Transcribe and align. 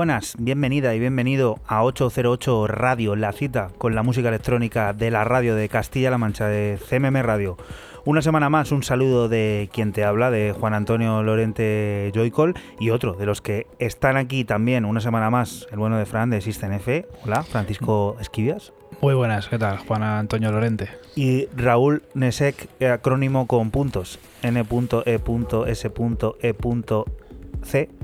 Buenas, 0.00 0.34
bienvenida 0.38 0.94
y 0.94 0.98
bienvenido 0.98 1.58
a 1.66 1.84
808 1.84 2.68
Radio, 2.68 3.16
la 3.16 3.32
cita 3.32 3.68
con 3.76 3.94
la 3.94 4.02
música 4.02 4.28
electrónica 4.28 4.94
de 4.94 5.10
la 5.10 5.24
radio 5.24 5.54
de 5.54 5.68
Castilla-La 5.68 6.16
Mancha, 6.16 6.46
de 6.46 6.78
CMM 6.88 7.20
Radio. 7.20 7.58
Una 8.06 8.22
semana 8.22 8.48
más, 8.48 8.72
un 8.72 8.82
saludo 8.82 9.28
de 9.28 9.68
quien 9.74 9.92
te 9.92 10.04
habla, 10.04 10.30
de 10.30 10.54
Juan 10.58 10.72
Antonio 10.72 11.22
Lorente 11.22 12.10
Joycol 12.14 12.54
y 12.78 12.88
otro 12.88 13.12
de 13.12 13.26
los 13.26 13.42
que 13.42 13.66
están 13.78 14.16
aquí 14.16 14.46
también 14.46 14.86
una 14.86 15.02
semana 15.02 15.28
más, 15.28 15.66
el 15.70 15.78
bueno 15.78 15.98
de 15.98 16.06
Fran 16.06 16.30
de 16.30 16.40
System 16.40 16.72
F. 16.72 17.06
Hola, 17.26 17.42
Francisco 17.42 18.16
Esquivias. 18.22 18.72
Muy 19.02 19.12
buenas, 19.12 19.48
¿qué 19.48 19.58
tal? 19.58 19.76
Juan 19.80 20.02
Antonio 20.02 20.50
Lorente. 20.50 20.88
Y 21.14 21.44
Raúl 21.54 22.04
Nesek, 22.14 22.70
acrónimo 22.90 23.46
con 23.46 23.70
puntos, 23.70 24.18
n.e.s.e.c 24.40 24.80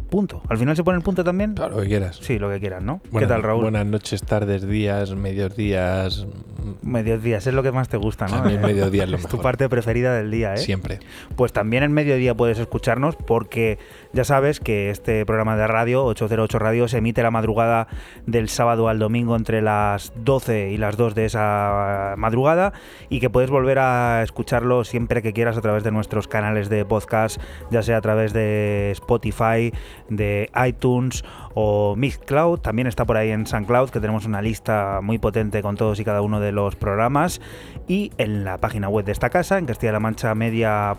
punto. 0.06 0.42
¿Al 0.48 0.58
final 0.58 0.76
se 0.76 0.84
pone 0.84 0.98
el 0.98 1.02
punto 1.04 1.22
también? 1.24 1.54
Claro, 1.54 1.76
lo 1.76 1.82
que 1.82 1.88
quieras. 1.88 2.18
Sí, 2.20 2.38
lo 2.38 2.48
que 2.50 2.60
quieras, 2.60 2.82
¿no? 2.82 3.00
¿Qué 3.18 3.26
tal, 3.26 3.42
Raúl? 3.42 3.62
Buenas 3.62 3.86
noches, 3.86 4.22
tardes, 4.22 4.66
días, 4.66 5.14
medios 5.14 5.56
días. 5.56 6.26
Medios 6.82 7.22
días, 7.22 7.46
es 7.46 7.54
lo 7.54 7.62
que 7.62 7.70
más 7.72 7.88
te 7.88 7.96
gusta, 7.96 8.26
¿no? 8.26 8.36
A 8.36 8.42
mí 8.44 8.54
Eh, 8.54 8.58
mediodía 8.58 9.04
es 9.04 9.10
lo 9.10 9.16
tu 9.18 9.24
mejor. 9.24 9.42
parte 9.42 9.68
preferida 9.68 10.14
del 10.14 10.30
día, 10.30 10.54
¿eh? 10.54 10.58
Siempre. 10.58 10.98
Pues 11.36 11.52
también 11.52 11.82
en 11.82 11.92
mediodía 11.92 12.34
puedes 12.34 12.58
escucharnos 12.58 13.14
porque 13.16 13.78
ya 14.16 14.24
sabes 14.24 14.60
que 14.60 14.88
este 14.88 15.26
programa 15.26 15.58
de 15.58 15.66
radio, 15.66 16.06
808 16.06 16.58
Radio, 16.58 16.88
se 16.88 16.98
emite 16.98 17.22
la 17.22 17.30
madrugada 17.30 17.86
del 18.24 18.48
sábado 18.48 18.88
al 18.88 18.98
domingo 18.98 19.36
entre 19.36 19.60
las 19.60 20.10
12 20.16 20.70
y 20.70 20.78
las 20.78 20.96
2 20.96 21.14
de 21.14 21.26
esa 21.26 22.14
madrugada 22.16 22.72
y 23.10 23.20
que 23.20 23.28
puedes 23.28 23.50
volver 23.50 23.78
a 23.78 24.22
escucharlo 24.22 24.84
siempre 24.84 25.20
que 25.20 25.34
quieras 25.34 25.58
a 25.58 25.60
través 25.60 25.84
de 25.84 25.90
nuestros 25.90 26.28
canales 26.28 26.70
de 26.70 26.86
podcast, 26.86 27.38
ya 27.70 27.82
sea 27.82 27.98
a 27.98 28.00
través 28.00 28.32
de 28.32 28.90
Spotify, 28.92 29.70
de 30.08 30.50
iTunes 30.66 31.22
o 31.52 31.94
Mixcloud. 31.94 32.60
También 32.60 32.86
está 32.86 33.04
por 33.04 33.18
ahí 33.18 33.32
en 33.32 33.46
SoundCloud, 33.46 33.90
que 33.90 34.00
tenemos 34.00 34.24
una 34.24 34.40
lista 34.40 35.00
muy 35.02 35.18
potente 35.18 35.60
con 35.60 35.76
todos 35.76 36.00
y 36.00 36.04
cada 36.06 36.22
uno 36.22 36.40
de 36.40 36.52
los 36.52 36.74
programas. 36.74 37.42
Y 37.86 38.12
en 38.16 38.44
la 38.44 38.56
página 38.56 38.88
web 38.88 39.04
de 39.04 39.12
esta 39.12 39.28
casa, 39.28 39.58
en 39.58 39.66
Castilla-La 39.66 40.00
Mancha 40.00 40.34
Media 40.34 40.96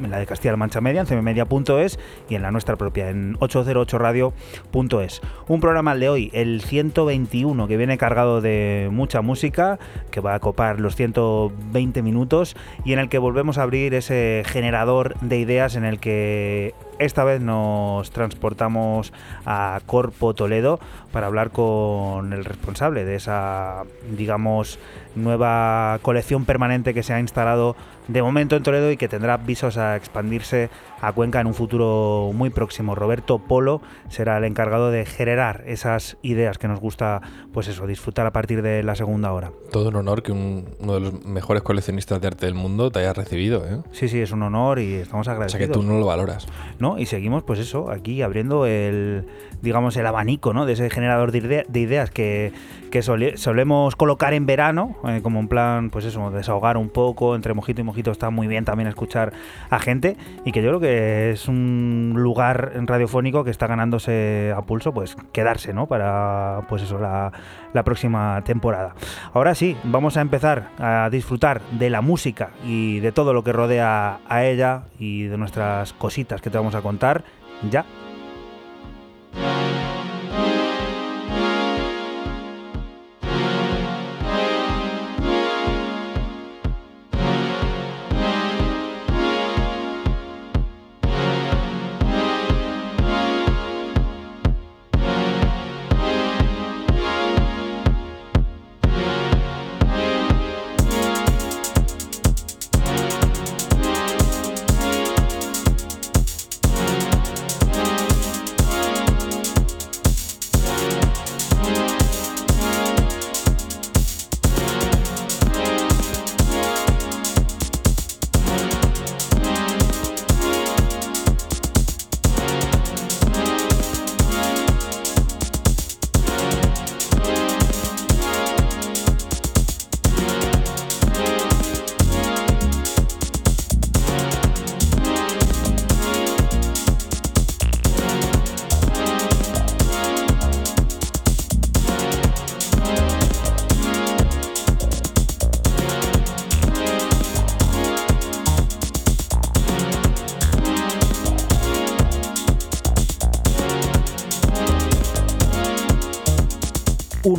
en 0.00 0.10
la 0.10 0.18
de 0.18 0.26
Castilla-La 0.26 0.56
Mancha 0.56 0.80
Media, 0.80 1.00
en 1.02 1.06
cmmedia.es 1.06 1.98
y 2.28 2.34
en 2.34 2.42
la 2.42 2.50
nuestra 2.50 2.76
propia, 2.76 3.10
en 3.10 3.34
808radio.es. 3.38 5.20
Un 5.48 5.60
programa 5.60 5.94
de 5.94 6.08
hoy, 6.08 6.30
el 6.32 6.62
121, 6.62 7.68
que 7.68 7.76
viene 7.76 7.98
cargado 7.98 8.40
de 8.40 8.88
mucha 8.92 9.22
música, 9.22 9.78
que 10.10 10.20
va 10.20 10.34
a 10.34 10.40
copar 10.40 10.80
los 10.80 10.96
120 10.96 12.02
minutos 12.02 12.56
y 12.84 12.92
en 12.92 12.98
el 12.98 13.08
que 13.08 13.18
volvemos 13.18 13.58
a 13.58 13.62
abrir 13.62 13.94
ese 13.94 14.42
generador 14.46 15.18
de 15.20 15.38
ideas 15.38 15.76
en 15.76 15.84
el 15.84 16.00
que 16.00 16.74
esta 16.98 17.24
vez 17.24 17.40
nos 17.40 18.10
transportamos 18.10 19.12
a 19.44 19.80
Corpo 19.86 20.34
Toledo 20.34 20.80
para 21.12 21.26
hablar 21.26 21.50
con 21.50 22.32
el 22.32 22.44
responsable 22.44 23.04
de 23.04 23.16
esa, 23.16 23.84
digamos, 24.16 24.78
nueva 25.14 25.98
colección 26.02 26.44
permanente 26.44 26.94
que 26.94 27.02
se 27.02 27.12
ha 27.12 27.20
instalado 27.20 27.76
de 28.08 28.22
momento 28.22 28.56
en 28.56 28.62
Toledo 28.62 28.90
y 28.90 28.96
que 28.96 29.08
tendrá 29.08 29.36
visos 29.36 29.76
a 29.76 29.96
expandirse 29.96 30.70
a 31.00 31.12
Cuenca 31.12 31.40
en 31.40 31.46
un 31.46 31.54
futuro 31.54 32.30
muy 32.34 32.50
próximo. 32.50 32.94
Roberto 32.94 33.38
Polo 33.38 33.80
será 34.08 34.38
el 34.38 34.44
encargado 34.44 34.90
de 34.90 35.04
generar 35.04 35.62
esas 35.66 36.16
ideas 36.22 36.58
que 36.58 36.68
nos 36.68 36.80
gusta, 36.80 37.20
pues 37.52 37.68
eso, 37.68 37.86
disfrutar 37.86 38.26
a 38.26 38.32
partir 38.32 38.62
de 38.62 38.82
la 38.82 38.94
segunda 38.94 39.32
hora. 39.32 39.52
Todo 39.72 39.88
un 39.90 39.96
honor 39.96 40.22
que 40.22 40.32
un- 40.32 40.64
uno 40.80 40.94
de 40.94 41.00
los 41.00 41.24
mejores 41.24 41.62
coleccionistas 41.62 42.20
de 42.20 42.28
arte 42.28 42.46
del 42.46 42.54
mundo 42.54 42.90
te 42.90 43.00
haya 43.00 43.12
recibido, 43.12 43.64
¿eh? 43.66 43.78
Sí, 43.92 44.08
sí, 44.08 44.20
es 44.20 44.32
un 44.32 44.42
honor 44.42 44.78
y 44.78 44.94
estamos 44.94 45.22
O 45.22 45.24
sea 45.24 45.32
agradecidos. 45.34 45.66
que 45.68 45.72
tú 45.72 45.82
no 45.82 45.98
lo 45.98 46.06
valoras. 46.06 46.46
¿no? 46.78 46.98
Y 46.98 47.06
seguimos, 47.06 47.42
pues 47.42 47.58
eso, 47.58 47.90
aquí 47.90 48.22
abriendo 48.22 48.66
el, 48.66 49.26
digamos, 49.62 49.96
el 49.96 50.06
abanico, 50.06 50.52
¿no? 50.52 50.66
De 50.66 50.74
ese 50.74 50.90
generador 50.90 51.32
de, 51.32 51.38
ide- 51.38 51.66
de 51.68 51.80
ideas 51.80 52.10
que, 52.10 52.52
que 52.90 53.02
sole- 53.02 53.36
solemos 53.36 53.96
colocar 53.96 54.34
en 54.34 54.46
verano, 54.46 54.96
eh, 55.08 55.20
como 55.22 55.40
en 55.40 55.48
plan, 55.48 55.90
pues 55.90 56.04
eso, 56.04 56.30
desahogar 56.30 56.76
un 56.76 56.88
poco, 56.90 57.34
entre 57.34 57.54
mojito 57.54 57.80
y 57.80 57.84
mojito 57.84 58.10
está 58.10 58.30
muy 58.30 58.46
bien 58.46 58.64
también 58.64 58.88
escuchar 58.88 59.32
a 59.70 59.78
gente 59.78 60.16
y 60.44 60.52
que 60.52 60.62
yo 60.62 60.68
creo 60.68 60.80
que 60.80 60.85
es 60.86 61.48
un 61.48 62.14
lugar 62.16 62.72
radiofónico 62.84 63.44
que 63.44 63.50
está 63.50 63.66
ganándose 63.66 64.52
a 64.56 64.62
pulso, 64.62 64.92
pues 64.92 65.16
quedarse, 65.32 65.72
¿no? 65.72 65.86
Para, 65.86 66.62
pues 66.68 66.82
eso, 66.82 66.98
la, 66.98 67.32
la 67.72 67.82
próxima 67.84 68.42
temporada. 68.44 68.94
Ahora 69.32 69.54
sí, 69.54 69.76
vamos 69.84 70.16
a 70.16 70.20
empezar 70.20 70.70
a 70.78 71.08
disfrutar 71.10 71.60
de 71.72 71.90
la 71.90 72.00
música 72.00 72.50
y 72.64 73.00
de 73.00 73.12
todo 73.12 73.32
lo 73.32 73.44
que 73.44 73.52
rodea 73.52 74.20
a 74.28 74.44
ella 74.44 74.84
y 74.98 75.24
de 75.24 75.36
nuestras 75.36 75.92
cositas 75.92 76.40
que 76.40 76.50
te 76.50 76.58
vamos 76.58 76.74
a 76.74 76.82
contar 76.82 77.24
ya. 77.70 77.84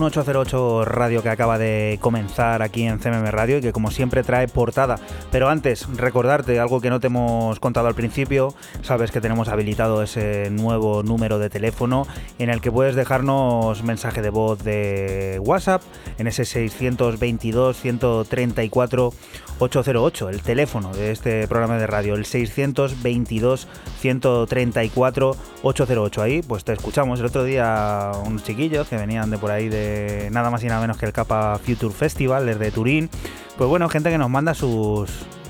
808 0.07 0.85
Radio 0.85 1.21
que 1.21 1.29
acaba 1.29 1.57
de 1.57 1.99
comenzar 2.01 2.61
aquí 2.61 2.83
en 2.83 2.99
CMM 2.99 3.25
Radio 3.27 3.57
y 3.57 3.61
que 3.61 3.71
como 3.71 3.91
siempre 3.91 4.23
trae 4.23 4.47
portada. 4.47 4.99
Pero 5.31 5.49
antes, 5.49 5.87
recordarte 5.95 6.59
algo 6.59 6.81
que 6.81 6.89
no 6.89 6.99
te 6.99 7.07
hemos 7.07 7.59
contado 7.59 7.87
al 7.87 7.95
principio. 7.95 8.53
Sabes 8.81 9.11
que 9.11 9.21
tenemos 9.21 9.49
habilitado 9.49 10.01
ese 10.01 10.49
nuevo 10.49 11.03
número 11.03 11.39
de 11.39 11.49
teléfono 11.49 12.07
en 12.39 12.49
el 12.49 12.61
que 12.61 12.71
puedes 12.71 12.95
dejarnos 12.95 13.83
mensaje 13.83 14.21
de 14.21 14.29
voz 14.29 14.63
de 14.63 15.39
WhatsApp 15.43 15.81
en 16.17 16.27
ese 16.27 16.45
622 16.45 17.77
134 17.77 19.13
808, 19.59 20.29
el 20.29 20.41
teléfono 20.41 20.93
de 20.93 21.11
este 21.11 21.47
programa 21.47 21.77
de 21.77 21.87
radio, 21.87 22.15
el 22.15 22.25
622 22.25 23.67
134 23.99 25.35
808. 25.63 26.21
Ahí 26.21 26.41
pues 26.41 26.63
te 26.63 26.73
escuchamos. 26.73 27.19
El 27.19 27.25
otro 27.25 27.43
día 27.43 28.11
unos 28.25 28.43
chiquillos 28.43 28.87
que 28.87 28.97
venían 28.97 29.29
de 29.29 29.37
por 29.37 29.51
ahí 29.51 29.69
de 29.69 30.29
nada 30.31 30.49
más 30.49 30.63
y 30.63 30.67
nada 30.67 30.81
menos 30.81 30.97
que 30.97 31.05
el 31.05 31.13
Capa 31.13 31.59
Future 31.59 31.93
Festival 31.93 32.45
desde 32.45 32.71
Turín. 32.71 33.09
Pues 33.57 33.69
bueno, 33.69 33.89
gente 33.89 34.09
que 34.09 34.17
nos 34.17 34.29
manda 34.29 34.53
sus, 34.53 35.09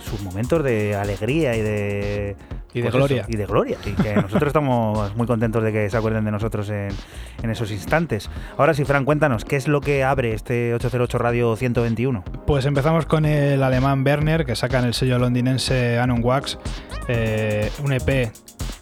sus 0.10 0.22
momentos 0.22 0.64
de 0.64 0.96
alegría 0.96 1.56
y 1.56 1.62
de 1.62 2.36
Y 2.74 2.82
de 2.82 2.84
pues 2.90 2.96
gloria. 2.96 3.22
eso, 3.22 3.32
y 3.32 3.36
de 3.36 3.46
gloria. 3.46 3.78
Y 3.86 3.92
que 3.92 4.16
nosotros 4.22 4.48
estamos 4.48 5.16
muy 5.16 5.28
contentos 5.28 5.64
de 5.64 5.72
que 5.72 5.90
se 5.90 5.98
acuerden 5.98 6.26
de 6.26 6.32
nosotros 6.32 6.70
en, 6.70 6.90
en 7.42 7.50
esos 7.50 7.72
instantes. 7.72 8.30
Ahora 8.58 8.74
sí, 8.74 8.86
Fran, 8.86 9.06
cuéntanos, 9.06 9.46
¿qué 9.46 9.56
es 9.56 9.68
lo 9.68 9.82
que 9.82 10.04
abre 10.04 10.34
este 10.34 10.74
808 10.74 11.18
Radio 11.18 11.56
121? 11.56 12.24
Pues 12.46 12.66
empezamos 12.66 13.06
con 13.06 13.26
el 13.26 13.64
alemán 13.64 14.04
Werner, 14.06 14.46
que 14.46 14.56
saca 14.56 14.80
en 14.80 14.86
el 14.86 14.94
sello 14.94 15.18
londinense 15.20 16.00
Anon 16.00 16.24
Wax 16.24 16.58
eh, 17.08 17.72
un 17.84 17.94
EP 17.94 18.32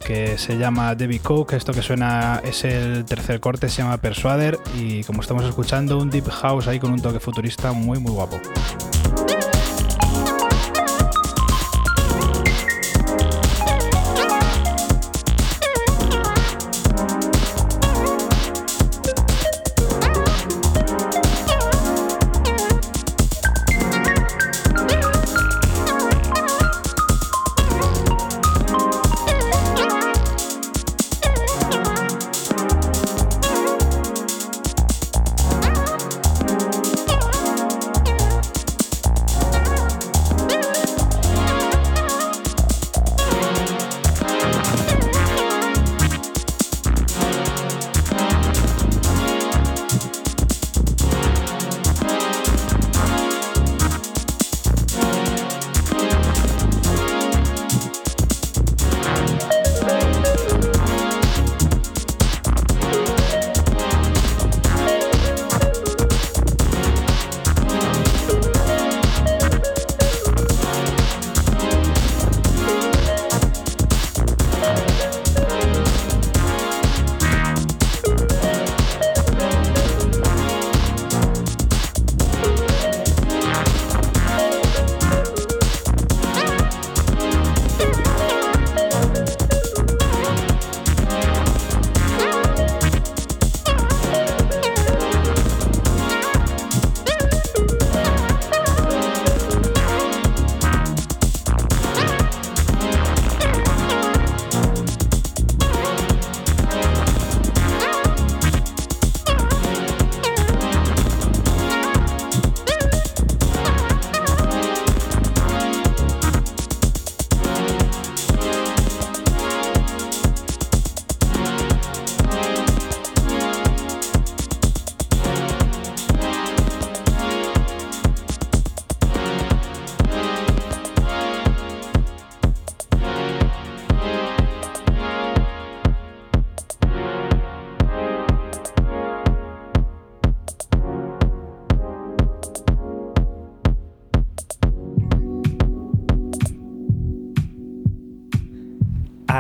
que 0.05 0.37
se 0.37 0.57
llama 0.57 0.95
Debbie 0.95 1.19
Cook. 1.19 1.53
Esto 1.53 1.73
que 1.73 1.81
suena 1.81 2.41
es 2.43 2.63
el 2.63 3.05
tercer 3.05 3.39
corte, 3.39 3.69
se 3.69 3.81
llama 3.81 3.97
Persuader. 3.97 4.59
Y 4.77 5.03
como 5.03 5.21
estamos 5.21 5.43
escuchando, 5.45 5.97
un 5.97 6.09
deep 6.09 6.29
house 6.29 6.67
ahí 6.67 6.79
con 6.79 6.91
un 6.91 7.01
toque 7.01 7.19
futurista 7.19 7.71
muy, 7.71 7.99
muy 7.99 8.11
guapo. 8.11 8.39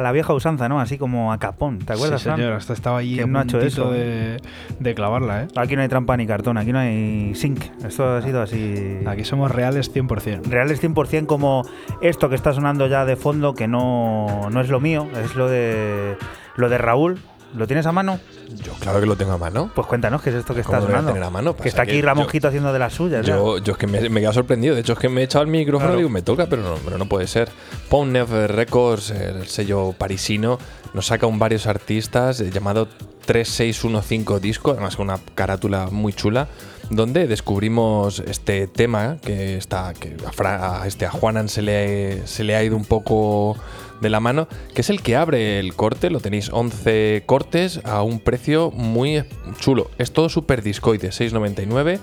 La 0.05 0.11
vieja 0.11 0.35
usanza, 0.35 0.69
¿no? 0.69 0.79
Así 0.79 0.99
como 0.99 1.33
a 1.33 1.39
capón, 1.39 1.79
¿te 1.79 1.93
acuerdas, 1.93 2.21
sí, 2.21 2.29
señor, 2.29 2.53
hasta 2.53 2.73
estaba 2.73 2.99
allí 2.99 3.15
¿Quién 3.15 3.29
a 3.29 3.31
no 3.31 3.39
ha 3.39 3.41
hecho 3.41 3.57
puntito 3.57 3.81
eso? 3.81 3.91
de, 3.91 4.37
de 4.79 4.93
clavarla, 4.93 5.41
¿eh? 5.41 5.47
Aquí 5.55 5.75
no 5.75 5.81
hay 5.81 5.87
trampa 5.87 6.15
ni 6.15 6.27
cartón, 6.27 6.59
aquí 6.59 6.71
no 6.71 6.77
hay 6.77 7.33
zinc. 7.33 7.59
Esto 7.83 8.17
ha 8.17 8.21
sido 8.21 8.43
así. 8.43 8.99
Aquí 9.07 9.23
somos 9.23 9.49
reales 9.49 9.91
100%. 9.91 10.43
Reales 10.43 10.83
100% 10.83 11.25
como 11.25 11.63
esto 12.01 12.29
que 12.29 12.35
está 12.35 12.53
sonando 12.53 12.85
ya 12.85 13.03
de 13.03 13.15
fondo, 13.15 13.55
que 13.55 13.67
no, 13.67 14.47
no 14.51 14.61
es 14.61 14.69
lo 14.69 14.79
mío, 14.79 15.07
es 15.23 15.33
lo 15.33 15.49
de 15.49 16.17
lo 16.55 16.69
de 16.69 16.77
Raúl. 16.77 17.19
¿Lo 17.55 17.67
tienes 17.67 17.85
a 17.85 17.91
mano? 17.91 18.19
Yo 18.63 18.73
claro 18.79 18.99
que 18.99 19.05
lo 19.05 19.15
tengo 19.15 19.31
a 19.31 19.37
mano. 19.37 19.71
Pues 19.73 19.87
cuéntanos 19.87 20.21
qué 20.21 20.29
es 20.29 20.35
esto 20.37 20.53
que 20.53 20.61
está 20.61 20.77
¿Cómo 20.77 20.81
lo 20.81 20.87
voy 20.87 20.95
a 20.95 21.01
sonando. 21.01 21.25
a 21.25 21.29
mano? 21.29 21.55
que 21.55 21.67
está 21.69 21.83
aquí 21.83 21.93
que 21.93 22.01
Ramonjito 22.01 22.47
haciendo 22.49 22.71
de 22.73 22.79
las 22.79 22.93
suyas. 22.93 23.25
ya. 23.25 23.35
Yo, 23.35 23.57
yo 23.59 23.73
es 23.73 23.77
que 23.77 23.87
me, 23.87 23.99
me 24.09 24.19
he 24.19 24.21
quedado 24.21 24.33
sorprendido. 24.33 24.75
De 24.75 24.81
hecho, 24.81 24.93
es 24.93 24.99
que 24.99 25.09
me 25.09 25.21
he 25.21 25.23
echado 25.23 25.43
el 25.43 25.49
micrófono 25.49 25.87
Claro. 25.87 25.95
y 25.95 26.03
digo, 26.03 26.09
me 26.09 26.21
toca, 26.21 26.47
pero 26.47 26.61
no, 26.61 26.75
pero 26.83 26.97
no 26.97 27.05
puede 27.07 27.27
ser. 27.27 27.49
Pound 27.89 28.11
Never 28.11 28.51
Records, 28.51 29.11
el 29.11 29.47
sello 29.47 29.93
parisino, 29.97 30.59
nos 30.93 31.07
saca 31.07 31.27
un 31.27 31.39
varios 31.39 31.65
artistas 31.67 32.39
eh, 32.41 32.49
llamado 32.51 32.87
3615 33.25 34.39
Disco, 34.39 34.71
además 34.71 34.95
con 34.95 35.09
una 35.09 35.19
carátula 35.35 35.87
muy 35.91 36.13
chula, 36.13 36.47
donde 36.89 37.27
descubrimos 37.27 38.19
este 38.19 38.67
tema 38.67 39.17
que 39.21 39.57
está 39.57 39.93
que 39.93 40.15
a, 40.25 40.31
Fra- 40.31 40.81
a 40.83 40.87
este, 40.87 41.05
a 41.05 41.11
Juanan 41.11 41.49
se 41.49 41.61
le, 41.61 42.27
se 42.27 42.43
le 42.43 42.55
ha 42.55 42.63
ido 42.63 42.75
un 42.75 42.85
poco 42.85 43.57
de 44.01 44.09
la 44.09 44.19
mano, 44.19 44.47
que 44.73 44.81
es 44.81 44.89
el 44.89 45.01
que 45.01 45.15
abre 45.15 45.59
el 45.59 45.73
corte, 45.75 46.09
lo 46.09 46.19
tenéis 46.19 46.49
11 46.51 47.23
cortes 47.25 47.81
a 47.83 48.01
un 48.01 48.19
precio 48.19 48.71
muy 48.71 49.23
chulo. 49.59 49.89
Es 49.97 50.11
todo 50.11 50.29
super 50.29 50.61
discoide, 50.61 51.09
6,99 51.09 51.99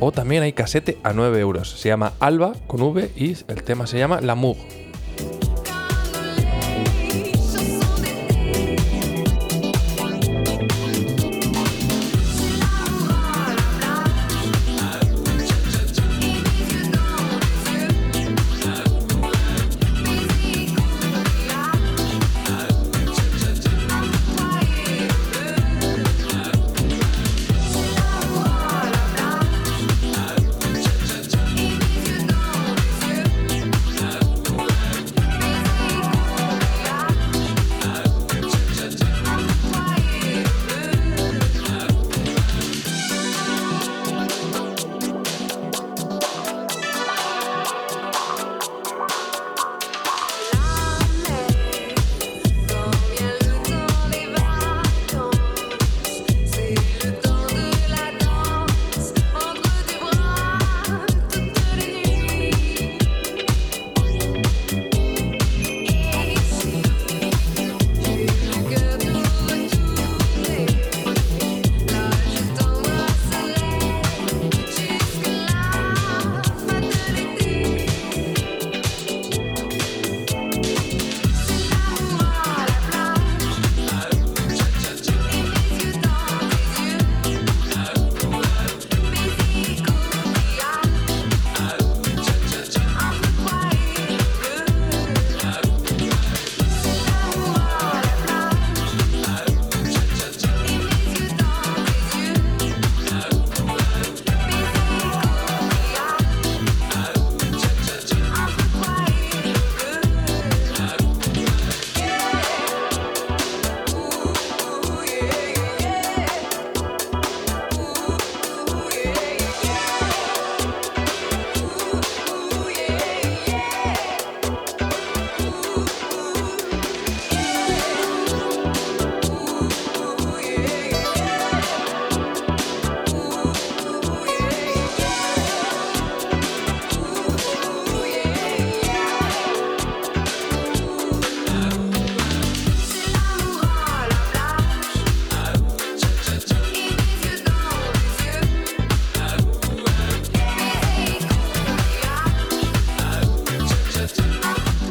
o 0.00 0.12
también 0.12 0.42
hay 0.42 0.52
casete 0.52 0.98
a 1.02 1.12
9 1.12 1.38
euros. 1.40 1.70
Se 1.70 1.88
llama 1.88 2.12
Alba 2.20 2.52
con 2.66 2.82
V 2.82 3.10
y 3.16 3.36
el 3.48 3.62
tema 3.62 3.86
se 3.86 3.98
llama 3.98 4.20
La 4.20 4.34
Moog. 4.34 4.56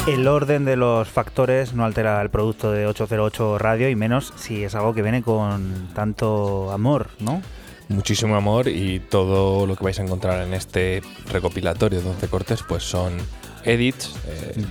El 0.08 0.27
orden 0.27 0.65
de 0.65 0.75
los 0.77 1.08
factores 1.08 1.74
no 1.74 1.86
altera 1.86 2.20
el 2.24 2.31
producto 2.31 2.72
de 2.72 2.88
808 2.88 3.60
Radio 3.60 3.88
y 3.88 3.96
menos 3.96 4.34
si 4.36 4.63
es 4.63 4.74
algo 4.74 4.96
que 4.96 5.03
viene 5.03 5.22
con 5.22 5.89
tanto 5.93 6.72
amor, 6.72 7.10
¿no? 7.20 7.43
Muchísimo 7.88 8.36
amor 8.36 8.67
y 8.67 9.00
todo 9.00 9.67
lo 9.67 9.75
que 9.75 9.84
vais 9.84 10.00
a 10.00 10.03
encontrar 10.03 10.41
en 10.41 10.55
este 10.55 11.03
recopilatorio 11.31 12.00
de 12.00 12.05
12 12.05 12.27
cortes 12.29 12.63
pues 12.67 12.84
son 12.84 13.13
edits 13.63 14.15
eh, 14.27 14.65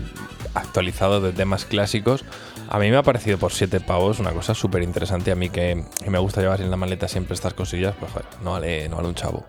actualizados 0.54 1.22
de 1.22 1.32
temas 1.32 1.64
clásicos 1.64 2.24
a 2.70 2.78
mí 2.78 2.88
me 2.88 2.96
ha 2.96 3.02
parecido 3.02 3.36
por 3.36 3.50
7 3.50 3.80
pavos 3.80 4.20
una 4.20 4.30
cosa 4.30 4.54
súper 4.54 4.84
interesante. 4.84 5.32
A 5.32 5.34
mí 5.34 5.50
que, 5.50 5.84
me 6.08 6.18
gusta 6.18 6.40
llevar 6.40 6.60
en 6.60 6.70
la 6.70 6.76
maleta 6.76 7.08
siempre 7.08 7.34
estas 7.34 7.52
cosillas, 7.52 7.96
pues 7.98 8.12
joder, 8.12 8.26
no 8.44 8.52
vale, 8.52 8.88
no 8.88 8.96
vale 8.96 9.08
un 9.08 9.16
chavo. 9.16 9.44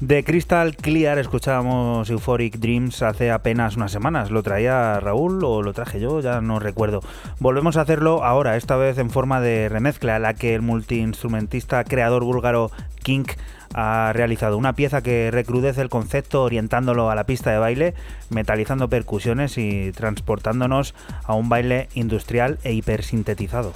De 0.00 0.24
Crystal 0.24 0.74
Clear 0.74 1.18
escuchábamos 1.18 2.10
Euphoric 2.10 2.56
Dreams 2.56 3.02
hace 3.02 3.30
apenas 3.30 3.76
unas 3.76 3.92
semanas. 3.92 4.32
¿Lo 4.32 4.42
traía 4.42 4.98
Raúl 4.98 5.44
o 5.44 5.62
lo 5.62 5.72
traje 5.72 6.00
yo? 6.00 6.20
Ya 6.20 6.40
no 6.40 6.58
recuerdo. 6.58 7.00
Volvemos 7.38 7.76
a 7.76 7.82
hacerlo 7.82 8.24
ahora, 8.24 8.56
esta 8.56 8.74
vez 8.76 8.98
en 8.98 9.10
forma 9.10 9.40
de 9.40 9.68
remezcla, 9.68 10.18
la 10.18 10.34
que 10.34 10.56
el 10.56 10.62
multiinstrumentista 10.62 11.84
creador 11.84 12.24
búlgaro 12.24 12.72
Kink 13.04 13.34
ha 13.74 14.12
realizado 14.14 14.56
una 14.56 14.74
pieza 14.74 15.02
que 15.02 15.30
recrudece 15.30 15.80
el 15.80 15.88
concepto 15.88 16.42
orientándolo 16.42 17.10
a 17.10 17.14
la 17.14 17.24
pista 17.24 17.50
de 17.50 17.58
baile, 17.58 17.94
metalizando 18.30 18.88
percusiones 18.88 19.58
y 19.58 19.92
transportándonos 19.92 20.94
a 21.24 21.34
un 21.34 21.48
baile 21.48 21.88
industrial 21.94 22.58
e 22.64 22.72
hipersintetizado. 22.72 23.72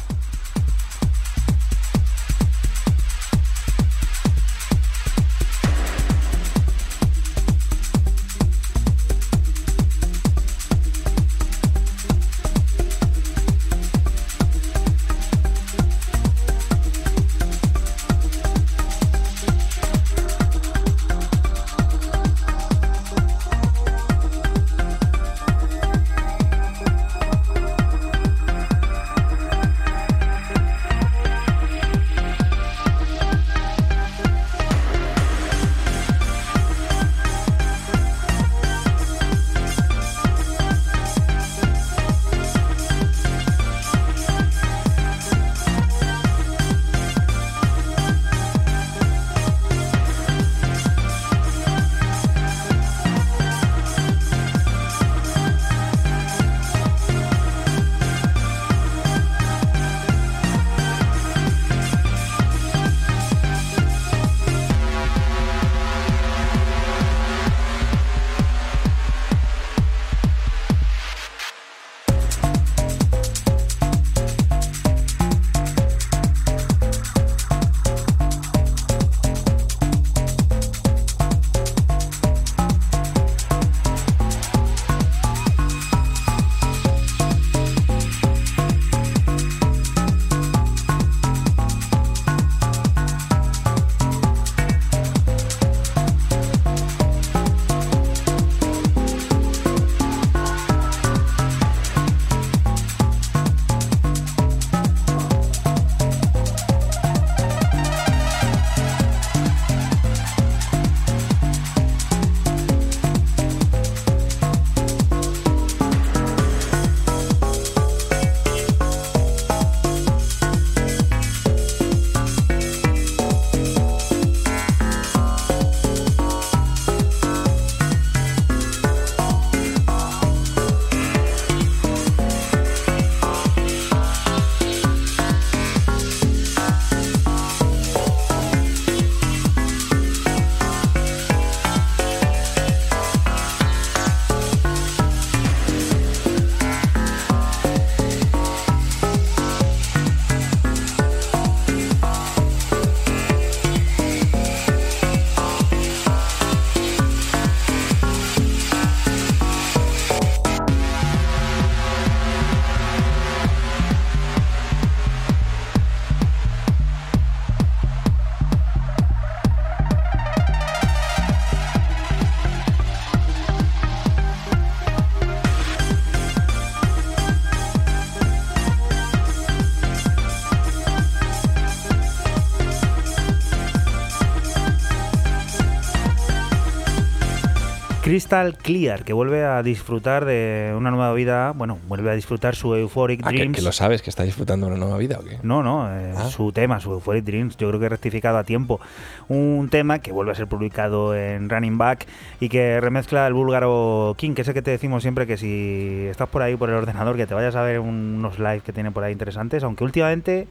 Crystal 188.12 188.58
Clear, 188.58 189.04
que 189.04 189.14
vuelve 189.14 189.42
a 189.42 189.62
disfrutar 189.62 190.26
de 190.26 190.74
una 190.76 190.90
nueva 190.90 191.14
vida, 191.14 191.52
bueno, 191.52 191.78
vuelve 191.88 192.10
a 192.10 192.12
disfrutar 192.12 192.54
su 192.54 192.74
Euphoric 192.74 193.22
ah, 193.24 193.30
Dreams. 193.30 193.56
¿que, 193.56 193.62
lo 193.62 193.72
sabes, 193.72 194.02
que 194.02 194.10
está 194.10 194.22
disfrutando 194.22 194.66
una 194.66 194.76
nueva 194.76 194.98
vida 194.98 195.18
o 195.18 195.24
qué? 195.24 195.38
No, 195.42 195.62
no, 195.62 195.88
eh, 195.88 196.12
ah. 196.14 196.28
su 196.28 196.52
tema, 196.52 196.78
su 196.78 196.92
Euphoric 196.92 197.24
Dreams, 197.24 197.56
yo 197.56 197.68
creo 197.68 197.80
que 197.80 197.86
he 197.86 197.88
rectificado 197.88 198.36
a 198.36 198.44
tiempo. 198.44 198.82
Un 199.28 199.70
tema 199.70 200.00
que 200.00 200.12
vuelve 200.12 200.32
a 200.32 200.34
ser 200.34 200.46
publicado 200.46 201.16
en 201.16 201.48
Running 201.48 201.78
Back 201.78 202.06
y 202.38 202.50
que 202.50 202.82
remezcla 202.82 203.26
el 203.26 203.32
búlgaro 203.32 204.14
King, 204.18 204.34
que 204.34 204.42
es 204.42 204.48
el 204.48 204.52
que 204.52 204.60
te 204.60 204.72
decimos 204.72 205.00
siempre 205.00 205.26
que 205.26 205.38
si 205.38 206.04
estás 206.10 206.28
por 206.28 206.42
ahí 206.42 206.54
por 206.54 206.68
el 206.68 206.74
ordenador, 206.74 207.16
que 207.16 207.26
te 207.26 207.32
vayas 207.32 207.56
a 207.56 207.62
ver 207.62 207.80
unos 207.80 208.38
lives 208.38 208.62
que 208.62 208.74
tiene 208.74 208.90
por 208.90 209.04
ahí 209.04 209.12
interesantes, 209.12 209.62
aunque 209.62 209.84
últimamente 209.84 210.48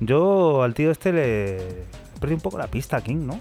yo 0.00 0.62
al 0.62 0.74
tío 0.74 0.90
este 0.90 1.14
le 1.14 1.58
perdí 2.20 2.34
un 2.34 2.42
poco 2.42 2.58
la 2.58 2.66
pista, 2.66 3.00
King, 3.00 3.26
¿no? 3.26 3.40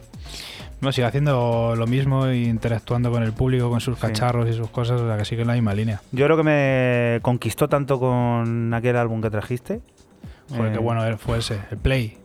No, 0.81 0.91
sigue 0.91 1.07
haciendo 1.07 1.75
lo 1.75 1.88
mismo 1.88 2.31
interactuando 2.31 3.12
con 3.12 3.24
el 3.24 3.33
público, 3.33 3.69
con 3.69 3.81
sus 3.81 3.98
cacharros 3.98 4.50
y 4.50 4.53
sus 4.53 4.69
cosas, 4.69 5.01
o 5.01 5.07
sea 5.07 5.17
que 5.17 5.25
sigue 5.25 5.41
en 5.41 5.48
la 5.48 5.53
misma 5.53 5.74
línea. 5.74 6.01
Yo 6.12 6.25
creo 6.25 6.38
que 6.38 6.43
me 6.43 7.19
conquistó 7.21 7.67
tanto 7.67 8.00
con 8.00 8.74
aquel 8.74 8.95
álbum 8.95 9.21
que 9.21 9.29
trajiste. 9.29 9.81
Joder, 10.50 10.71
qué 10.71 10.77
eh, 10.77 10.81
bueno 10.81 11.17
fue 11.17 11.39
ese, 11.39 11.59
el 11.69 11.77
Play. 11.77 12.17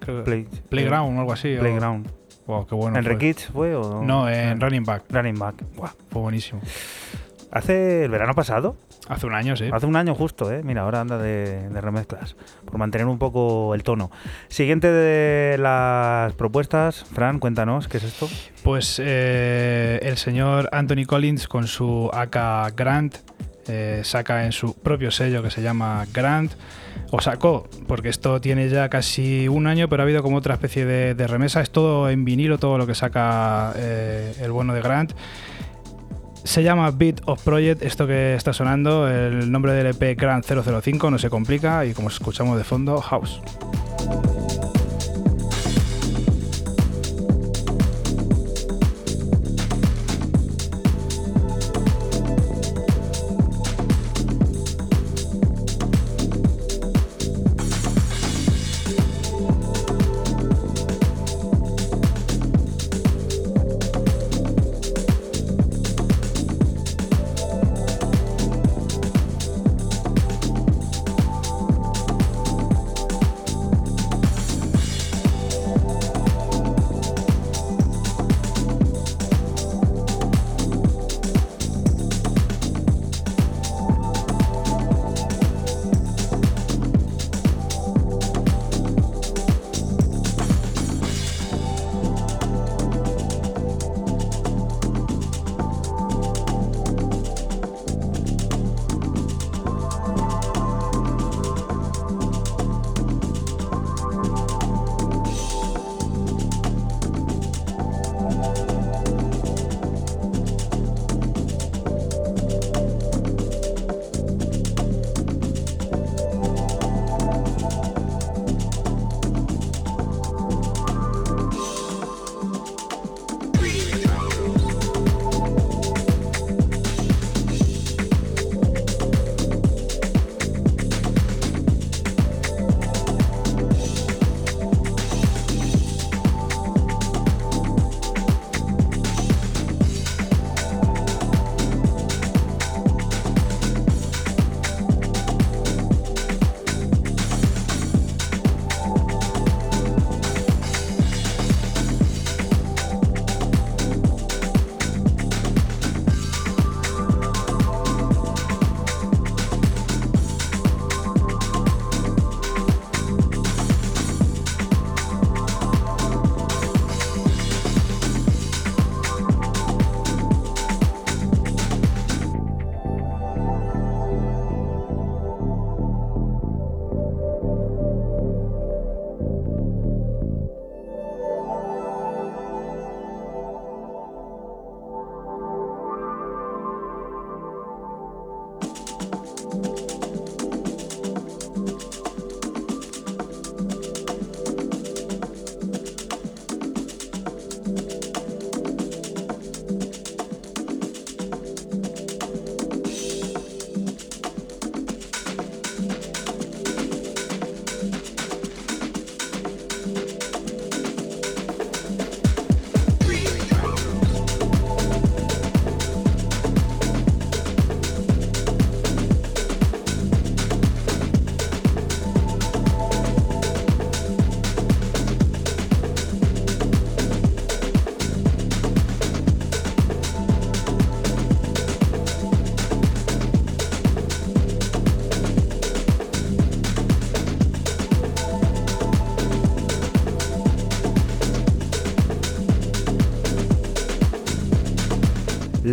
Playground 0.69 1.17
o 1.17 1.21
algo 1.21 1.33
así. 1.33 1.57
Playground. 1.59 2.09
Wow, 2.47 2.67
qué 2.67 2.75
bueno. 2.75 2.99
¿En 2.99 3.05
Rekids 3.05 3.47
fue 3.47 3.75
o...? 3.75 4.03
No, 4.03 4.29
en 4.29 4.61
Running 4.61 4.85
Back. 4.85 5.05
Running 5.11 5.39
Back. 5.39 5.57
Fue 6.11 6.23
buenísimo. 6.23 6.61
Hace 7.51 8.05
el 8.05 8.11
verano 8.11 8.35
pasado 8.35 8.77
Hace 9.09 9.27
un 9.27 9.35
año, 9.35 9.55
sí. 9.57 9.69
Hace 9.71 9.87
un 9.87 9.97
año 9.97 10.15
justo, 10.15 10.51
¿eh? 10.51 10.63
Mira, 10.65 10.83
ahora 10.83 11.01
anda 11.01 11.19
de, 11.19 11.69
remezclas, 11.81 12.37
por 12.65 12.79
mantener 12.79 13.07
un 13.07 13.19
poco 13.19 13.75
el 13.75 13.83
tono. 13.83 14.11
Siguiente 14.49 14.91
de 14.91 15.59
las 15.59 16.33
propuestas, 16.35 17.05
Fran, 17.13 17.39
cuéntanos, 17.39 17.87
¿qué 17.87 17.99
es 17.99 18.05
esto? 18.05 18.29
Pues 18.63 19.01
eh, 19.05 20.01
el 20.03 20.17
señor 20.17 20.71
Anthony 20.73 21.05
Collins 21.07 21.49
con 21.49 21.67
su 21.67 22.11
AK 22.15 22.75
Grant, 22.75 23.17
eh, 23.69 24.01
saca 24.05 24.45
en 24.47 24.53
su 24.53 24.75
propio 24.75 25.11
sello 25.11 25.43
que 25.43 25.51
se 25.51 25.61
llama 25.61 26.07
Grant, 26.13 26.53
o 27.11 27.21
sacó, 27.21 27.69
porque 27.87 28.09
esto 28.09 28.41
tiene 28.41 28.69
ya 28.69 28.89
casi 28.89 29.49
un 29.49 29.67
año, 29.67 29.89
pero 29.89 30.03
ha 30.03 30.05
habido 30.05 30.23
como 30.23 30.39
otra 30.39 30.55
especie 30.55 30.85
de, 30.87 31.27
remesa, 31.27 31.61
es 31.61 31.71
todo 31.71 32.09
en 32.09 32.25
vinilo, 32.25 32.59
todo 32.59 32.79
lo 32.79 32.87
que 32.87 32.95
saca 32.95 33.73
eh, 33.77 34.35
el 34.41 34.51
bueno 34.51 34.73
de 34.73 34.81
Grant. 34.81 35.13
Se 36.45 36.63
llama 36.63 36.91
Beat 36.91 37.23
of 37.25 37.43
Project, 37.43 37.83
esto 37.83 38.07
que 38.07 38.35
está 38.35 38.53
sonando, 38.53 39.09
el 39.09 39.51
nombre 39.51 39.73
del 39.73 39.87
EP 39.87 40.17
Grant 40.17 40.45
005, 40.45 41.11
no 41.11 41.19
se 41.19 41.31
complica, 41.31 41.87
y 41.87 41.95
como 41.95 42.09
escuchamos 42.09 42.59
de 42.59 42.65
fondo, 42.65 43.01
House. 43.01 43.41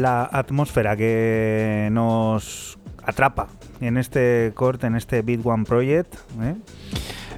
La 0.01 0.23
atmósfera 0.31 0.95
que 0.95 1.89
nos 1.91 2.77
atrapa 3.03 3.47
en 3.79 3.97
este 3.97 4.51
corte, 4.55 4.87
en 4.87 4.95
este 4.95 5.21
Beat 5.21 5.41
One 5.45 5.65
Project. 5.65 6.15
¿eh? 6.41 6.55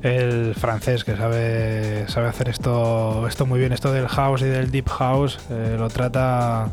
el 0.03 0.53
francés 0.53 1.05
que 1.05 1.15
sabe 1.15 2.05
sabe 2.09 2.27
hacer 2.27 2.49
esto 2.49 3.25
esto 3.25 3.45
muy 3.45 3.57
bien 3.57 3.71
esto 3.71 3.93
del 3.93 4.09
house 4.09 4.41
y 4.41 4.45
del 4.45 4.69
deep 4.69 4.89
house 4.89 5.39
eh, 5.49 5.77
lo 5.79 5.87
trata 5.87 6.69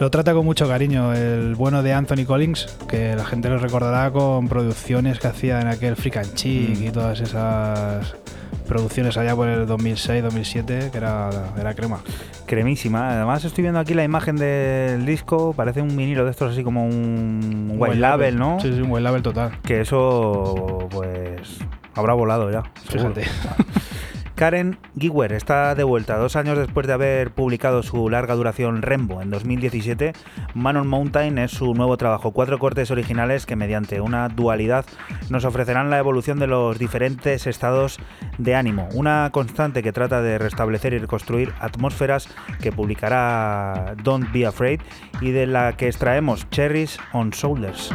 lo 0.00 0.10
trata 0.10 0.34
con 0.34 0.44
mucho 0.44 0.66
cariño 0.66 1.14
el 1.14 1.54
bueno 1.54 1.84
de 1.84 1.92
Anthony 1.92 2.24
Collins 2.26 2.76
que 2.88 3.14
la 3.14 3.24
gente 3.24 3.48
lo 3.48 3.58
recordará 3.58 4.10
con 4.10 4.48
producciones 4.48 5.20
que 5.20 5.28
hacía 5.28 5.60
en 5.60 5.68
aquel 5.68 5.94
Freak 5.94 6.16
and 6.16 6.34
Chic 6.34 6.80
y 6.80 6.88
mm. 6.88 6.92
todas 6.92 7.20
esas 7.20 8.16
producciones 8.66 9.16
allá 9.16 9.36
por 9.36 9.46
el 9.46 9.68
2006-2007 9.68 10.90
que 10.90 10.98
era, 10.98 11.30
era 11.56 11.74
crema 11.74 12.02
cremísima. 12.54 13.10
Además 13.10 13.44
estoy 13.44 13.62
viendo 13.62 13.80
aquí 13.80 13.94
la 13.94 14.04
imagen 14.04 14.36
del 14.36 15.04
disco, 15.04 15.52
parece 15.52 15.82
un 15.82 15.96
vinilo 15.96 16.24
de 16.24 16.30
estos 16.30 16.52
así 16.52 16.62
como 16.62 16.86
un, 16.86 17.74
white, 17.76 17.96
label, 17.96 18.38
¿no? 18.38 18.60
Sí, 18.60 18.72
sí, 18.72 18.80
un 18.80 18.90
white 18.90 19.02
label 19.02 19.22
total. 19.22 19.58
Que 19.62 19.80
eso, 19.80 20.88
pues, 20.90 21.58
habrá 21.94 22.14
volado 22.14 22.50
ya. 22.50 22.62
Fíjate. 22.88 23.24
Karen 24.34 24.78
Giwer 24.98 25.32
está 25.32 25.76
de 25.76 25.84
vuelta 25.84 26.18
dos 26.18 26.34
años 26.34 26.58
después 26.58 26.88
de 26.88 26.92
haber 26.92 27.30
publicado 27.30 27.84
su 27.84 28.10
larga 28.10 28.34
duración 28.34 28.82
Rembo 28.82 29.22
en 29.22 29.30
2017. 29.30 30.12
Man 30.54 30.76
on 30.76 30.88
Mountain 30.88 31.38
es 31.38 31.52
su 31.52 31.72
nuevo 31.74 31.96
trabajo, 31.96 32.32
cuatro 32.32 32.58
cortes 32.58 32.90
originales 32.90 33.46
que 33.46 33.54
mediante 33.54 34.00
una 34.00 34.28
dualidad 34.28 34.84
nos 35.30 35.44
ofrecerán 35.44 35.88
la 35.88 35.98
evolución 35.98 36.40
de 36.40 36.48
los 36.48 36.80
diferentes 36.80 37.46
estados 37.46 38.00
de 38.38 38.56
ánimo, 38.56 38.88
una 38.94 39.30
constante 39.32 39.84
que 39.84 39.92
trata 39.92 40.20
de 40.20 40.38
restablecer 40.38 40.94
y 40.94 40.98
reconstruir 40.98 41.52
atmósferas 41.60 42.28
que 42.60 42.72
publicará 42.72 43.94
Don't 44.02 44.32
Be 44.32 44.46
Afraid 44.46 44.80
y 45.20 45.30
de 45.30 45.46
la 45.46 45.76
que 45.76 45.86
extraemos 45.86 46.50
Cherries 46.50 46.98
on 47.12 47.30
Shoulders. 47.30 47.92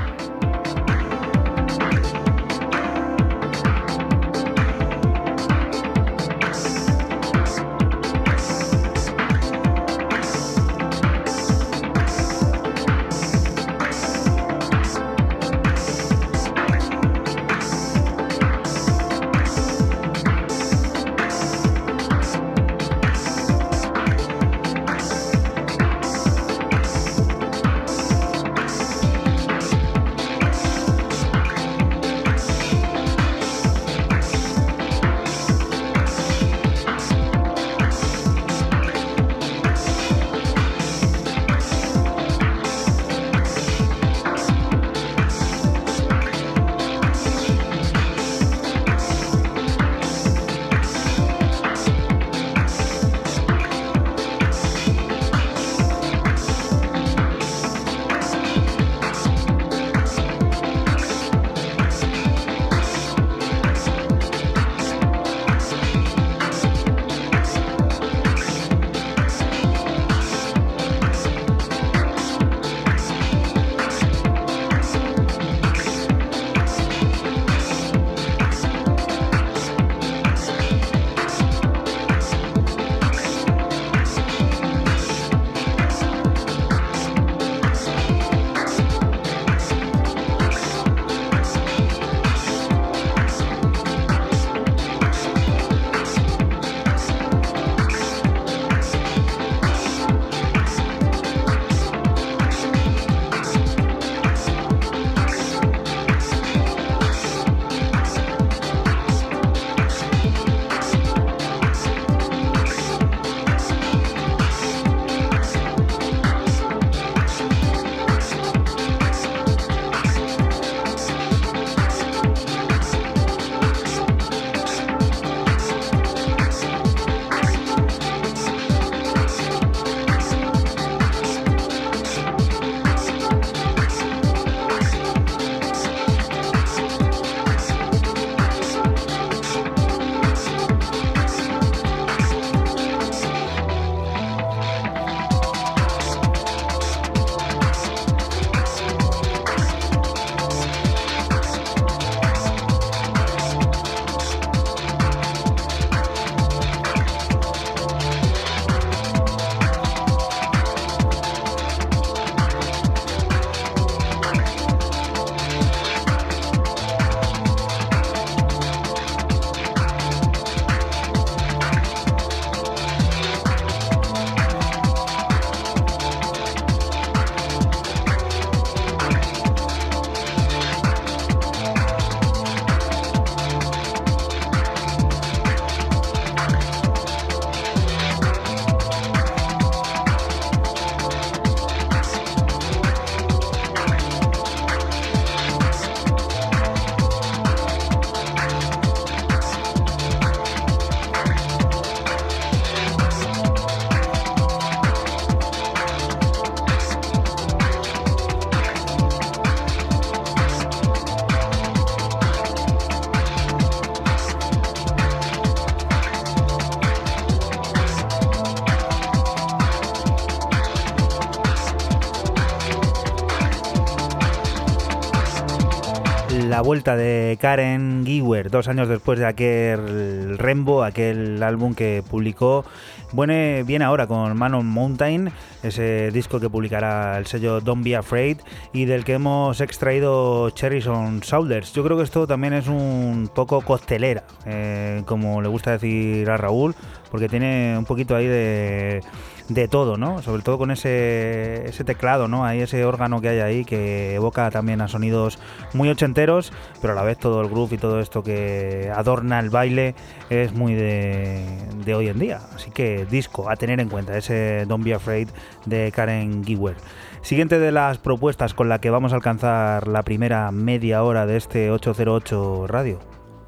Vuelta 226.69 226.95
de 226.95 227.35
Karen 227.41 228.03
Giwer 228.05 228.51
dos 228.51 228.67
años 228.67 228.87
después 228.87 229.17
de 229.17 229.25
aquel 229.25 230.37
Rembo, 230.37 230.83
aquel 230.83 231.41
álbum 231.41 231.73
que 231.73 232.03
publicó. 232.07 232.63
Viene, 233.11 233.63
viene 233.63 233.85
ahora 233.85 234.05
con 234.05 234.37
Man 234.37 234.53
on 234.53 234.67
Mountain, 234.67 235.31
ese 235.63 236.11
disco 236.11 236.39
que 236.39 236.47
publicará 236.47 237.17
el 237.17 237.25
sello 237.25 237.59
Don't 237.59 237.83
Be 237.83 237.95
Afraid 237.95 238.37
y 238.71 238.85
del 238.85 239.03
que 239.03 239.13
hemos 239.13 239.61
extraído 239.61 240.51
Cherries 240.51 240.85
on 240.85 241.21
Shoulders. 241.21 241.73
Yo 241.73 241.83
creo 241.83 241.97
que 241.97 242.03
esto 242.03 242.27
también 242.27 242.53
es 242.53 242.67
un 242.67 243.31
poco 243.33 243.61
costelera, 243.61 244.23
eh, 244.45 245.01
como 245.07 245.41
le 245.41 245.47
gusta 245.47 245.71
decir 245.71 246.29
a 246.29 246.37
Raúl, 246.37 246.75
porque 247.09 247.27
tiene 247.27 247.79
un 247.79 247.85
poquito 247.85 248.15
ahí 248.15 248.27
de 248.27 249.01
de 249.49 249.67
todo, 249.67 249.97
¿no? 249.97 250.21
Sobre 250.21 250.43
todo 250.43 250.57
con 250.57 250.71
ese, 250.71 251.67
ese 251.67 251.83
teclado, 251.83 252.27
¿no? 252.27 252.45
Hay 252.45 252.61
ese 252.61 252.85
órgano 252.85 253.19
que 253.19 253.29
hay 253.29 253.39
ahí 253.39 253.65
que 253.65 254.15
evoca 254.15 254.49
también 254.51 254.79
a 254.81 254.87
sonidos 254.87 255.39
muy 255.73 255.89
ochenteros, 255.89 256.51
pero 256.81 256.93
a 256.93 256.95
la 256.95 257.03
vez 257.03 257.17
todo 257.17 257.41
el 257.41 257.49
groove 257.49 257.73
y 257.73 257.77
todo 257.77 257.99
esto 257.99 258.23
que 258.23 258.91
adorna 258.95 259.39
el 259.39 259.49
baile 259.49 259.95
es 260.29 260.53
muy 260.53 260.73
de, 260.73 261.93
hoy 261.95 262.07
en 262.07 262.19
día. 262.19 262.39
Así 262.53 262.71
que 262.71 263.05
disco 263.09 263.49
a 263.49 263.55
tener 263.55 263.79
en 263.79 263.89
cuenta, 263.89 264.17
ese 264.17 264.65
Don't 264.67 264.83
Be 264.83 264.93
Afraid 264.93 265.29
de 265.65 265.91
Karen 265.91 266.43
Giwer. 266.43 266.75
Siguiente 267.21 267.59
de 267.59 267.71
las 267.71 267.97
propuestas 267.97 268.53
con 268.53 268.69
la 268.69 268.79
que 268.79 268.89
vamos 268.89 269.11
a 269.11 269.15
alcanzar 269.15 269.87
la 269.87 270.03
primera 270.03 270.51
media 270.51 271.03
hora 271.03 271.25
de 271.25 271.37
este 271.37 271.71
808 271.71 272.67
Radio. 272.67 272.99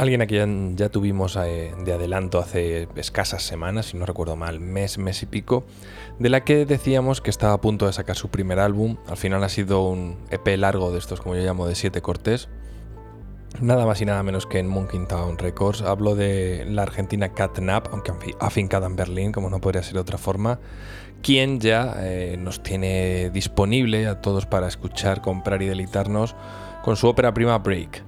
Alguien 0.01 0.21
a 0.23 0.25
quien 0.25 0.75
ya 0.77 0.89
tuvimos 0.89 1.35
eh, 1.35 1.75
de 1.85 1.93
adelanto 1.93 2.39
hace 2.39 2.87
escasas 2.95 3.43
semanas, 3.43 3.85
si 3.85 3.97
no 3.97 4.07
recuerdo 4.07 4.35
mal, 4.35 4.59
mes, 4.59 4.97
mes 4.97 5.21
y 5.21 5.27
pico, 5.27 5.63
de 6.21 6.29
la 6.29 6.43
que 6.43 6.67
decíamos 6.67 7.19
que 7.19 7.31
estaba 7.31 7.53
a 7.53 7.61
punto 7.61 7.87
de 7.87 7.93
sacar 7.93 8.15
su 8.15 8.29
primer 8.29 8.59
álbum. 8.59 8.97
Al 9.07 9.17
final 9.17 9.43
ha 9.43 9.49
sido 9.49 9.87
un 9.87 10.17
EP 10.29 10.55
largo 10.55 10.91
de 10.91 10.99
estos, 10.99 11.19
como 11.19 11.35
yo 11.35 11.41
llamo, 11.41 11.65
de 11.65 11.73
siete 11.73 12.03
cortes. 12.03 12.47
Nada 13.59 13.87
más 13.87 14.01
y 14.01 14.05
nada 14.05 14.21
menos 14.21 14.45
que 14.45 14.59
en 14.59 14.67
Monkey 14.67 15.03
Town 15.07 15.39
Records. 15.39 15.81
Hablo 15.81 16.13
de 16.13 16.63
la 16.67 16.83
argentina 16.83 17.33
Catnap, 17.33 17.87
aunque 17.91 18.13
afincada 18.39 18.85
en 18.85 18.95
Berlín, 18.95 19.31
como 19.31 19.49
no 19.49 19.59
podría 19.61 19.81
ser 19.81 19.95
de 19.95 19.99
otra 19.99 20.19
forma, 20.19 20.59
quien 21.23 21.59
ya 21.59 21.95
eh, 21.97 22.37
nos 22.39 22.61
tiene 22.61 23.31
disponible 23.31 24.05
a 24.05 24.21
todos 24.21 24.45
para 24.45 24.67
escuchar, 24.67 25.21
comprar 25.21 25.63
y 25.63 25.65
deleitarnos 25.65 26.35
con 26.83 26.97
su 26.97 27.07
ópera 27.07 27.33
prima 27.33 27.57
Break. 27.57 28.03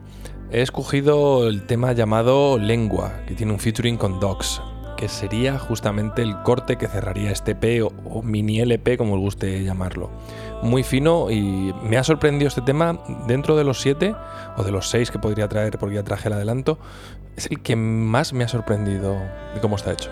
He 0.52 0.62
escogido 0.62 1.47
el 1.47 1.65
tema 1.65 1.93
llamado 1.93 2.60
Lengua, 2.60 3.23
que 3.26 3.34
tiene 3.34 3.54
un 3.54 3.60
featuring 3.60 3.97
con 3.97 4.19
Docs, 4.19 4.62
que 4.95 5.10
sería 5.10 5.60
justamente 5.60 6.21
el 6.21 6.41
corte 6.43 6.77
que 6.77 6.88
cerraría 6.88 7.32
este 7.32 7.56
P 7.56 7.82
o, 7.82 8.21
mini 8.23 8.60
LP, 8.60 8.97
como 8.97 9.15
os 9.15 9.19
guste 9.19 9.63
llamarlo. 9.63 10.10
Muy 10.62 10.84
fino 10.84 11.29
y 11.32 11.73
me 11.84 11.97
ha 11.97 12.03
sorprendido 12.03 12.47
este 12.47 12.62
tema 12.62 12.99
dentro 13.27 13.56
de 13.56 13.63
los 13.63 13.82
siete 13.82 14.15
o 14.58 14.63
de 14.63 14.71
los 14.71 14.89
seis 14.89 15.12
que 15.12 15.19
podría 15.19 15.47
traer 15.47 15.77
porque 15.77 15.95
ya 15.95 16.03
traje 16.03 16.29
el 16.29 16.34
adelanto. 16.34 16.77
Es 17.36 17.47
el 17.49 17.62
que 17.62 17.75
más 17.75 18.34
me 18.34 18.43
ha 18.43 18.47
sorprendido 18.47 19.15
de 19.53 19.62
cómo 19.62 19.75
está 19.75 19.91
hecho. 19.91 20.10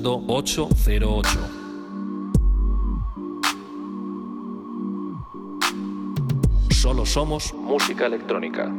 Escuchando 0.00 0.24
808. 0.26 1.28
Solo 6.70 7.04
somos 7.04 7.52
música 7.52 8.06
electrónica. 8.06 8.72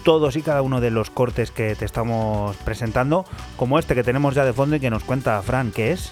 todos 0.03 0.36
y 0.36 0.41
cada 0.41 0.62
uno 0.62 0.81
de 0.81 0.91
los 0.91 1.09
cortes 1.09 1.51
que 1.51 1.75
te 1.75 1.86
estamos 1.86 2.55
presentando, 2.57 3.25
como 3.55 3.79
este 3.79 3.95
que 3.95 4.03
tenemos 4.03 4.36
ya 4.36 4.43
de 4.43 4.53
fondo 4.53 4.75
y 4.75 4.79
que 4.79 4.89
nos 4.89 5.03
cuenta 5.03 5.41
Fran, 5.41 5.71
¿qué 5.71 5.93
es? 5.93 6.12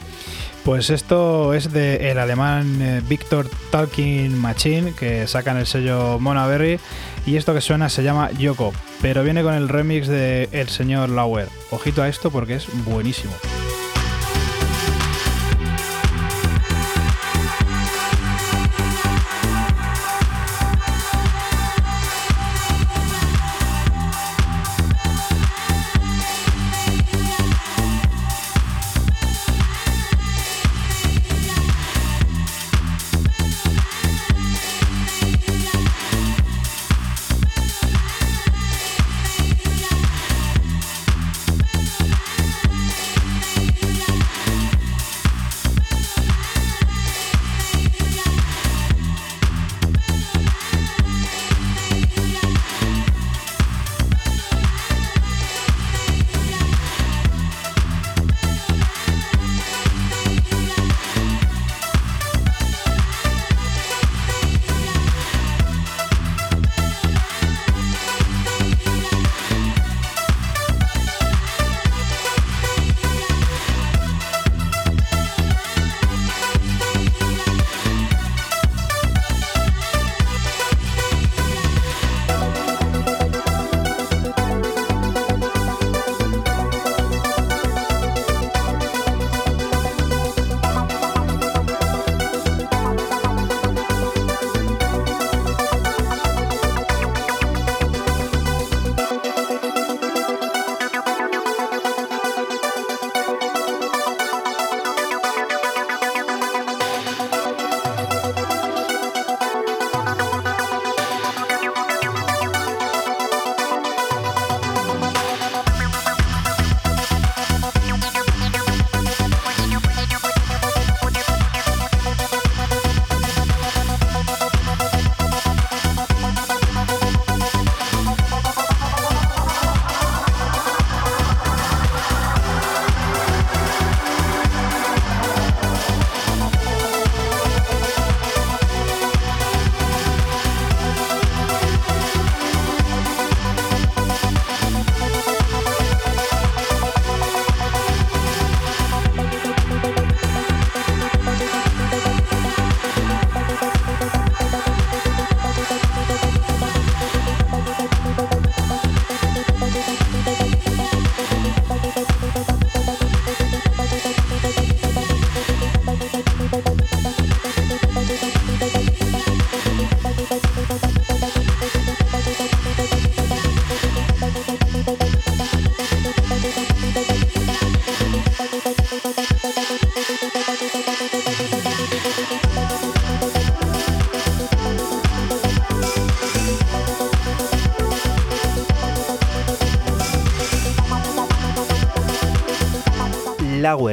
Pues 0.63 0.91
esto 0.91 1.55
es 1.55 1.73
de 1.73 2.11
el 2.11 2.19
alemán 2.19 2.81
eh, 2.81 3.01
Victor 3.07 3.49
Talking 3.71 4.37
Machine, 4.37 4.93
que 4.93 5.25
sacan 5.25 5.57
el 5.57 5.65
sello 5.65 6.19
Monaberry, 6.19 6.79
y 7.25 7.37
esto 7.37 7.53
que 7.53 7.61
suena 7.61 7.89
se 7.89 8.03
llama 8.03 8.29
Yoko, 8.31 8.71
pero 9.01 9.23
viene 9.23 9.41
con 9.41 9.55
el 9.55 9.69
remix 9.69 10.07
de 10.07 10.49
el 10.51 10.69
señor 10.69 11.09
Lauer. 11.09 11.47
Ojito 11.71 12.03
a 12.03 12.07
esto 12.07 12.29
porque 12.29 12.55
es 12.55 12.67
buenísimo. 12.85 13.33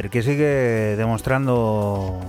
Que 0.09 0.23
sigue 0.23 0.95
demostrando 0.95 2.19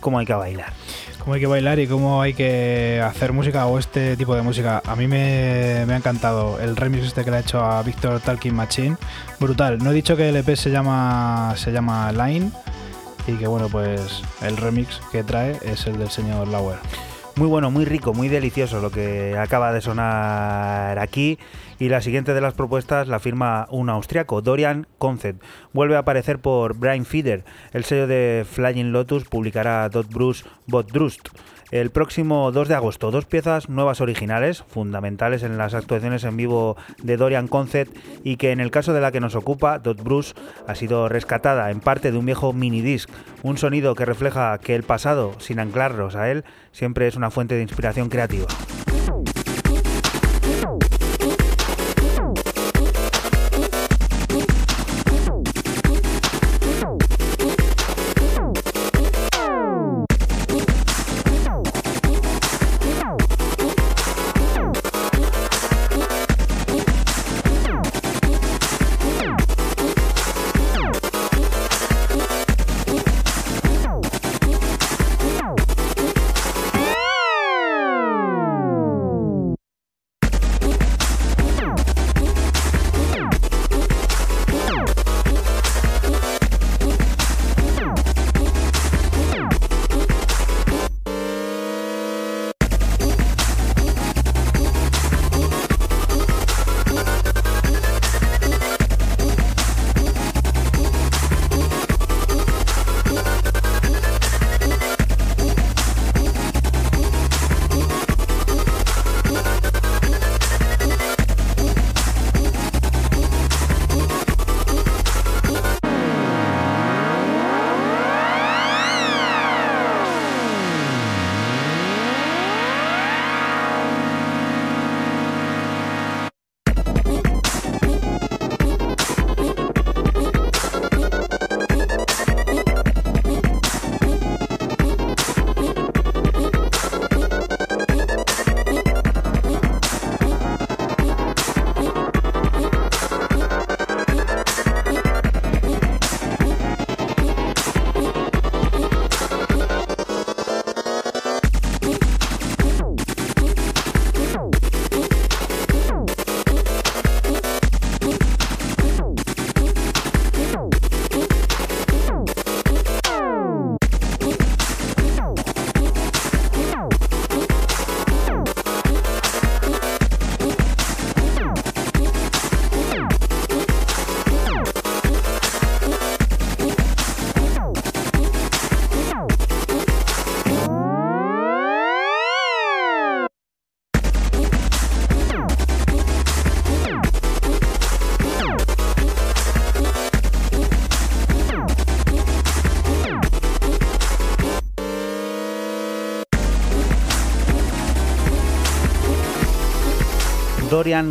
cómo 0.00 0.18
hay 0.18 0.26
que 0.26 0.34
bailar. 0.34 0.72
Cómo 1.18 1.34
hay 1.34 1.40
que 1.40 1.46
bailar 1.46 1.78
y 1.78 1.86
cómo 1.86 2.20
hay 2.20 2.34
que 2.34 3.00
hacer 3.04 3.32
música 3.32 3.66
o 3.66 3.78
este 3.78 4.16
tipo 4.16 4.34
de 4.34 4.42
música. 4.42 4.82
A 4.84 4.96
mí 4.96 5.06
me, 5.06 5.86
ha 5.88 5.96
encantado 5.96 6.58
el 6.58 6.76
remix 6.76 7.04
este 7.04 7.24
que 7.24 7.30
le 7.30 7.36
ha 7.36 7.40
hecho 7.40 7.60
a 7.60 7.82
Victor 7.82 8.18
Talking 8.20 8.54
Machine. 8.54 8.96
Brutal. 9.38 9.78
No 9.78 9.92
he 9.92 9.94
dicho 9.94 10.16
que 10.16 10.30
el 10.30 10.36
EP 10.36 10.56
se 10.56 10.70
llama, 10.70 11.54
se 11.56 11.70
llama 11.70 12.10
Line 12.10 12.50
y 13.28 13.34
que 13.34 13.46
bueno, 13.46 13.68
pues 13.68 14.22
el 14.42 14.56
remix 14.56 15.00
que 15.12 15.22
trae 15.22 15.58
es 15.62 15.86
el 15.86 15.96
del 15.98 16.10
señor 16.10 16.48
Lauer. 16.48 16.78
Muy 17.34 17.48
bueno, 17.48 17.70
muy 17.70 17.86
rico, 17.86 18.12
muy 18.12 18.28
delicioso 18.28 18.80
lo 18.80 18.90
que 18.90 19.38
acaba 19.38 19.72
de 19.72 19.80
sonar 19.80 20.98
aquí. 20.98 21.38
Y 21.78 21.88
la 21.88 22.02
siguiente 22.02 22.34
de 22.34 22.42
las 22.42 22.52
propuestas 22.52 23.08
la 23.08 23.20
firma 23.20 23.66
un 23.70 23.88
austriaco, 23.88 24.42
Dorian 24.42 24.86
Concept. 24.98 25.42
Vuelve 25.72 25.96
a 25.96 26.00
aparecer 26.00 26.38
por 26.38 26.76
Brian 26.76 27.06
Feeder. 27.06 27.44
El 27.72 27.84
sello 27.84 28.06
de 28.06 28.46
Flying 28.48 28.92
Lotus 28.92 29.24
publicará 29.24 29.88
Dot 29.88 30.08
Bruce 30.10 30.44
Bot 30.66 30.92
Drust. 30.92 31.30
El 31.72 31.90
próximo 31.90 32.52
2 32.52 32.68
de 32.68 32.74
agosto. 32.74 33.10
Dos 33.10 33.24
piezas 33.24 33.68
nuevas 33.68 34.00
originales, 34.00 34.62
fundamentales 34.68 35.42
en 35.42 35.58
las 35.58 35.74
actuaciones 35.74 36.22
en 36.22 36.36
vivo 36.36 36.76
de 37.02 37.16
Dorian 37.16 37.48
Concept 37.48 37.96
y 38.22 38.36
que 38.36 38.52
en 38.52 38.60
el 38.60 38.70
caso 38.70 38.92
de 38.92 39.00
la 39.00 39.10
que 39.10 39.20
nos 39.20 39.34
ocupa, 39.34 39.78
Dot 39.78 40.02
Bruce, 40.02 40.34
ha 40.68 40.74
sido 40.74 41.08
rescatada 41.08 41.70
en 41.70 41.80
parte 41.80 42.12
de 42.12 42.18
un 42.18 42.26
viejo 42.26 42.52
minidisc, 42.52 43.08
un 43.42 43.56
sonido 43.56 43.94
que 43.94 44.04
refleja 44.04 44.58
que 44.58 44.74
el 44.74 44.82
pasado, 44.82 45.34
sin 45.38 45.58
anclarnos 45.58 46.14
a 46.14 46.30
él, 46.30 46.44
siempre 46.72 47.08
es 47.08 47.16
una 47.16 47.30
fuente 47.30 47.54
de 47.54 47.62
inspiración 47.62 48.10
creativa. 48.10 48.46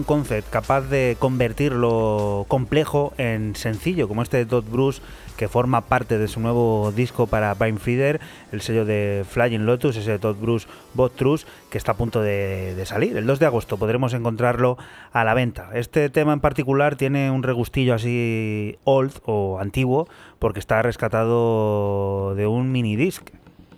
Concept, 0.06 0.50
capaz 0.50 0.82
de 0.82 1.16
convertir 1.18 1.72
lo 1.72 2.44
complejo 2.50 3.14
en 3.18 3.56
sencillo, 3.56 4.10
como 4.10 4.22
este 4.22 4.44
Dot 4.44 4.70
Bruce 4.70 5.02
que 5.38 5.48
forma 5.48 5.80
parte 5.80 6.18
de 6.18 6.28
su 6.28 6.42
nuevo 6.42 6.92
disco 6.92 7.26
para 7.26 7.56
Feeder, 7.56 8.20
el 8.52 8.60
sello 8.60 8.84
de 8.84 9.24
Flying 9.26 9.66
Lotus, 9.66 9.96
ese 9.96 10.18
Dot 10.18 10.38
Bruce 10.42 10.68
Bot 10.94 11.16
Truth, 11.16 11.44
que 11.70 11.78
está 11.78 11.94
a 11.94 11.96
punto 11.96 12.22
de, 12.22 12.76
de, 12.76 12.86
salir. 12.86 13.16
El 13.16 13.26
2 13.26 13.40
de 13.40 13.46
agosto 13.46 13.78
podremos 13.78 14.14
encontrarlo 14.14 14.78
a 15.14 15.24
la 15.24 15.34
venta. 15.34 15.70
Este 15.74 16.10
tema 16.10 16.34
en 16.34 16.42
particular 16.42 16.98
tiene 16.98 17.32
un 17.32 17.42
regustillo 17.42 17.94
así 17.94 18.78
old 18.84 19.22
o 19.24 19.58
antiguo, 19.62 20.10
porque 20.38 20.60
está 20.60 20.82
rescatado 20.82 22.36
de 22.36 22.46
un 22.46 22.74
mini 22.74 22.98
disc 22.98 23.24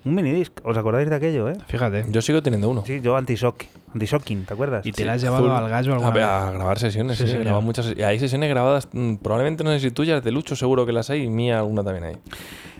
un 0.05 0.15
minidisc, 0.15 0.51
¿os 0.63 0.77
acordáis 0.77 1.09
de 1.09 1.15
aquello, 1.15 1.49
eh? 1.49 1.57
Fíjate. 1.67 2.05
Yo 2.09 2.21
sigo 2.21 2.41
teniendo 2.43 2.69
uno. 2.69 2.83
Sí, 2.85 2.99
yo 3.01 3.15
anti-shock, 3.15 3.63
anti-shocking, 3.93 4.45
¿te 4.45 4.53
acuerdas? 4.53 4.85
¿Y 4.85 4.91
te 4.91 4.97
Sí, 5.01 5.03
la 5.05 5.13
has 5.13 5.21
llevado 5.21 5.43
full. 5.47 5.51
al 5.55 5.69
gallo 5.69 5.93
alguna 5.93 6.09
A, 6.09 6.13
vez? 6.13 6.23
a 6.25 6.51
grabar 6.51 6.79
sesiones, 6.79 7.17
Sí, 7.17 7.23
sí, 7.23 7.27
sí, 7.27 7.31
señor. 7.31 7.43
grabado 7.45 7.61
muchas. 7.61 7.93
Y 7.95 8.01
hay 8.03 8.19
sesiones 8.19 8.49
grabadas, 8.49 8.89
mm, 8.91 9.15
probablemente 9.15 9.63
no 9.63 9.71
sé 9.71 9.79
si 9.79 9.91
tuyas, 9.91 10.23
de 10.23 10.31
Lucho 10.31 10.55
seguro 10.55 10.85
que 10.85 10.91
las 10.91 11.09
hay, 11.09 11.23
y 11.23 11.29
mía 11.29 11.59
alguna 11.59 11.83
también 11.83 12.03
hay. 12.05 12.15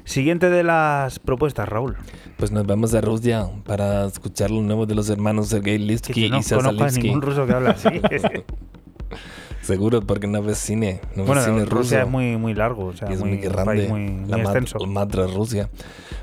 Siguiente 0.06 0.50
de 0.50 0.64
las 0.64 1.20
propuestas, 1.20 1.70
Raúl. 1.70 1.96
Pues 2.38 2.52
nos 2.52 2.66
vamos 2.68 2.94
a 2.94 3.00
Rusia 3.00 3.46
para 3.66 4.06
escuchar 4.06 4.52
lo 4.52 4.62
nuevo 4.62 4.86
de 4.86 4.96
los 4.96 5.10
hermanos 5.10 5.48
Sergei 5.48 5.78
Litsky 5.78 6.14
sí, 6.14 6.30
no 6.30 6.40
y 6.40 6.44
conozco 6.44 6.84
a 6.84 6.90
ningún 6.90 7.22
ruso 7.22 7.46
que 7.48 7.54
habla 7.54 7.70
así. 7.72 7.88
Seguro, 9.64 10.02
porque 10.02 10.28
no 10.28 10.42
ves 10.44 10.58
cine, 10.60 11.00
no 11.16 11.24
ves 11.24 11.28
bueno, 11.28 11.44
cine 11.44 11.66
Rusia 11.66 12.00
ruso. 12.00 12.06
es 12.08 12.12
muy, 12.12 12.38
muy 12.38 12.54
largo, 12.54 12.86
o 12.88 12.94
sea, 12.94 13.08
es 13.08 13.20
muy, 13.20 13.38
grande, 13.38 13.88
muy, 13.88 14.02
muy 14.10 14.30
la, 14.30 14.38
mad- 14.38 14.46
extenso. 14.46 14.78
la 14.80 14.88
madre 14.88 15.26
Rusia. 15.28 15.70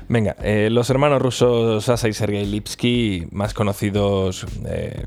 Venga, 0.07 0.35
eh, 0.43 0.69
los 0.71 0.89
hermanos 0.89 1.21
rusos 1.21 1.83
Sasa 1.85 2.07
y 2.07 2.13
Sergei 2.13 2.45
Lipsky, 2.45 3.27
más 3.31 3.53
conocidos, 3.53 4.45
eh, 4.67 5.05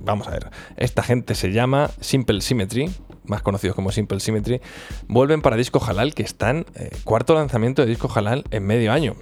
vamos 0.00 0.28
a 0.28 0.30
ver, 0.30 0.50
esta 0.76 1.02
gente 1.02 1.34
se 1.34 1.50
llama 1.52 1.90
Simple 2.00 2.40
Symmetry, 2.40 2.90
más 3.24 3.42
conocidos 3.42 3.74
como 3.74 3.90
Simple 3.90 4.20
Symmetry, 4.20 4.60
vuelven 5.08 5.42
para 5.42 5.56
Disco 5.56 5.82
Halal, 5.84 6.14
que 6.14 6.22
están, 6.22 6.66
eh, 6.76 6.90
cuarto 7.04 7.34
lanzamiento 7.34 7.82
de 7.82 7.88
Disco 7.88 8.08
Halal 8.14 8.44
en 8.50 8.64
medio 8.66 8.92
año 8.92 9.14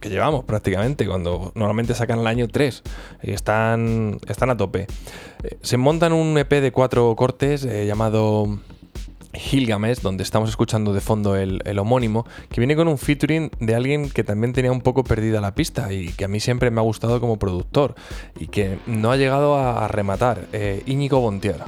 que 0.00 0.08
llevamos 0.08 0.44
prácticamente, 0.44 1.06
cuando 1.06 1.52
normalmente 1.54 1.94
sacan 1.94 2.20
el 2.20 2.26
año 2.26 2.48
3 2.48 2.82
y 3.22 3.30
están, 3.32 4.18
están 4.28 4.50
a 4.50 4.56
tope. 4.56 4.86
Eh, 5.42 5.58
se 5.62 5.76
montan 5.76 6.12
un 6.12 6.36
EP 6.38 6.50
de 6.50 6.72
cuatro 6.72 7.14
cortes 7.16 7.64
eh, 7.64 7.86
llamado 7.86 8.58
Gilgamesh, 9.32 10.00
donde 10.00 10.22
estamos 10.22 10.50
escuchando 10.50 10.92
de 10.92 11.00
fondo 11.00 11.36
el, 11.36 11.60
el 11.64 11.78
homónimo, 11.78 12.26
que 12.50 12.60
viene 12.60 12.76
con 12.76 12.88
un 12.88 12.98
featuring 12.98 13.50
de 13.60 13.74
alguien 13.74 14.10
que 14.10 14.24
también 14.24 14.52
tenía 14.52 14.72
un 14.72 14.80
poco 14.80 15.04
perdida 15.04 15.40
la 15.40 15.54
pista 15.54 15.92
y 15.92 16.08
que 16.12 16.24
a 16.24 16.28
mí 16.28 16.40
siempre 16.40 16.70
me 16.70 16.80
ha 16.80 16.84
gustado 16.84 17.20
como 17.20 17.38
productor 17.38 17.94
y 18.38 18.48
que 18.48 18.78
no 18.86 19.10
ha 19.10 19.16
llegado 19.16 19.56
a, 19.56 19.86
rematar, 19.88 20.46
eh, 20.52 20.82
Íñigo 20.86 21.20
Bontiera. 21.20 21.66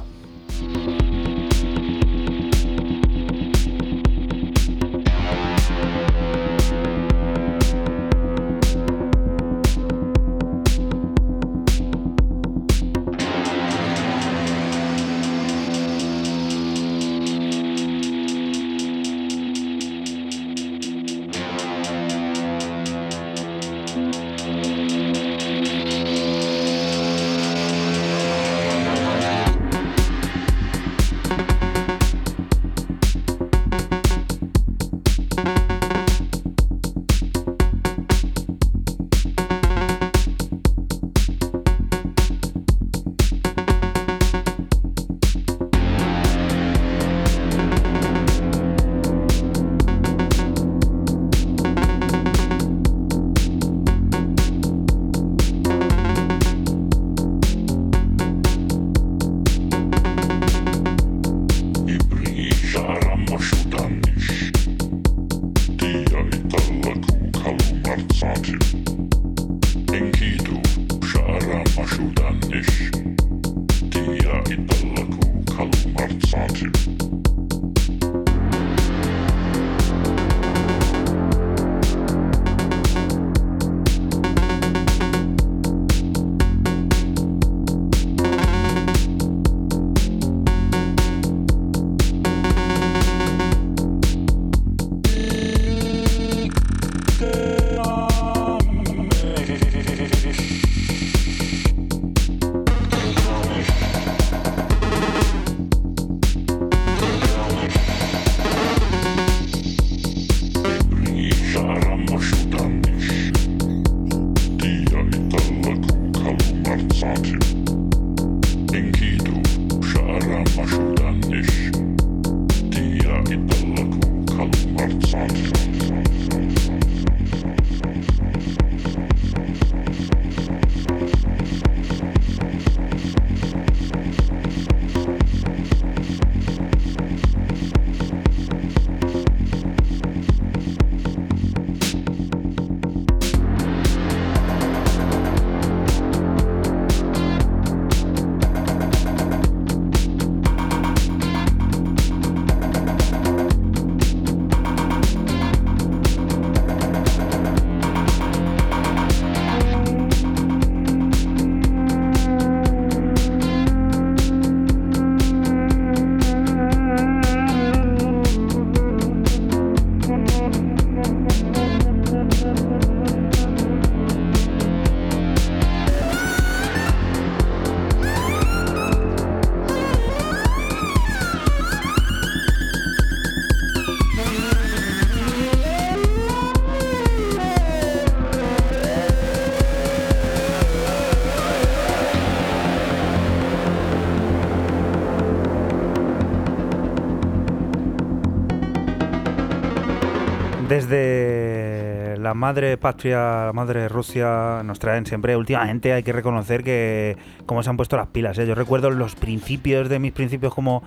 La 202.29 202.35
madre 202.35 202.76
patria, 202.76 203.47
la 203.47 203.53
madre 203.55 203.89
Rusia, 203.89 204.62
nos 204.62 204.79
traen 204.79 205.07
siempre, 205.07 205.35
últimamente 205.35 205.95
hay 205.95 206.03
que 206.03 206.12
reconocer 206.12 206.62
que 206.62 207.16
cómo 207.47 207.62
se 207.62 207.70
han 207.70 207.79
puesto 207.79 207.97
las 207.97 208.09
pilas. 208.09 208.39
¿eh? 208.39 208.47
Yo 208.47 208.55
recuerdo 208.55 208.91
los 208.91 209.14
principios 209.14 209.89
de 209.89 209.99
mis 209.99 210.12
principios 210.12 210.55
como 210.55 210.83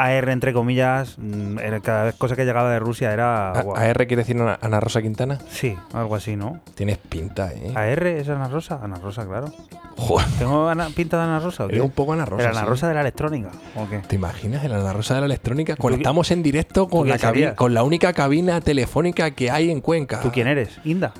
AR, 0.00 0.28
entre 0.30 0.52
comillas, 0.52 1.16
mm, 1.18 1.58
era 1.58 1.80
cada 1.80 2.04
vez 2.04 2.14
cosa 2.14 2.36
que 2.36 2.44
llegaba 2.44 2.70
de 2.70 2.78
Rusia 2.78 3.12
era... 3.12 3.52
Guau. 3.64 3.76
¿AR 3.76 3.96
quiere 4.06 4.22
decir 4.22 4.40
Ana, 4.40 4.56
Ana 4.62 4.78
Rosa 4.78 5.02
Quintana? 5.02 5.38
Sí, 5.50 5.76
algo 5.92 6.14
así, 6.14 6.36
¿no? 6.36 6.60
Tienes 6.76 6.98
pinta, 6.98 7.52
¿eh? 7.52 7.72
¿AR 7.74 8.06
es 8.06 8.28
Ana 8.28 8.46
Rosa? 8.46 8.78
Ana 8.80 8.96
Rosa, 8.96 9.26
claro. 9.26 9.52
Joder, 9.96 10.28
¿Tengo 10.38 10.68
Ana- 10.68 10.88
pinta 10.94 11.16
de 11.16 11.24
Ana 11.24 11.40
Rosa 11.40 11.64
eres 11.64 11.80
un 11.80 11.90
poco 11.90 12.12
Ana 12.12 12.24
Rosa. 12.24 12.44
¿El 12.44 12.50
Ana 12.50 12.60
sí. 12.60 12.66
Rosa 12.66 12.88
de 12.88 12.94
la 12.94 13.00
electrónica 13.00 13.50
o 13.74 13.88
qué? 13.88 13.98
¿Te 13.98 14.14
imaginas 14.14 14.62
el 14.64 14.72
Ana 14.72 14.92
Rosa 14.92 15.14
de 15.14 15.20
la 15.20 15.26
electrónica? 15.26 15.74
Conectamos 15.74 16.30
en 16.30 16.44
directo 16.44 16.88
con 16.88 17.08
la, 17.08 17.18
cabina, 17.18 17.56
con 17.56 17.74
la 17.74 17.82
única 17.82 18.12
cabina 18.12 18.60
telefónica 18.60 19.32
que 19.32 19.50
hay 19.50 19.72
en 19.72 19.80
Cuenca. 19.80 20.20
¿Tú 20.20 20.30
quién 20.30 20.46
eres? 20.46 20.78
Inda. 20.84 21.12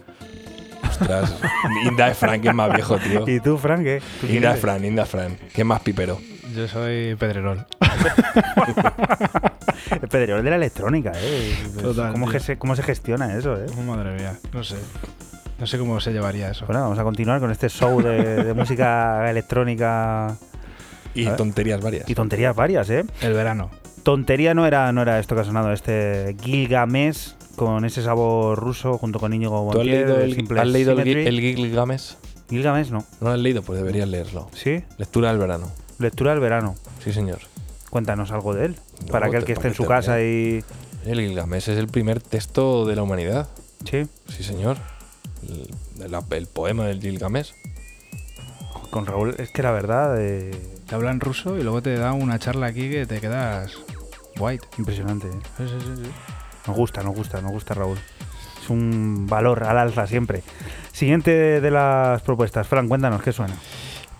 Ostras, 0.89 1.35
Inda 1.85 2.15
Fran, 2.15 2.41
que 2.41 2.49
es 2.49 2.55
más 2.55 2.73
viejo, 2.73 2.97
tío. 2.99 3.25
¿Y 3.29 3.41
tú, 3.41 3.59
Frank? 3.59 3.83
¿qué? 3.83 4.01
¿Tú 4.21 4.27
quién 4.29 4.37
Inda 4.37 4.51
eres? 4.51 4.61
Fran, 4.61 4.85
Inda 4.85 5.05
Fran. 5.05 5.37
¿Qué 5.53 5.65
más 5.65 5.81
pipero? 5.81 6.19
Yo 6.59 6.67
soy 6.67 7.15
Pedrerol. 7.15 7.65
El 10.03 10.09
Pedrerol 10.09 10.43
de 10.43 10.51
la 10.51 10.57
electrónica, 10.57 11.13
¿eh? 11.15 11.55
Total, 11.81 12.11
¿Cómo, 12.11 12.29
que 12.29 12.41
se, 12.41 12.59
¿Cómo 12.59 12.75
se 12.75 12.83
gestiona 12.83 13.39
eso, 13.39 13.57
eh? 13.57 13.67
Oh, 13.79 13.83
madre 13.83 14.17
mía, 14.17 14.37
no 14.53 14.65
sé. 14.65 14.75
No 15.61 15.69
sé 15.69 15.79
cómo 15.79 16.01
se 16.01 16.13
llevaría 16.13 16.51
eso. 16.51 16.67
Bueno, 16.67 16.83
vamos 16.83 16.99
a 16.99 17.05
continuar 17.05 17.39
con 17.39 17.53
este 17.53 17.69
show 17.69 18.03
de, 18.03 18.43
de 18.43 18.55
música 18.55 19.31
electrónica 19.37 20.37
Y 21.15 21.27
tonterías 21.27 21.81
varias. 21.81 22.11
y 22.11 22.15
tonterías 22.17 22.57
varias, 22.57 22.91
¿eh? 22.91 23.05
El 23.21 23.35
verano. 23.35 23.71
Tontería 24.03 24.53
no 24.53 24.67
era, 24.67 24.91
no 24.91 25.03
era 25.03 25.21
esto 25.21 25.37
que 25.37 25.43
ha 25.43 25.45
sonado, 25.45 25.73
este 25.73 26.35
Gilgamesh 26.43 27.37
con 27.55 27.85
ese 27.85 28.03
sabor 28.03 28.59
ruso 28.59 28.99
junto 28.99 29.21
con 29.21 29.33
Íñigo 29.33 29.71
¿Tú 29.71 29.79
has 29.79 29.87
leído 29.87 30.19
el, 30.19 30.35
Simple 30.35 30.61
has 30.61 30.67
leído 30.67 30.91
el, 30.91 31.05
Symmetry. 31.05 31.27
el 31.29 31.41
Gilgamesh? 31.41 32.17
Gilgamesh 32.51 32.91
no. 32.91 33.05
¿No 33.21 33.29
lo 33.29 33.31
has 33.31 33.39
leído? 33.39 33.63
Pues 33.63 33.79
deberías 33.79 34.09
leerlo. 34.09 34.49
¿Sí? 34.53 34.83
Lectura 34.97 35.29
del 35.29 35.39
verano. 35.39 35.71
Lectura 35.99 36.31
del 36.33 36.41
verano. 36.41 36.75
Sí, 37.03 37.13
señor. 37.13 37.39
Cuéntanos 37.91 38.31
algo 38.33 38.55
de 38.55 38.67
él. 38.67 38.77
No, 39.01 39.07
para 39.09 39.27
aquel 39.27 39.45
que 39.45 39.53
esté 39.53 39.69
en 39.69 39.75
su 39.75 39.85
casa 39.87 40.21
y... 40.23 40.63
El 41.07 41.21
Gilgamesh 41.21 41.71
es 41.71 41.79
el 41.79 41.89
primer 41.89 42.21
texto 42.21 42.85
de 42.85 42.97
la 42.97 43.03
humanidad. 43.03 43.49
Sí, 43.89 44.07
Sí, 44.29 44.43
señor. 44.43 44.77
El, 45.43 45.71
el- 46.05 46.15
el 46.31 46.47
poema 46.47 46.85
del 46.87 47.01
Gilgamesh. 47.01 47.55
con 48.91 49.07
Raúl. 49.07 49.35
Es 49.39 49.51
que 49.51 49.63
la 49.63 49.71
verdad, 49.71 50.17
eh, 50.21 50.51
Te 50.87 50.95
hablan 50.95 51.21
ruso 51.21 51.57
y 51.59 51.63
luego 51.63 51.83
te 51.83 51.95
da 51.97 52.13
una 52.13 52.39
charla 52.39 52.67
aquí 52.67 52.91
que 52.91 53.07
te 53.07 53.21
quedas 53.21 53.73
white. 54.39 54.67
impresionante. 54.79 55.27
¿eh? 55.29 55.31
Sí, 55.59 55.65
sí, 55.69 55.75
sí, 55.81 56.05
sí. 56.05 56.11
Nos 56.67 56.77
gusta, 56.77 57.03
nos 57.03 57.15
gusta, 57.15 57.41
nos 57.41 57.53
gusta 57.53 57.75
Raúl. 57.75 57.99
Es 58.63 58.69
un 58.71 59.27
valor 59.29 59.65
al 59.65 59.79
alza 59.79 60.07
siempre. 60.07 60.43
Siguiente 60.93 61.61
de 61.61 61.71
las 61.71 62.21
propuestas. 62.23 62.67
Fran, 62.67 62.89
cuéntanos, 62.89 63.23
¿qué 63.23 63.33
suena? 63.33 63.55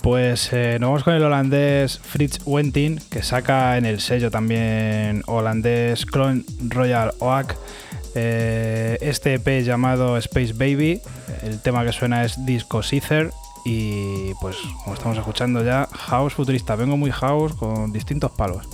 Pues 0.03 0.53
eh, 0.53 0.79
nos 0.81 0.89
vamos 0.89 1.05
con 1.05 1.15
el 1.15 1.23
holandés 1.23 1.99
Fritz 1.99 2.41
Wentin, 2.45 3.01
que 3.11 3.23
saca 3.23 3.77
en 3.77 3.85
el 3.85 4.01
sello 4.01 4.31
también 4.31 5.23
holandés 5.27 6.07
Clone 6.07 6.45
Royal 6.69 7.13
Oak 7.19 7.57
eh, 8.15 8.99
este 9.01 9.35
EP 9.35 9.63
llamado 9.65 10.17
Space 10.17 10.53
Baby. 10.53 11.01
El 11.43 11.61
tema 11.61 11.85
que 11.85 11.93
suena 11.93 12.25
es 12.25 12.45
Disco 12.45 12.81
Caesar. 12.89 13.31
Y 13.65 14.33
pues, 14.41 14.57
como 14.83 14.95
estamos 14.95 15.19
escuchando 15.19 15.63
ya, 15.63 15.89
house 15.93 16.35
futurista. 16.35 16.75
Vengo 16.75 16.97
muy 16.97 17.11
house 17.11 17.55
con 17.55 17.93
distintos 17.93 18.31
palos. 18.33 18.67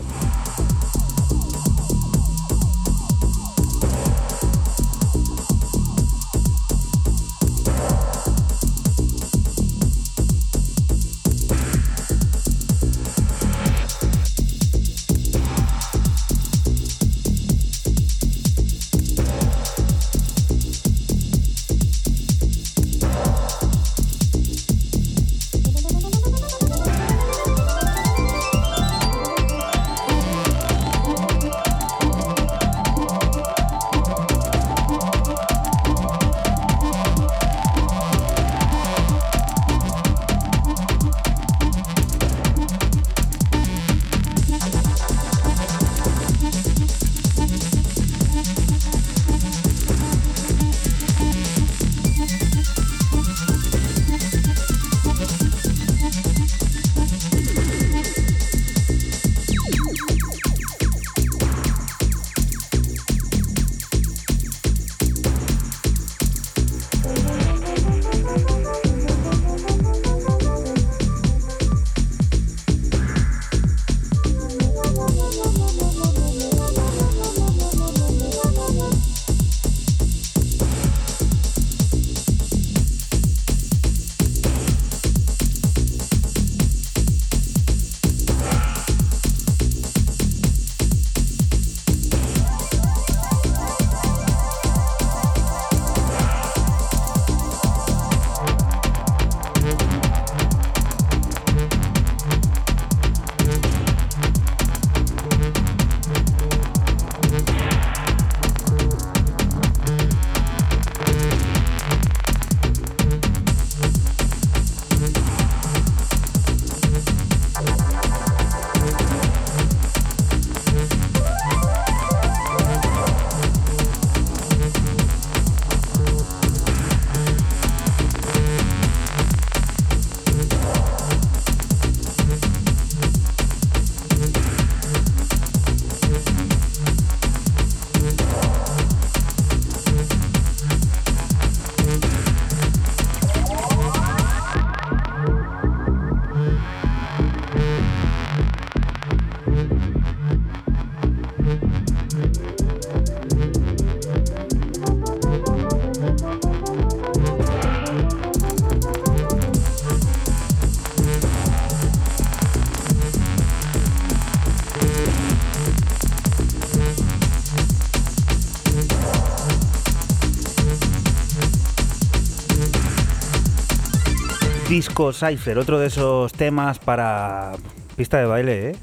Disco 174.75 175.13
Cypher, 175.13 175.57
otro 175.59 175.79
de 175.79 175.87
esos 175.87 176.33
temas 176.33 176.81
para 176.81 177.53
pista 177.95 178.19
de 178.19 178.25
baile, 178.25 178.71
¿eh? 178.71 178.77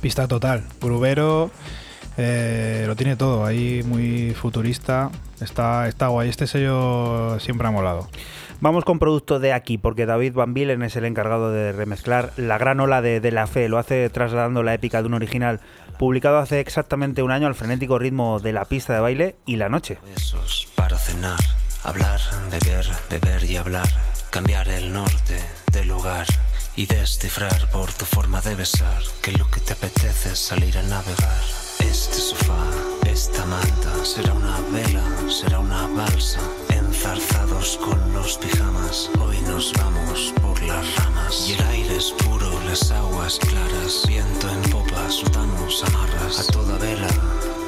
Pista 0.00 0.26
total. 0.26 0.64
Grubero 0.80 1.52
eh, 2.16 2.82
lo 2.88 2.96
tiene 2.96 3.14
todo. 3.14 3.46
Ahí 3.46 3.84
muy 3.84 4.32
futurista. 4.34 5.12
Está, 5.40 5.86
está 5.86 6.08
guay. 6.08 6.28
Este 6.28 6.48
sello 6.48 7.38
siempre 7.38 7.68
ha 7.68 7.70
molado. 7.70 8.08
Vamos 8.60 8.84
con 8.84 8.98
producto 8.98 9.38
de 9.38 9.52
aquí, 9.52 9.78
porque 9.78 10.06
David 10.06 10.32
Van 10.32 10.54
Bilen 10.54 10.82
es 10.82 10.96
el 10.96 11.04
encargado 11.04 11.52
de 11.52 11.70
remezclar 11.70 12.32
la 12.36 12.58
gran 12.58 12.80
ola 12.80 13.00
de, 13.00 13.20
de 13.20 13.30
la 13.30 13.46
fe. 13.46 13.68
Lo 13.68 13.78
hace 13.78 14.10
trasladando 14.10 14.64
la 14.64 14.74
épica 14.74 15.02
de 15.02 15.06
un 15.06 15.14
original 15.14 15.60
publicado 16.00 16.38
hace 16.38 16.58
exactamente 16.58 17.22
un 17.22 17.30
año 17.30 17.46
al 17.46 17.54
frenético 17.54 18.00
ritmo 18.00 18.40
de 18.40 18.52
la 18.52 18.64
pista 18.64 18.92
de 18.92 18.98
baile 18.98 19.36
y 19.46 19.54
la 19.54 19.68
noche. 19.68 19.98
Besos 20.04 20.66
para 20.74 20.98
cenar, 20.98 21.38
hablar, 21.84 22.18
beber, 22.50 22.86
beber 23.08 23.44
y 23.44 23.56
hablar, 23.56 23.88
cambiar 24.30 24.68
el 24.68 24.92
norte 24.92 25.40
del 25.72 25.88
lugar 25.88 26.26
y 26.76 26.86
descifrar 26.86 27.70
por 27.70 27.92
tu 27.92 28.04
forma 28.04 28.40
de 28.40 28.54
besar 28.54 29.02
que 29.22 29.32
lo 29.32 29.50
que 29.50 29.60
te 29.60 29.72
apetece 29.72 30.32
es 30.32 30.38
salir 30.38 30.76
a 30.78 30.82
navegar. 30.82 31.42
Este 31.80 32.16
sofá, 32.16 32.64
esta 33.06 33.44
manta, 33.46 34.04
será 34.04 34.32
una 34.32 34.58
vela, 34.72 35.02
será 35.30 35.58
una 35.58 35.86
balsa, 35.88 36.40
enzarzados 36.68 37.78
con 37.78 38.12
los 38.12 38.36
pijamas. 38.38 39.10
Hoy 39.20 39.40
nos 39.42 39.72
vamos 39.74 40.34
por 40.42 40.60
las 40.62 40.96
ramas 40.96 41.48
y 41.48 41.52
el 41.54 41.62
aire 41.68 41.96
es 41.96 42.10
puro, 42.12 42.50
las 42.68 42.90
aguas 42.90 43.38
claras, 43.38 44.04
viento 44.06 44.48
en 44.50 44.62
popa, 44.70 45.10
soltamos 45.10 45.82
amarras 45.84 46.40
a 46.40 46.52
toda 46.52 46.76
vela. 46.78 47.08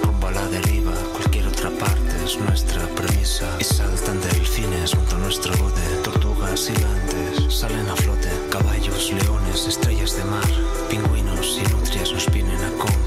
Rumbo 0.03 0.27
a 0.29 0.33
la 0.33 0.47
deriva, 0.49 0.93
cualquier 1.13 1.47
otra 1.47 1.71
parte 1.71 2.25
es 2.25 2.37
nuestra 2.39 2.87
premisa. 2.89 3.47
Y 3.59 3.65
saltan 3.65 4.21
delfines 4.21 4.95
junto 4.95 5.17
a 5.17 5.19
nuestro 5.21 5.57
bote, 5.57 5.81
salen 6.57 7.89
a 7.89 7.97
flote, 7.97 8.29
caballos, 8.51 9.13
leones, 9.13 9.69
estrellas 9.69 10.17
de 10.17 10.25
mar, 10.25 10.49
pingüinos 10.89 11.59
y 11.59 11.73
nutrias 11.73 12.13
nos 12.13 12.31
vienen 12.33 12.61
a 12.61 12.67
acompañar. 12.67 13.00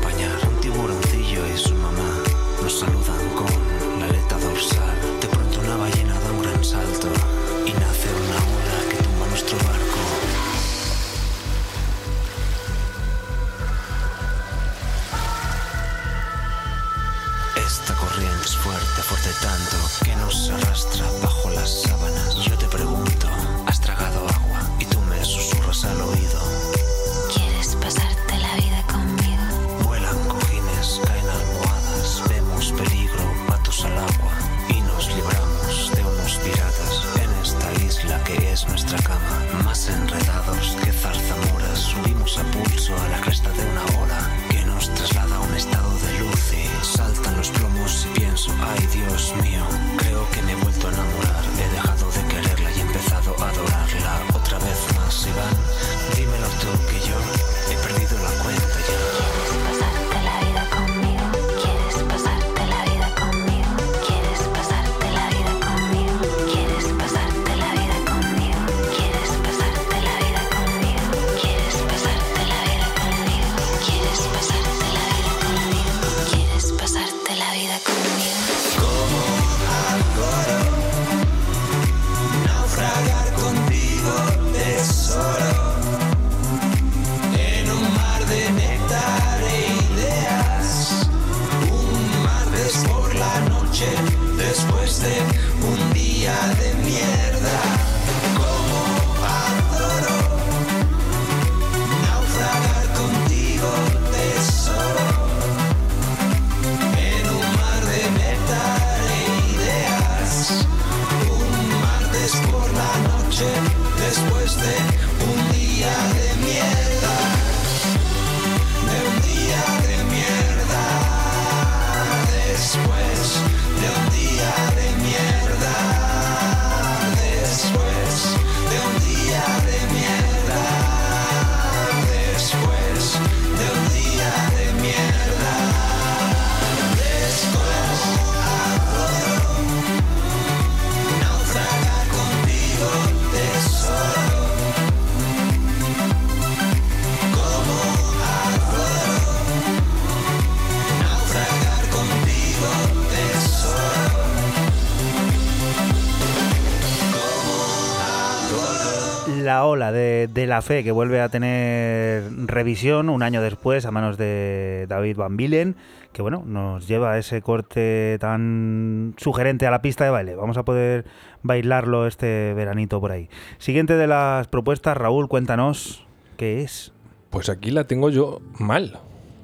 De, 160.44 160.48
la 160.48 160.62
fe 160.62 160.84
que 160.84 160.92
vuelve 160.92 161.22
a 161.22 161.30
tener 161.30 162.24
revisión 162.48 163.10
un 163.10 163.24
año 163.24 163.42
después 163.42 163.86
a 163.86 163.92
manos 163.92 164.18
de 164.18 164.86
David 164.88 165.18
Van 165.18 165.38
Bilen, 165.38 165.76
que 166.12 166.22
bueno, 166.22 166.44
nos 166.46 166.88
lleva 166.88 167.14
a 167.14 167.18
ese 167.18 167.42
corte 167.42 168.18
tan 168.20 169.16
sugerente 169.18 169.66
a 169.68 169.72
la 169.72 169.82
pista 169.82 170.04
de 170.04 170.10
baile. 170.10 170.36
Vamos 170.36 170.58
a 170.58 170.64
poder 170.64 171.06
bailarlo 171.42 172.08
este 172.08 172.54
veranito 172.54 173.00
por 173.00 173.12
ahí. 173.12 173.30
Siguiente 173.58 173.96
de 173.96 174.08
las 174.08 174.48
propuestas, 174.48 174.98
Raúl, 174.98 175.28
cuéntanos 175.28 176.06
qué 176.38 176.62
es. 176.62 176.94
Pues 177.30 177.50
aquí 177.50 177.72
la 177.72 177.86
tengo 177.86 178.10
yo 178.10 178.42
mal. 178.60 179.00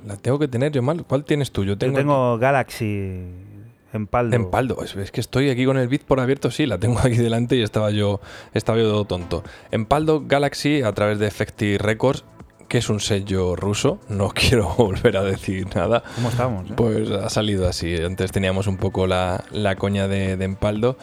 La 0.06 0.16
tengo 0.18 0.40
que 0.40 0.48
tener 0.48 0.72
yo 0.72 0.82
mal. 0.82 1.04
¿Cuál 1.06 1.26
tienes 1.26 1.52
tú? 1.52 1.64
Yo 1.64 1.74
Yo 1.74 1.78
tengo, 1.78 1.98
tengo 1.98 2.38
Galaxy 2.38 3.49
en 3.94 4.08
paldo. 4.08 4.36
En 4.36 4.50
Paldo, 4.50 4.84
es, 4.84 4.96
es 4.96 5.12
que 5.12 5.22
estoy 5.22 5.50
aquí 5.50 5.66
con 5.66 5.78
el 5.78 5.88
bit 5.88 6.04
por 6.04 6.20
abierto, 6.20 6.52
sí, 6.52 6.66
la 6.66 6.78
tengo 6.78 7.00
aquí 7.00 7.18
delante 7.18 7.56
y 7.56 7.62
estaba 7.64 7.92
yo, 7.92 8.20
estaba 8.54 8.78
yo 8.78 8.86
todo 8.90 9.06
tonto. 9.06 9.44
En 9.72 9.86
Paldo 9.86 10.24
Galaxy, 10.26 10.82
a 10.82 10.92
través 10.94 11.20
de 11.20 11.28
Effective 11.28 11.78
Records, 11.78 12.24
que 12.68 12.78
es 12.78 12.90
un 12.90 13.00
sello 13.00 13.56
ruso, 13.56 14.00
no 14.10 14.30
quiero 14.36 14.70
volver 14.76 15.18
a 15.18 15.24
decir 15.24 15.68
nada. 15.76 16.04
¿Cómo 16.16 16.30
estamos? 16.30 16.70
eh? 16.70 16.74
Pues 16.76 17.10
ha 17.10 17.30
salido 17.30 17.68
así. 17.68 17.96
Antes 17.96 18.32
teníamos 18.32 18.68
un 18.68 18.78
poco 18.78 19.08
la, 19.08 19.44
la 19.52 19.76
coña 19.76 20.08
de, 20.08 20.38
de 20.38 20.46
Empaldo. 20.46 20.96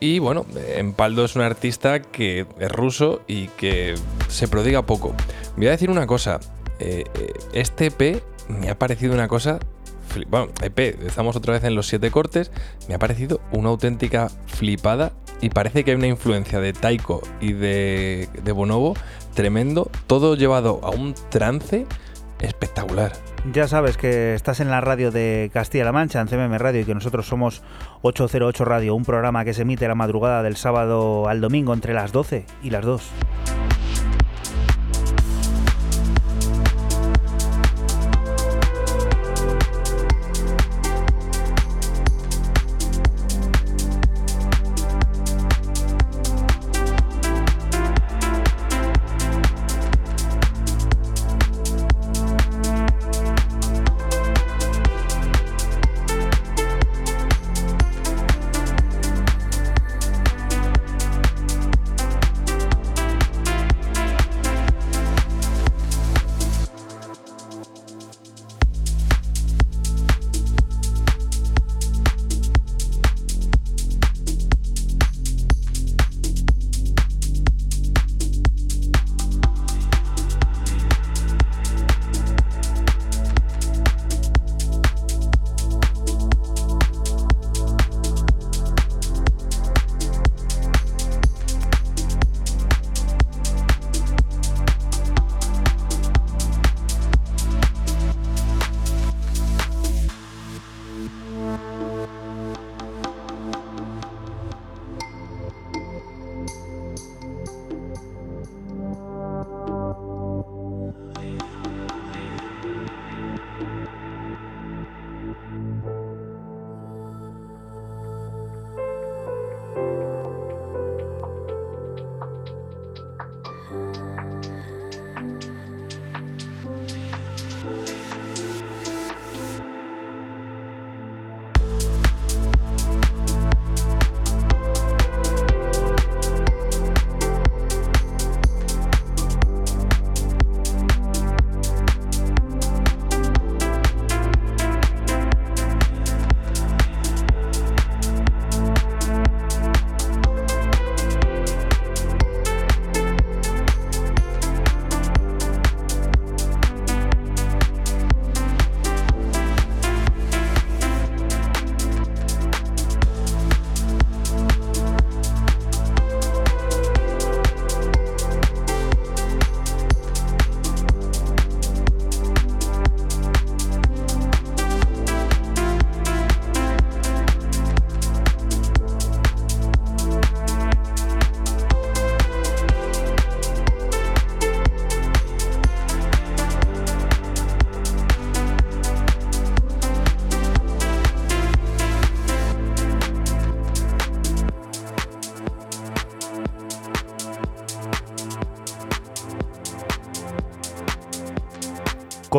Y 0.00 0.18
bueno, 0.18 0.44
Empaldo 0.74 1.24
es 1.24 1.36
un 1.36 1.42
artista 1.42 2.02
que 2.02 2.44
es 2.58 2.72
ruso 2.72 3.22
y 3.28 3.46
que 3.50 3.94
se 4.26 4.48
prodiga 4.48 4.82
poco. 4.84 5.14
Voy 5.56 5.68
a 5.68 5.70
decir 5.70 5.90
una 5.90 6.08
cosa. 6.08 6.40
eh, 6.80 7.04
eh, 7.14 7.32
este 7.52 7.86
EP 7.86 8.20
me 8.48 8.68
ha 8.68 8.76
parecido 8.76 9.14
una 9.14 9.28
cosa. 9.28 9.60
Bueno, 10.28 10.48
EP, 10.62 10.78
estamos 11.06 11.36
otra 11.36 11.54
vez 11.54 11.64
en 11.64 11.74
los 11.74 11.86
siete 11.86 12.10
cortes. 12.10 12.50
Me 12.88 12.94
ha 12.94 12.98
parecido 12.98 13.40
una 13.52 13.68
auténtica 13.68 14.30
flipada. 14.46 15.12
Y 15.40 15.50
parece 15.50 15.82
que 15.82 15.90
hay 15.90 15.96
una 15.96 16.06
influencia 16.06 16.60
de 16.60 16.72
Taiko 16.72 17.20
y 17.40 17.52
de, 17.52 18.28
de 18.44 18.52
Bonobo 18.52 18.94
tremendo. 19.34 19.90
Todo 20.06 20.36
llevado 20.36 20.78
a 20.84 20.90
un 20.90 21.14
trance 21.30 21.86
espectacular. 22.40 23.12
Ya 23.52 23.66
sabes 23.66 23.96
que 23.96 24.34
estás 24.34 24.60
en 24.60 24.70
la 24.70 24.80
radio 24.80 25.10
de 25.10 25.50
Castilla-La 25.52 25.90
Mancha, 25.90 26.20
en 26.20 26.28
CMM 26.28 26.58
Radio, 26.58 26.82
y 26.82 26.84
que 26.84 26.94
nosotros 26.94 27.26
somos 27.26 27.62
808 28.02 28.64
Radio, 28.64 28.94
un 28.94 29.04
programa 29.04 29.44
que 29.44 29.52
se 29.52 29.62
emite 29.62 29.88
la 29.88 29.96
madrugada 29.96 30.44
del 30.44 30.56
sábado 30.56 31.28
al 31.28 31.40
domingo 31.40 31.74
entre 31.74 31.92
las 31.92 32.12
12 32.12 32.46
y 32.62 32.70
las 32.70 32.84
2. 32.84 33.02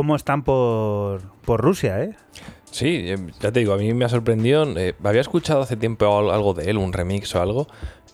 Cómo 0.04 0.18
están 0.18 0.44
por, 0.44 1.22
por 1.46 1.62
Rusia, 1.62 2.04
¿eh? 2.04 2.12
Sí, 2.72 3.04
eh, 3.06 3.18
ya 3.40 3.54
te 3.54 3.62
digo, 3.62 3.72
a 3.74 3.78
mí 3.78 3.94
me 3.94 4.04
ha 4.04 4.10
sorprendido. 4.10 4.66
eh, 4.78 4.96
había 5.02 5.22
escuchado 5.22 5.62
hace 5.62 5.78
tiempo 5.78 6.06
al- 6.18 6.30
algo 6.30 6.54
de 6.54 6.70
él, 6.70 6.78
un 6.78 6.92
remix 6.92 7.34
o 7.36 7.42
algo, 7.42 7.68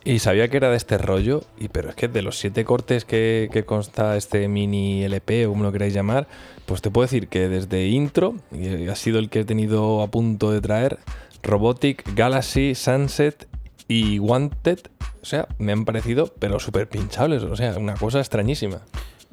y 0.04 0.20
sabía 0.20 0.50
que 0.50 0.58
era 0.58 0.70
de 0.70 0.78
este 0.78 1.00
rollo, 1.00 1.42
y 1.60 1.70
pero 1.70 1.90
es 1.90 1.96
que 1.96 2.08
de 2.08 2.22
los 2.22 2.38
siete 2.38 2.64
cortes 2.64 3.06
que, 3.06 3.64
consta 3.66 4.18
este 4.18 4.48
mini 4.48 5.04
LP 5.04 5.48
o 5.48 5.50
como 5.50 5.64
lo 5.64 5.72
queráis 5.72 5.96
llamar, 5.96 6.28
pues 6.68 6.84
te 6.84 6.92
puedo 6.92 7.08
decir 7.08 7.28
que 7.28 7.50
desde 7.50 7.88
intro, 7.88 8.36
y 8.52 8.88
ha 8.88 8.96
sido 8.96 9.18
el 9.18 9.32
que 9.32 9.40
he 9.40 9.46
tenido 9.46 10.04
a 10.04 10.12
punto 10.12 10.52
de 10.52 10.62
traer, 10.62 11.00
Robotic, 11.42 12.04
Galaxy, 12.14 12.76
Sunset 12.76 13.48
y 13.88 14.20
Wanted, 14.20 14.78
o 15.24 15.26
sea, 15.26 15.48
me 15.58 15.72
han 15.72 15.86
parecido, 15.86 16.32
pero 16.38 16.60
súper 16.60 16.88
pinchables, 16.88 17.42
o 17.42 17.56
sea, 17.56 17.76
una 17.80 17.96
cosa 17.96 18.20
extrañísima. 18.20 18.82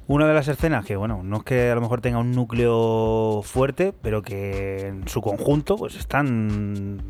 Una 0.09 0.27
de 0.29 0.35
las 0.35 0.47
escenas 0.49 0.85
que, 0.85 0.95
bueno, 0.97 1.23
no 1.25 1.39
es 1.39 1.43
que 1.43 1.71
a 1.71 1.75
lo 1.75 1.81
mejor 1.81 2.01
tenga 2.01 2.19
un 2.19 2.33
núcleo 2.33 3.41
fuerte, 3.43 3.93
pero 4.03 4.23
que 4.23 4.87
en 4.89 5.09
su 5.09 5.21
conjunto, 5.21 5.77
pues 5.77 5.97
están, 5.97 7.03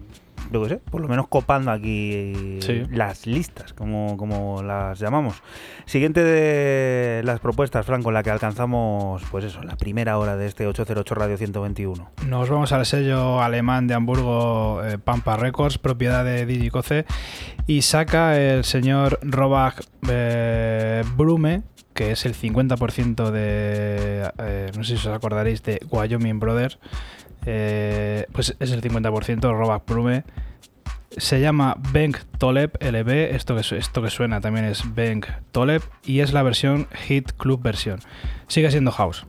yo 0.51 0.62
qué 0.62 0.68
sé, 0.70 0.76
por 0.78 1.03
lo 1.03 1.09
menos 1.09 1.28
copando 1.28 1.70
aquí 1.72 2.59
Sí. 2.62 2.84
las 2.90 3.26
listas, 3.26 3.74
como, 3.74 4.16
como 4.16 4.62
las 4.62 4.99
llamamos. 4.99 5.42
Siguiente 5.84 6.24
de 6.24 7.20
las 7.22 7.38
propuestas, 7.40 7.84
Franco, 7.84 8.11
la 8.12 8.22
que 8.22 8.30
alcanzamos, 8.30 9.22
pues 9.30 9.44
eso, 9.44 9.62
la 9.62 9.76
primera 9.76 10.16
hora 10.16 10.36
de 10.38 10.47
este 10.47 10.66
808 10.66 11.14
Radio 11.14 11.36
121. 11.36 12.11
Nos 12.26 12.49
vamos 12.49 12.72
al 12.72 12.86
sello 12.86 13.42
alemán 13.42 13.88
de 13.88 13.92
Hamburgo, 13.94 14.82
eh, 14.84 14.97
Pampa 14.97 15.36
Records, 15.36 15.76
propiedad 15.76 16.24
de 16.24 16.47
Didi 16.47 16.70
Coce, 16.70 17.05
y 17.66 17.82
saca 17.82 18.38
el 18.40 18.64
señor 18.64 19.18
Robach 19.22 19.82
eh, 20.09 21.05
Brume, 21.14 21.62
que 21.97 22.12
es 22.12 22.26
el 22.26 22.34
50% 22.34 23.30
de, 23.32 24.30
eh, 24.38 24.70
no 24.76 24.84
sé 24.84 24.97
si 24.97 25.09
os 25.09 25.14
acordaréis, 25.14 25.62
de 25.64 25.80
Wyoming 25.90 26.38
Brothers, 26.38 26.78
eh, 27.47 28.26
pues 28.32 28.55
es 28.61 28.70
el 28.70 28.82
50% 28.82 29.53
Robach 29.53 29.84
Brume. 29.86 30.24
Se 31.16 31.40
llama 31.40 31.76
Benk 31.92 32.18
Toleb 32.38 32.76
LB, 32.80 33.34
esto 33.34 33.57
que, 33.57 33.78
esto 33.78 34.03
que 34.03 34.11
suena 34.11 34.40
también 34.40 34.66
es 34.66 34.94
Benk 34.94 35.26
Toleb, 35.51 35.82
y 36.05 36.20
es 36.20 36.32
la 36.32 36.42
versión 36.42 36.86
Hit 37.07 37.32
Club 37.32 37.62
versión. 37.62 38.01
Sigue 38.47 38.70
siendo 38.70 38.92
house. 38.92 39.26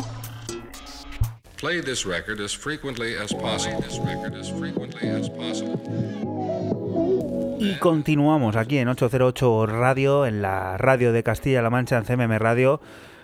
Play 1.61 1.83
this 1.83 2.07
record 2.07 2.41
as 2.41 2.57
frequently 2.57 3.15
as 3.15 3.35
possible. 3.35 3.83
This 3.83 3.99
record 3.99 4.35
as 4.35 4.51
frequently 4.51 5.11
as 5.11 5.29
possible. 5.29 5.79
Y 7.61 7.75
continuamos 7.79 8.57
aquí 8.57 8.79
en 8.79 8.89
808 8.89 9.67
Radio, 9.67 10.25
en 10.25 10.41
la 10.41 10.79
radio 10.79 11.13
de 11.13 11.23
Castilla-La 11.23 11.69
Mancha, 11.69 11.99
en 11.99 12.05
CMM 12.05 12.39
Radio. 12.39 12.81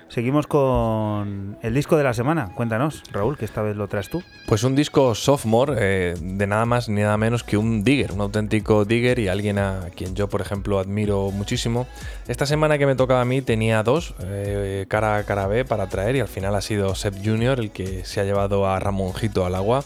Seguimos 0.08 0.46
con 0.46 1.58
el 1.60 1.74
disco 1.74 1.98
de 1.98 2.04
la 2.04 2.14
semana. 2.14 2.50
Cuéntanos, 2.54 3.02
Raúl, 3.12 3.36
que 3.36 3.44
esta 3.44 3.60
vez 3.60 3.76
lo 3.76 3.88
traes 3.88 4.08
tú. 4.08 4.22
Pues 4.46 4.64
un 4.64 4.74
disco 4.74 5.14
sophomore 5.14 5.74
eh, 5.78 6.14
de 6.18 6.46
nada 6.46 6.64
más 6.64 6.88
ni 6.88 7.02
nada 7.02 7.18
menos 7.18 7.44
que 7.44 7.58
un 7.58 7.84
digger, 7.84 8.12
un 8.12 8.22
auténtico 8.22 8.86
digger 8.86 9.18
y 9.18 9.28
alguien 9.28 9.58
a 9.58 9.90
quien 9.94 10.14
yo, 10.14 10.28
por 10.28 10.40
ejemplo, 10.40 10.78
admiro 10.78 11.30
muchísimo. 11.30 11.86
Esta 12.26 12.46
semana 12.46 12.78
que 12.78 12.86
me 12.86 12.94
tocaba 12.94 13.20
a 13.20 13.26
mí 13.26 13.42
tenía 13.42 13.82
dos, 13.82 14.14
eh, 14.20 14.86
cara 14.88 15.18
a 15.18 15.24
cara 15.24 15.46
B, 15.46 15.66
para 15.66 15.88
traer 15.88 16.16
y 16.16 16.20
al 16.20 16.28
final 16.28 16.54
ha 16.54 16.62
sido 16.62 16.94
Seth 16.94 17.22
Junior 17.22 17.60
el 17.60 17.70
que 17.70 18.06
se 18.06 18.20
ha 18.20 18.24
llevado 18.24 18.66
a 18.66 18.80
Ramonjito 18.80 19.44
al 19.44 19.54
agua. 19.54 19.84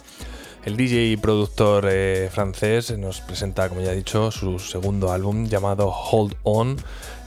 El 0.65 0.77
DJ 0.77 1.07
y 1.07 1.17
productor 1.17 1.89
eh, 1.91 2.29
francés 2.33 2.97
nos 2.97 3.21
presenta, 3.21 3.69
como 3.69 3.81
ya 3.81 3.93
he 3.93 3.97
dicho, 3.97 4.31
su 4.31 4.61
segundo 4.61 5.11
álbum 5.11 5.47
llamado 5.47 5.89
Hold 5.89 6.37
On 6.45 6.77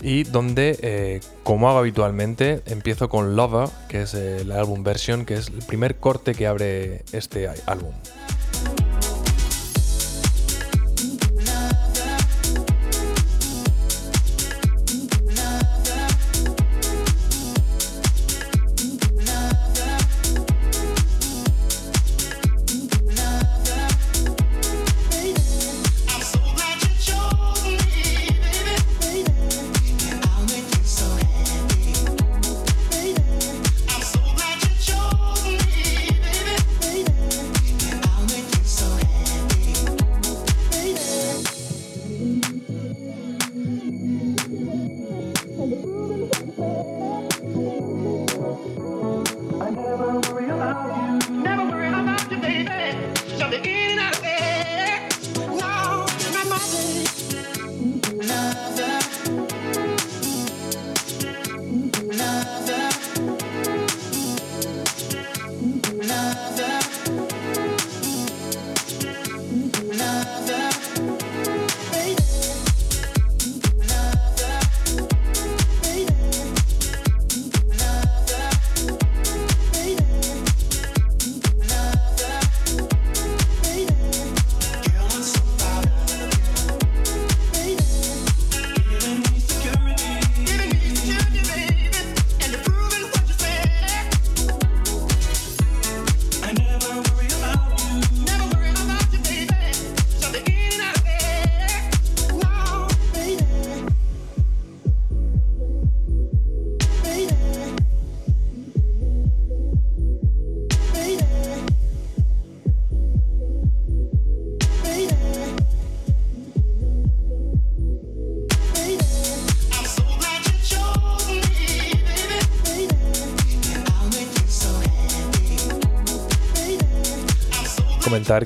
y 0.02 0.24
donde, 0.24 0.80
eh, 0.82 1.20
como 1.44 1.68
hago 1.68 1.80
habitualmente, 1.80 2.62
empiezo 2.66 3.10
con 3.10 3.36
Lover, 3.36 3.68
que 3.90 4.04
es 4.04 4.14
el 4.14 4.54
álbum 4.54 4.84
version, 4.84 5.26
que 5.26 5.34
es 5.34 5.50
el 5.50 5.66
primer 5.66 5.98
corte 5.98 6.34
que 6.34 6.48
abre 6.48 7.04
este 7.12 7.50
álbum. 7.66 7.92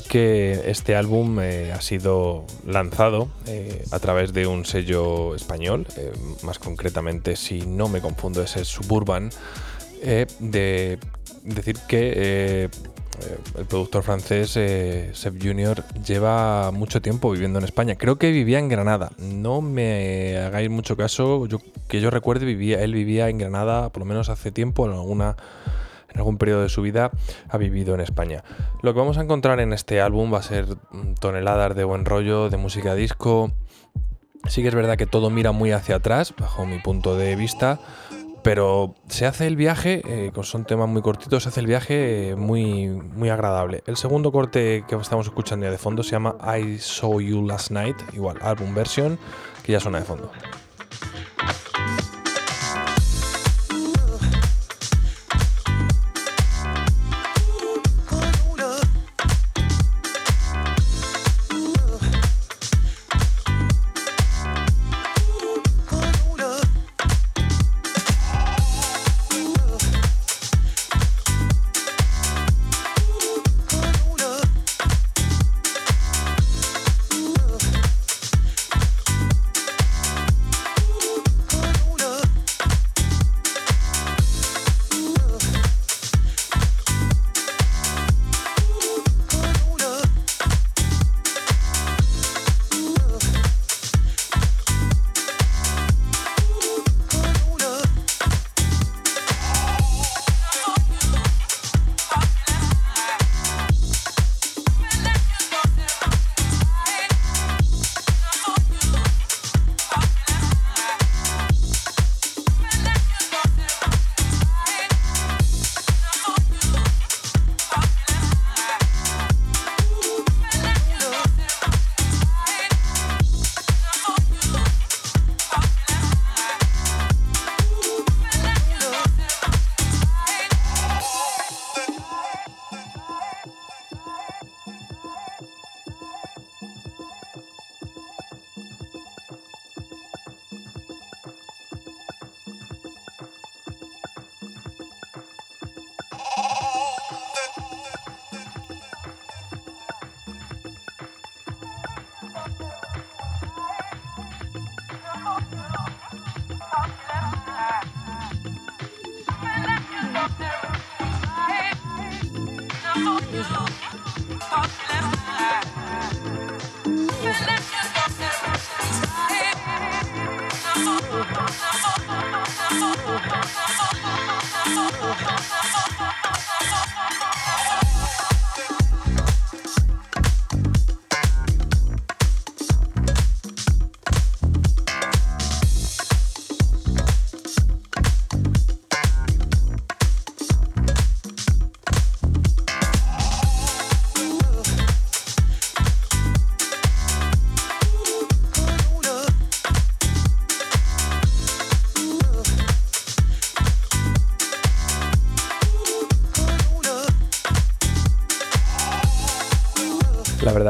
Que 0.07 0.69
este 0.69 0.95
álbum 0.95 1.39
eh, 1.39 1.71
ha 1.71 1.80
sido 1.80 2.45
lanzado 2.67 3.30
eh, 3.47 3.86
a 3.91 3.99
través 3.99 4.34
de 4.34 4.45
un 4.45 4.65
sello 4.65 5.36
español, 5.36 5.88
eh, 5.95 6.11
más 6.43 6.59
concretamente, 6.59 7.38
si 7.38 7.61
no 7.61 7.88
me 7.88 8.01
confundo, 8.01 8.43
es 8.43 8.57
el 8.57 8.65
Suburban. 8.65 9.30
de 10.01 10.99
decir 11.43 11.77
que 11.88 12.69
el 13.57 13.65
productor 13.65 14.03
francés 14.03 14.51
Seb 14.51 15.41
Junior 15.41 15.84
lleva 16.05 16.71
mucho 16.71 17.01
tiempo 17.01 17.32
viviendo 17.32 17.59
en 17.59 17.65
España. 17.65 17.95
Creo 17.95 18.17
que 18.17 18.32
vivía 18.32 18.59
en 18.59 18.67
Granada. 18.67 19.11
No 19.17 19.61
me 19.61 20.38
hagáis 20.38 20.69
mucho 20.69 20.97
caso. 20.97 21.45
Yo, 21.45 21.59
que 21.88 22.01
yo 22.01 22.09
recuerde, 22.09 22.45
vivía, 22.45 22.84
él 22.84 22.93
vivía 22.93 23.30
en 23.30 23.38
Granada 23.38 23.89
por 23.89 24.01
lo 24.01 24.05
menos 24.05 24.30
hace 24.30 24.51
tiempo 24.51 24.86
en 24.86 24.93
alguna 24.93 25.38
algún 26.20 26.38
periodo 26.38 26.61
de 26.61 26.70
su 26.70 26.82
vida 26.82 27.11
ha 27.49 27.57
vivido 27.57 27.93
en 27.95 28.01
España. 28.01 28.43
Lo 28.82 28.93
que 28.93 28.99
vamos 28.99 29.17
a 29.17 29.22
encontrar 29.22 29.59
en 29.59 29.74
este 29.74 30.01
álbum 30.01 30.34
va 30.34 30.39
a 30.39 30.43
ser 30.43 30.65
toneladas 31.20 31.76
de 31.76 31.84
buen 31.84 32.05
rollo, 32.05 32.49
de 32.49 32.57
música 32.57 32.95
disco. 32.95 33.51
Sí 34.47 34.61
que 34.61 34.70
es 34.70 34.76
verdad 34.76 34.97
que 34.97 35.05
todo 35.05 35.30
mira 35.30 35.51
muy 35.51 35.72
hacia 35.72 35.95
atrás, 35.95 36.34
bajo 36.38 36.65
mi 36.65 36.80
punto 36.80 37.17
de 37.17 37.36
vista, 37.36 37.80
pero 38.41 38.95
se 39.09 39.26
hace 39.26 39.47
el 39.47 39.55
viaje, 39.55 40.01
eh, 40.05 40.32
son 40.43 40.65
temas 40.65 40.88
muy 40.88 41.01
cortitos, 41.01 41.43
se 41.43 41.49
hace 41.49 41.59
el 41.59 41.67
viaje 41.67 42.30
eh, 42.30 42.36
muy, 42.36 42.88
muy 42.88 43.30
agradable. 43.30 43.84
El 43.86 43.97
segundo 43.97 44.32
corte 44.32 44.86
que 44.88 44.95
estamos 44.95 45.26
escuchando 45.26 45.65
ya 45.65 45.72
de 45.72 45.78
fondo 45.78 46.03
se 46.03 46.11
llama 46.11 46.36
I 46.57 46.78
Saw 46.80 47.20
You 47.20 47.45
Last 47.45 47.72
Night, 47.72 47.97
igual, 48.13 48.38
álbum 48.41 48.74
version, 48.74 49.20
que 49.63 49.74
ya 49.74 49.80
suena 49.80 49.99
de 49.99 50.05
fondo. 50.05 50.32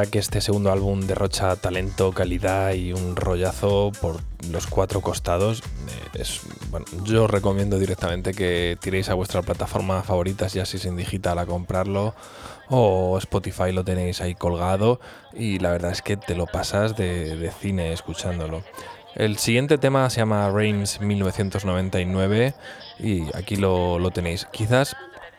Que 0.09 0.19
este 0.19 0.41
segundo 0.41 0.71
álbum 0.71 1.01
derrocha 1.01 1.55
talento, 1.55 2.11
calidad 2.11 2.73
y 2.73 2.93
un 2.93 3.15
rollazo 3.15 3.91
por 4.01 4.21
los 4.51 4.67
cuatro 4.67 5.01
costados. 5.01 5.61
Eh, 6.13 6.23
yo 7.03 7.27
recomiendo 7.27 7.79
directamente 7.79 8.33
que 8.33 8.77
tiréis 8.81 9.09
a 9.09 9.13
vuestra 9.13 9.41
plataforma 9.41 10.03
favorita, 10.03 10.47
ya 10.47 10.65
si 10.65 10.77
es 10.77 10.85
en 10.85 10.95
digital, 10.95 11.39
a 11.39 11.45
comprarlo 11.45 12.13
o 12.69 13.17
Spotify 13.17 13.71
lo 13.71 13.83
tenéis 13.83 14.21
ahí 14.21 14.35
colgado 14.35 14.99
y 15.33 15.59
la 15.59 15.71
verdad 15.71 15.91
es 15.91 16.01
que 16.01 16.17
te 16.17 16.35
lo 16.35 16.45
pasas 16.45 16.95
de, 16.95 17.51
cine 17.59 17.93
escuchándolo. 17.93 18.63
El 19.15 19.37
siguiente 19.37 19.77
tema 19.77 20.09
se 20.09 20.17
llama 20.17 20.49
Reims 20.51 21.01
1999 21.01 22.53
y 22.99 23.35
aquí 23.35 23.55
lo, 23.55 23.97
lo 23.97 24.11
tenéis. 24.11 24.45
Quizás, 24.51 24.95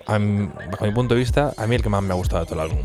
bajo 0.07 0.85
mi 0.85 0.93
punto 0.93 1.15
de 1.15 1.21
vista, 1.21 1.55
a 1.57 1.67
mí 1.67 1.77
el 1.77 1.83
que 1.83 1.89
más 1.89 2.03
me 2.03 2.13
ha 2.13 2.17
gustado 2.17 2.45
de 2.45 2.51
todo 2.51 2.63
el 2.63 2.71
álbum. 2.71 2.85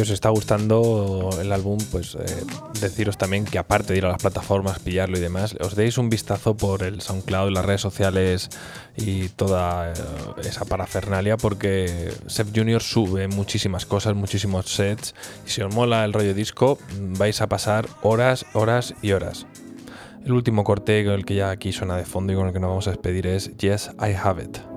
Os 0.00 0.08
está 0.08 0.30
gustando 0.30 1.28
el 1.40 1.52
álbum, 1.52 1.78
pues 1.90 2.14
eh, 2.14 2.24
deciros 2.80 3.18
también 3.18 3.44
que 3.44 3.58
aparte 3.58 3.92
de 3.92 3.98
ir 3.98 4.04
a 4.06 4.08
las 4.08 4.20
plataformas, 4.20 4.78
pillarlo 4.78 5.18
y 5.18 5.20
demás, 5.20 5.56
os 5.60 5.76
deis 5.76 5.98
un 5.98 6.08
vistazo 6.08 6.56
por 6.56 6.82
el 6.82 7.02
SoundCloud, 7.02 7.50
las 7.50 7.64
redes 7.64 7.82
sociales 7.82 8.48
y 8.96 9.28
toda 9.28 9.92
eh, 9.92 9.94
esa 10.44 10.64
parafernalia, 10.64 11.36
porque 11.36 12.12
Seth 12.26 12.56
Junior 12.56 12.82
sube 12.82 13.28
muchísimas 13.28 13.84
cosas, 13.84 14.14
muchísimos 14.14 14.66
sets, 14.66 15.14
y 15.46 15.50
si 15.50 15.60
os 15.60 15.74
mola 15.74 16.04
el 16.06 16.14
rollo 16.14 16.32
disco, 16.32 16.78
vais 16.98 17.42
a 17.42 17.48
pasar 17.48 17.86
horas, 18.02 18.46
horas 18.54 18.94
y 19.02 19.12
horas. 19.12 19.46
El 20.24 20.32
último 20.32 20.64
corte 20.64 21.04
con 21.04 21.14
el 21.14 21.26
que 21.26 21.34
ya 21.34 21.50
aquí 21.50 21.72
suena 21.72 21.96
de 21.96 22.04
fondo 22.04 22.32
y 22.32 22.36
con 22.36 22.46
el 22.46 22.52
que 22.52 22.60
nos 22.60 22.70
vamos 22.70 22.86
a 22.86 22.90
despedir 22.90 23.26
es 23.26 23.56
Yes, 23.58 23.90
I 23.98 24.14
Have 24.14 24.42
It. 24.42 24.69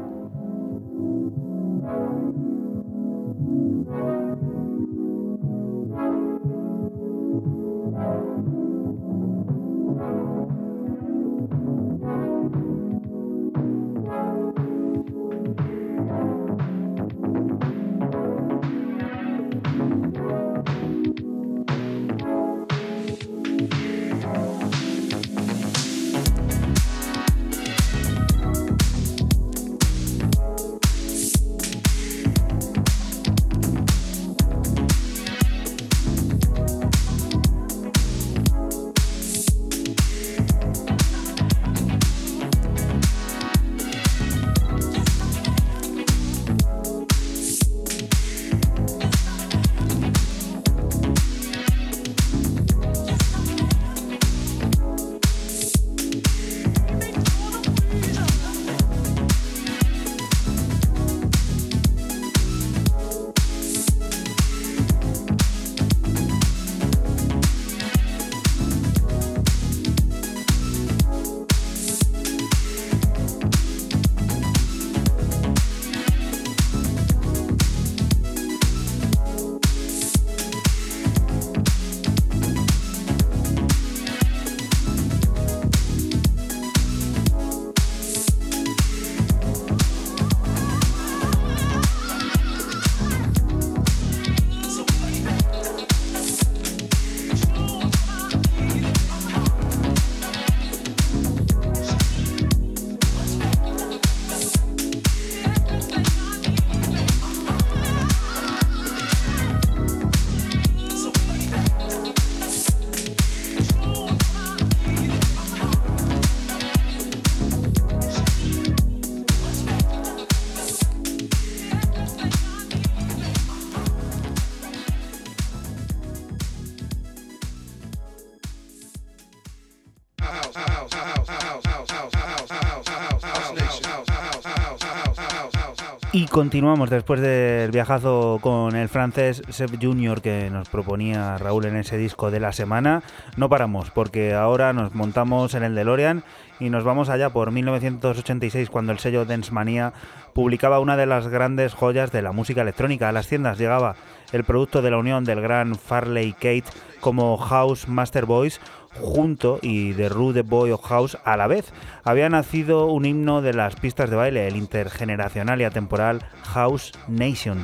Y 136.23 136.27
continuamos 136.27 136.89
después 136.89 137.19
del 137.19 137.69
viajazo 137.71 138.39
con 138.41 138.77
el 138.77 138.87
francés 138.87 139.41
Seb 139.49 139.77
Junior 139.81 140.21
que 140.21 140.49
nos 140.49 140.69
proponía 140.69 141.37
Raúl 141.37 141.65
en 141.65 141.75
ese 141.75 141.97
disco 141.97 142.31
de 142.31 142.39
la 142.39 142.53
semana. 142.53 143.03
No 143.35 143.49
paramos 143.49 143.91
porque 143.91 144.33
ahora 144.33 144.71
nos 144.71 144.95
montamos 144.95 145.53
en 145.53 145.63
el 145.63 145.75
DeLorean 145.75 146.23
y 146.61 146.69
nos 146.69 146.85
vamos 146.85 147.09
allá 147.09 147.31
por 147.31 147.51
1986 147.51 148.69
cuando 148.69 148.93
el 148.93 148.99
sello 148.99 149.25
Dance 149.25 149.51
Mania 149.51 149.91
publicaba 150.33 150.79
una 150.79 150.95
de 150.95 151.07
las 151.07 151.27
grandes 151.27 151.73
joyas 151.73 152.13
de 152.13 152.21
la 152.21 152.31
música 152.31 152.61
electrónica. 152.61 153.09
A 153.09 153.11
las 153.11 153.27
tiendas 153.27 153.57
llegaba 153.57 153.97
el 154.31 154.45
producto 154.45 154.81
de 154.81 154.91
la 154.91 154.99
unión 154.99 155.25
del 155.25 155.41
gran 155.41 155.75
Farley 155.75 156.31
Kate 156.31 156.63
como 157.01 157.35
House 157.35 157.89
Master 157.89 158.25
Boys 158.25 158.61
junto 158.99 159.59
y 159.61 159.93
The 159.93 160.09
Rude 160.09 160.41
Boy 160.43 160.71
of 160.71 160.83
House 160.83 161.17
a 161.23 161.37
la 161.37 161.47
vez. 161.47 161.73
Había 162.03 162.29
nacido 162.29 162.87
un 162.87 163.05
himno 163.05 163.41
de 163.41 163.53
las 163.53 163.75
pistas 163.75 164.09
de 164.09 164.15
baile, 164.15 164.47
el 164.47 164.55
intergeneracional 164.55 165.61
y 165.61 165.65
atemporal. 165.65 166.21
House 166.43 166.91
Nation. 167.07 167.63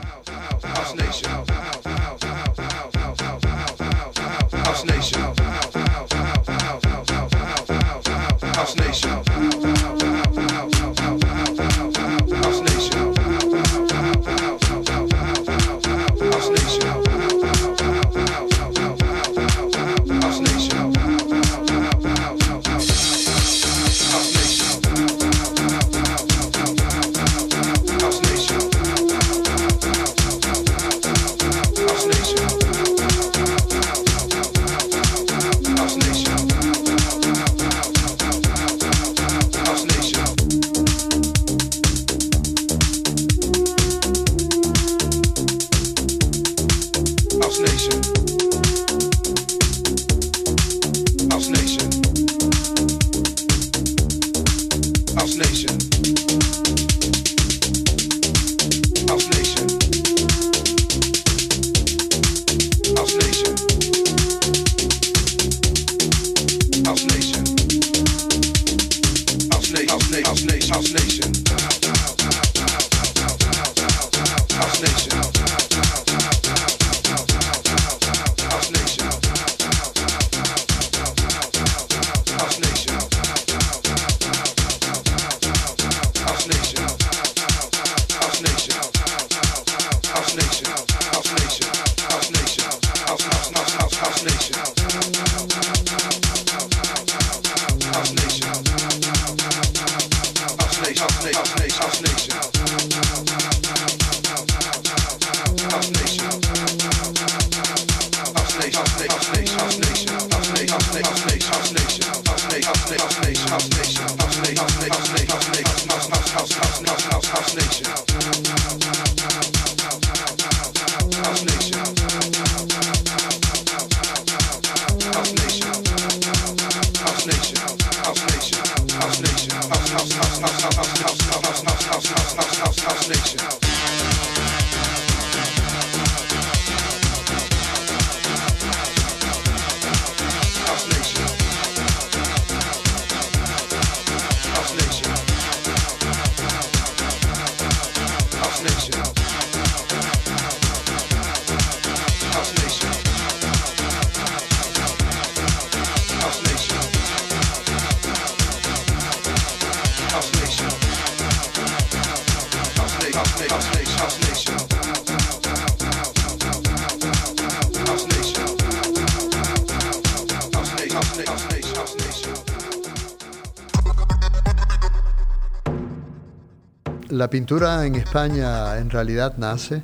La 177.29 177.31
pintura 177.31 177.85
en 177.85 177.93
España 177.93 178.75
en 178.79 178.89
realidad 178.89 179.35
nace 179.37 179.83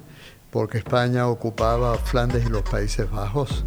porque 0.50 0.80
España 0.80 1.28
ocupaba 1.28 1.96
Flandes 1.96 2.44
y 2.44 2.50
los 2.50 2.64
Países 2.64 3.08
Bajos 3.12 3.64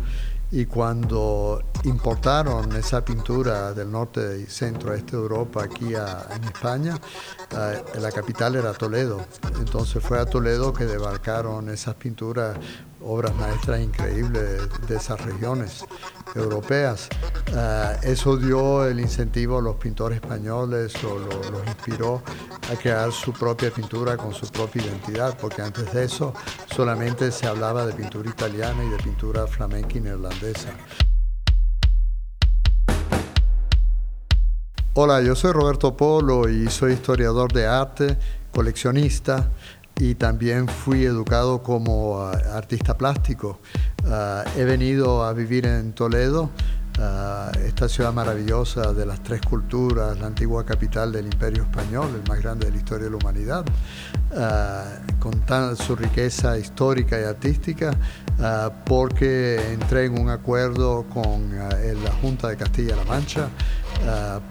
y 0.50 0.66
cuando 0.66 1.62
importaron 1.84 2.74
esa 2.74 3.04
pintura 3.04 3.72
del 3.74 3.92
norte 3.92 4.40
y 4.40 4.46
centro 4.50 4.92
este 4.94 5.12
de 5.12 5.22
Europa 5.22 5.62
aquí 5.62 5.94
a- 5.94 6.26
en 6.34 6.42
España, 6.42 6.96
eh, 7.52 7.84
la 8.00 8.10
capital 8.10 8.56
era 8.56 8.72
Toledo. 8.72 9.20
Entonces 9.60 10.02
fue 10.02 10.18
a 10.18 10.24
Toledo 10.26 10.72
que 10.72 10.84
debarcaron 10.84 11.68
esas 11.70 11.94
pinturas, 11.94 12.56
obras 13.08 13.34
maestras 13.36 13.80
increíbles 13.80 14.68
de 14.86 14.96
esas 14.96 15.18
regiones 15.24 15.84
europeas. 16.34 17.08
Eh, 17.46 17.96
eso 18.02 18.36
dio 18.36 18.84
el 18.84 19.00
incentivo 19.00 19.58
a 19.58 19.62
los 19.62 19.76
pintores 19.76 20.20
españoles 20.20 20.92
o 21.04 21.18
lo- 21.18 21.50
los 21.50 21.66
inspiró 21.66 22.22
a 22.70 22.76
crear 22.76 23.10
su 23.10 23.32
propia 23.32 23.70
pintura 23.70 24.18
con 24.18 24.34
su 24.34 24.46
propia 24.48 24.82
identidad, 24.84 25.38
porque 25.40 25.62
antes 25.62 25.90
de 25.92 26.04
eso 26.04 26.34
solamente 26.74 27.32
se 27.32 27.46
hablaba 27.46 27.86
de 27.86 27.94
pintura 27.94 28.28
italiana 28.28 28.84
y 28.84 28.90
de 28.90 28.98
pintura 28.98 29.46
flamenca 29.46 29.96
y 29.96 30.00
neerlandesa. 30.02 30.68
Hola, 34.92 35.22
yo 35.22 35.34
soy 35.34 35.52
Roberto 35.52 35.96
Polo 35.96 36.48
y 36.48 36.68
soy 36.68 36.92
historiador 36.92 37.52
de 37.52 37.66
arte, 37.66 38.18
coleccionista 38.52 39.48
y 39.98 40.14
también 40.14 40.68
fui 40.68 41.04
educado 41.04 41.62
como 41.62 42.20
ah, 42.20 42.32
artista 42.54 42.96
plástico. 42.96 43.58
Ah, 44.06 44.44
he 44.56 44.64
venido 44.64 45.24
a 45.24 45.32
vivir 45.32 45.66
en 45.66 45.92
Toledo, 45.92 46.50
ah, 46.98 47.50
esta 47.64 47.88
ciudad 47.88 48.12
maravillosa 48.12 48.92
de 48.92 49.04
las 49.04 49.22
tres 49.22 49.40
culturas, 49.40 50.18
la 50.18 50.28
antigua 50.28 50.64
capital 50.64 51.10
del 51.12 51.26
Imperio 51.26 51.64
Español, 51.64 52.10
el 52.14 52.28
más 52.28 52.40
grande 52.40 52.66
de 52.66 52.72
la 52.72 52.78
historia 52.78 53.04
de 53.06 53.10
la 53.10 53.16
humanidad, 53.16 53.64
con 55.18 55.40
tan, 55.46 55.76
su 55.76 55.96
riqueza 55.96 56.58
histórica 56.58 57.18
y 57.20 57.24
artística, 57.24 57.90
porque 58.84 59.72
entré 59.72 60.04
en 60.04 60.20
un 60.20 60.28
acuerdo 60.28 61.06
con 61.08 61.56
la 61.56 62.12
Junta 62.20 62.48
de 62.48 62.56
Castilla-La 62.56 63.04
Mancha 63.04 63.48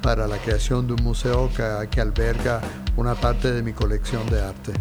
para 0.02 0.28
la 0.28 0.38
creación 0.40 0.88
de 0.88 0.94
un 0.94 1.04
museo 1.04 1.50
que, 1.56 1.88
que 1.90 2.02
alberga 2.02 2.60
una 2.98 3.14
parte 3.14 3.52
de 3.52 3.62
mi 3.62 3.72
colección 3.72 4.28
de 4.30 4.42
arte. 4.42 4.74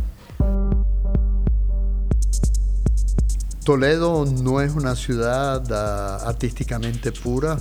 Toledo 3.64 4.24
no 4.26 4.60
es 4.60 4.72
una 4.74 4.94
ciudad 4.94 5.60
uh, 5.68 6.28
artísticamente 6.28 7.10
pura, 7.10 7.58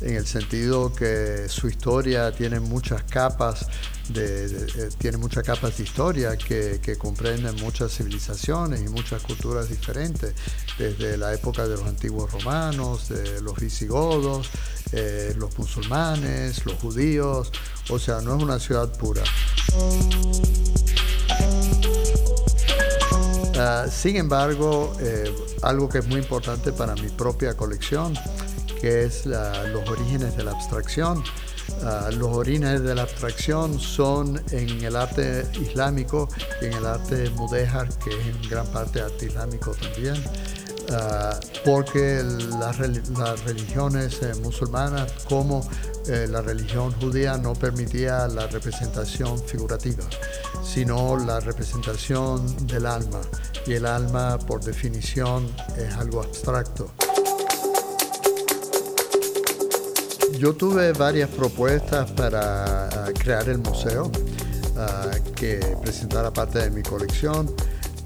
en 0.00 0.16
el 0.16 0.26
sentido 0.26 0.92
que 0.94 1.46
su 1.48 1.68
historia 1.68 2.32
tiene 2.32 2.58
muchas 2.58 3.02
capas 3.02 3.66
de, 4.08 4.48
de, 4.48 4.88
tiene 4.98 5.18
muchas 5.18 5.44
capas 5.44 5.76
de 5.76 5.84
historia 5.84 6.36
que, 6.36 6.80
que, 6.82 6.96
comprenden 6.96 7.54
muchas 7.56 7.92
civilizaciones 7.92 8.80
y 8.80 8.88
muchas 8.88 9.22
culturas 9.22 9.68
diferentes, 9.68 10.34
desde 10.78 11.16
la 11.16 11.32
época 11.34 11.68
de 11.68 11.76
los 11.76 11.86
antiguos 11.86 12.32
romanos, 12.32 13.08
de 13.08 13.40
los 13.42 13.56
visigodos, 13.56 14.48
eh, 14.92 15.34
los 15.36 15.56
musulmanes, 15.58 16.64
los 16.66 16.74
judíos, 16.76 17.52
o 17.90 17.98
sea, 17.98 18.20
no 18.20 18.36
es 18.36 18.42
una 18.42 18.58
ciudad 18.58 18.90
pura. 18.98 19.22
Sin 23.90 24.16
embargo, 24.16 24.92
eh, 25.00 25.34
algo 25.62 25.88
que 25.88 25.98
es 25.98 26.06
muy 26.06 26.20
importante 26.20 26.72
para 26.72 26.94
mi 26.94 27.08
propia 27.08 27.54
colección, 27.54 28.14
que 28.80 29.04
es 29.04 29.26
los 29.26 29.88
orígenes 29.88 30.36
de 30.36 30.44
la 30.44 30.52
abstracción. 30.52 31.22
Uh, 31.80 32.12
los 32.16 32.36
orígenes 32.36 32.82
de 32.82 32.94
la 32.94 33.02
abstracción 33.02 33.78
son 33.78 34.40
en 34.50 34.84
el 34.84 34.96
arte 34.96 35.46
islámico 35.60 36.28
y 36.60 36.66
en 36.66 36.72
el 36.74 36.86
arte 36.86 37.30
mudéjar, 37.30 37.88
que 37.98 38.10
es 38.10 38.26
en 38.26 38.48
gran 38.48 38.66
parte 38.66 39.00
arte 39.00 39.26
islámico 39.26 39.72
también. 39.72 40.22
Uh, 40.92 41.34
porque 41.64 42.22
las, 42.58 42.76
religiones 42.76 44.20
eh, 44.22 44.34
musulmanas 44.42 45.10
como 45.26 45.66
eh, 46.06 46.26
la 46.28 46.42
religión 46.42 46.92
judía 47.00 47.38
no 47.38 47.54
permitía 47.54 48.28
la 48.28 48.46
representación 48.46 49.38
figurativa, 49.42 50.04
sino 50.62 51.16
la 51.16 51.40
representación 51.40 52.66
del 52.66 52.84
alma. 52.84 53.20
Y 53.66 53.74
el 53.74 53.86
alma, 53.86 54.38
por 54.38 54.62
definición, 54.62 55.48
es 55.78 55.94
algo 55.94 56.20
abstracto. 56.20 56.90
Yo 60.38 60.54
tuve 60.54 60.92
varias 60.92 61.30
propuestas 61.30 62.10
para 62.10 62.88
uh, 62.88 63.12
crear 63.14 63.48
el 63.48 63.58
museo, 63.58 64.06
uh, 64.06 65.34
que 65.34 65.58
presentara 65.80 66.30
parte 66.32 66.58
de 66.58 66.70
mi 66.70 66.82
colección. 66.82 67.54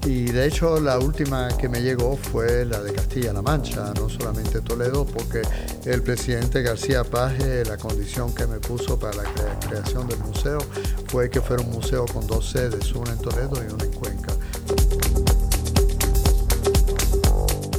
Y 0.07 0.31
de 0.31 0.47
hecho 0.47 0.79
la 0.79 0.99
última 0.99 1.49
que 1.57 1.67
me 1.67 1.81
llegó 1.81 2.15
fue 2.15 2.63
la 2.63 2.79
de 2.79 2.93
Castilla-La 2.93 3.41
Mancha, 3.41 3.93
no 3.93 4.07
solamente 4.07 4.61
Toledo, 4.61 5.05
porque 5.05 5.41
el 5.83 6.01
presidente 6.01 6.61
García 6.61 7.03
Paje, 7.03 7.65
la 7.65 7.75
condición 7.75 8.33
que 8.33 8.47
me 8.47 8.57
puso 8.59 8.97
para 8.97 9.17
la 9.17 9.23
cre 9.23 9.67
creación 9.67 10.07
del 10.07 10.19
museo 10.19 10.59
fue 11.07 11.29
que 11.29 11.41
fuera 11.41 11.61
un 11.61 11.71
museo 11.71 12.05
con 12.05 12.25
dos 12.25 12.49
sedes, 12.49 12.93
una 12.93 13.11
en 13.11 13.17
Toledo 13.19 13.61
y 13.61 13.73
una 13.73 13.83
en 13.83 13.91
Cuenca. 13.91 14.33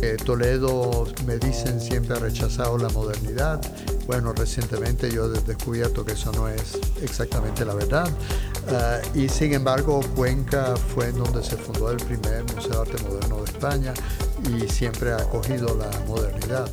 Eh, 0.03 0.19
Toledo, 0.23 1.07
me 1.27 1.39
dicen, 1.39 1.81
siempre 1.81 2.15
ha 2.15 2.19
rechazado 2.19 2.77
la 2.77 2.91
modernidad. 2.91 3.59
Bueno, 4.09 4.33
recientemente 4.33 5.11
yo 5.13 5.27
he 5.27 5.39
descubierto 5.43 6.03
que 6.03 6.13
eso 6.13 6.33
no 6.33 6.49
es 6.49 6.79
exactamente 7.03 7.63
la 7.67 7.75
verdad. 7.75 8.09
Uh, 8.67 9.19
y 9.19 9.29
sin 9.29 9.53
embargo, 9.53 10.01
Cuenca 10.17 10.75
fue 10.95 11.09
en 11.09 11.19
donde 11.19 11.45
se 11.45 11.59
fundó 11.59 11.91
el 11.91 11.99
primer 11.99 12.43
Museo 12.55 12.85
de 12.85 12.91
Arte 12.91 13.03
Moderno 13.05 13.37
de 13.43 13.45
España 13.45 13.93
y 14.51 14.67
siempre 14.67 15.13
ha 15.13 15.19
acogido 15.19 15.77
la 15.77 15.91
modernidad. 16.07 16.71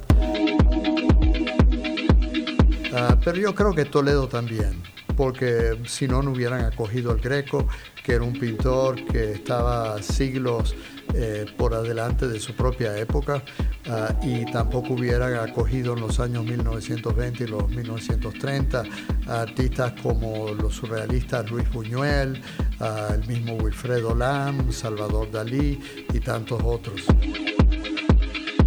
Uh, 2.93 3.19
pero 3.21 3.37
yo 3.37 3.53
creo 3.53 3.73
que 3.75 3.83
Toledo 3.83 4.29
también, 4.29 4.81
porque 5.15 5.77
si 5.85 6.07
no, 6.07 6.21
no 6.21 6.31
hubieran 6.31 6.65
acogido 6.65 7.11
al 7.11 7.19
Greco, 7.19 7.67
que 8.03 8.13
era 8.13 8.23
un 8.23 8.33
pintor 8.33 9.03
que 9.05 9.31
estaba 9.31 10.01
siglos 10.01 10.75
eh, 11.13 11.45
por 11.57 11.73
adelante 11.73 12.27
de 12.27 12.39
su 12.39 12.53
propia 12.53 12.97
época 12.97 13.41
uh, 13.87 14.25
y 14.25 14.43
tampoco 14.51 14.93
hubieran 14.95 15.35
acogido 15.35 15.93
en 15.93 16.01
los 16.01 16.19
años 16.19 16.43
1920 16.43 17.43
y 17.45 17.47
los 17.47 17.69
1930 17.69 18.83
a 19.27 19.41
artistas 19.41 19.93
como 20.01 20.49
los 20.49 20.75
surrealistas 20.75 21.49
Luis 21.49 21.71
Buñuel, 21.71 22.41
uh, 22.81 23.13
el 23.13 23.25
mismo 23.27 23.53
Wilfredo 23.53 24.13
Lam, 24.13 24.71
Salvador 24.73 25.31
Dalí 25.31 25.79
y 26.13 26.19
tantos 26.19 26.61
otros. 26.63 27.01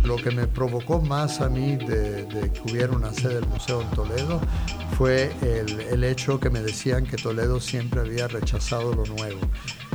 Lo 0.08 0.16
que 0.16 0.30
me 0.30 0.46
provocó 0.46 1.02
más 1.02 1.42
a 1.42 1.50
mí 1.50 1.76
de, 1.76 2.26
que 2.26 2.72
hubiera 2.72 2.94
una 2.94 3.12
sede 3.12 3.34
del 3.34 3.46
museo 3.46 3.82
en 3.82 3.90
Toledo 3.90 4.40
fue 4.96 5.30
el, 5.42 5.80
el 5.80 6.02
hecho 6.02 6.40
que 6.40 6.48
me 6.48 6.62
decían 6.62 7.04
que 7.04 7.18
Toledo 7.18 7.60
siempre 7.60 8.00
había 8.00 8.26
rechazado 8.26 8.94
lo 8.94 9.04
nuevo. 9.04 9.38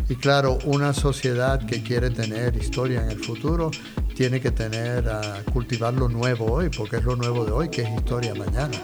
Y 0.09 0.15
claro, 0.15 0.59
una 0.65 0.93
sociedad 0.93 1.65
que 1.65 1.81
quiere 1.81 2.11
tener 2.11 2.55
historia 2.55 3.01
en 3.01 3.09
el 3.09 3.23
futuro 3.23 3.71
tiene 4.13 4.39
que 4.39 4.51
tener 4.51 5.09
a 5.09 5.41
cultivar 5.51 5.95
lo 5.95 6.07
nuevo 6.07 6.45
hoy, 6.45 6.69
porque 6.69 6.97
es 6.97 7.03
lo 7.03 7.15
nuevo 7.15 7.43
de 7.43 7.51
hoy 7.51 7.69
que 7.69 7.81
es 7.81 7.89
historia 7.89 8.35
mañana. 8.35 8.77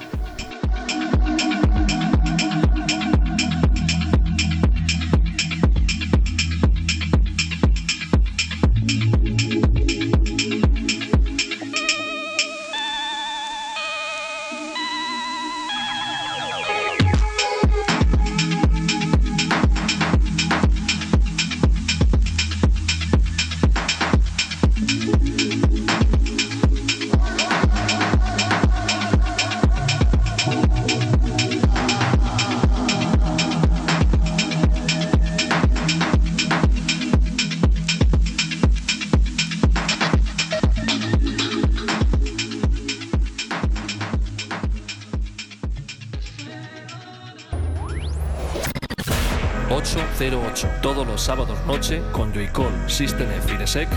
Noche 52.40 52.52
con 52.54 52.90
System 52.90 53.30
F. 53.32 53.88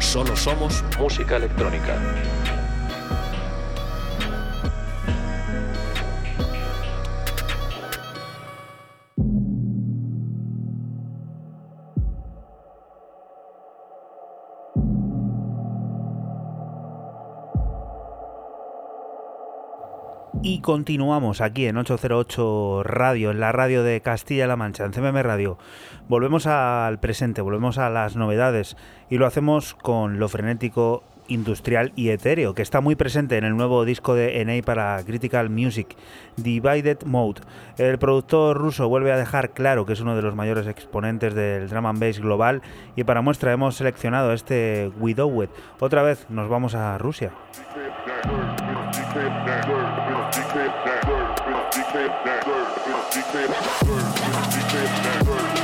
Solo 0.00 0.36
somos 0.36 0.84
música 0.98 1.36
electrónica. 1.36 2.00
Y 20.42 20.60
continuamos 20.60 21.40
aquí 21.40 21.66
en 21.66 21.76
808 21.76 22.84
Radio, 22.84 23.32
en 23.32 23.40
la 23.40 23.50
radio 23.50 23.82
de 23.82 24.00
Castilla-La 24.00 24.54
Mancha, 24.54 24.84
en 24.84 24.92
CMM 24.92 25.20
Radio. 25.22 25.58
Volvemos 26.08 26.46
al 26.46 27.00
presente, 27.00 27.40
volvemos 27.40 27.78
a 27.78 27.90
las 27.90 28.14
novedades 28.14 28.76
y 29.10 29.18
lo 29.18 29.26
hacemos 29.26 29.74
con 29.74 30.20
lo 30.20 30.28
frenético, 30.28 31.02
industrial 31.28 31.92
y 31.96 32.10
etéreo, 32.10 32.54
que 32.54 32.62
está 32.62 32.80
muy 32.80 32.94
presente 32.94 33.36
en 33.36 33.44
el 33.44 33.56
nuevo 33.56 33.84
disco 33.84 34.14
de 34.14 34.44
NA 34.44 34.64
para 34.64 35.02
Critical 35.04 35.50
Music, 35.50 35.96
Divided 36.36 37.02
Mode. 37.04 37.40
El 37.78 37.98
productor 37.98 38.56
ruso 38.56 38.88
vuelve 38.88 39.10
a 39.10 39.16
dejar 39.16 39.50
claro 39.50 39.84
que 39.84 39.94
es 39.94 40.00
uno 40.00 40.14
de 40.14 40.22
los 40.22 40.36
mayores 40.36 40.68
exponentes 40.68 41.34
del 41.34 41.68
drum 41.68 41.86
and 41.86 41.98
bass 41.98 42.20
global 42.20 42.62
y 42.94 43.02
para 43.02 43.22
muestra 43.22 43.52
hemos 43.52 43.74
seleccionado 43.76 44.32
este 44.32 44.90
Widowed. 45.00 45.48
Otra 45.80 46.02
vez 46.02 46.26
nos 46.30 46.48
vamos 46.48 46.76
a 46.76 46.98
Rusia. 46.98 47.32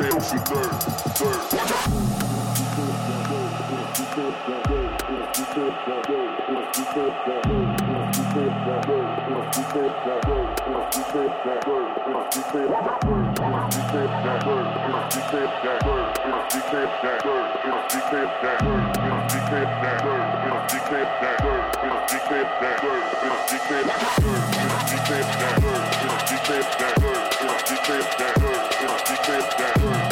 Thank 0.00 0.48
you 7.46 7.69
that 29.60 30.09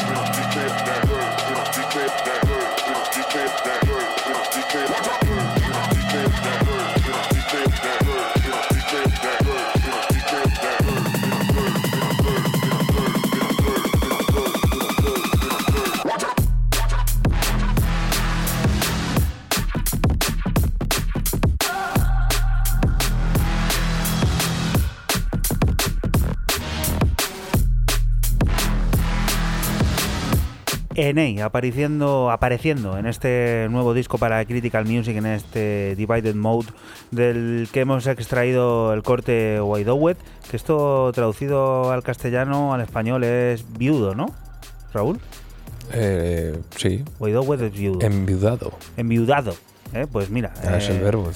Enei 30.99 31.39
apareciendo, 31.41 32.29
apareciendo 32.29 32.99
en 32.99 33.07
este 33.07 33.69
nuevo 33.71 33.95
disco 33.95 34.19
para 34.19 34.45
Critical 34.45 34.85
Music, 34.85 35.17
en 35.17 35.27
este 35.27 35.95
Divided 35.95 36.35
Mode, 36.35 36.67
del 37.13 37.69
que 37.73 37.83
hemos 37.83 38.09
extraído 38.09 38.93
el 38.93 39.05
corte 39.05 39.61
Wide 39.61 40.17
que 40.51 40.57
esto 40.57 41.13
traducido 41.15 41.93
al 41.93 42.03
castellano, 42.03 42.75
al 42.75 42.81
español 42.81 43.23
es 43.23 43.65
viudo, 43.79 44.17
¿no? 44.17 44.35
Raúl. 44.93 45.21
Eh, 45.93 46.59
sí. 46.77 47.05
Wide 47.21 47.67
es 47.67 47.73
viudo. 47.73 48.01
Enviudado. 48.01 48.73
Enviudado. 48.97 49.55
¿eh? 49.95 50.09
Pues 50.11 50.31
mira. 50.31 50.53
Ah, 50.65 50.79
es 50.79 50.89
el 50.89 50.97
eh, 50.97 51.01
verbo. 51.01 51.31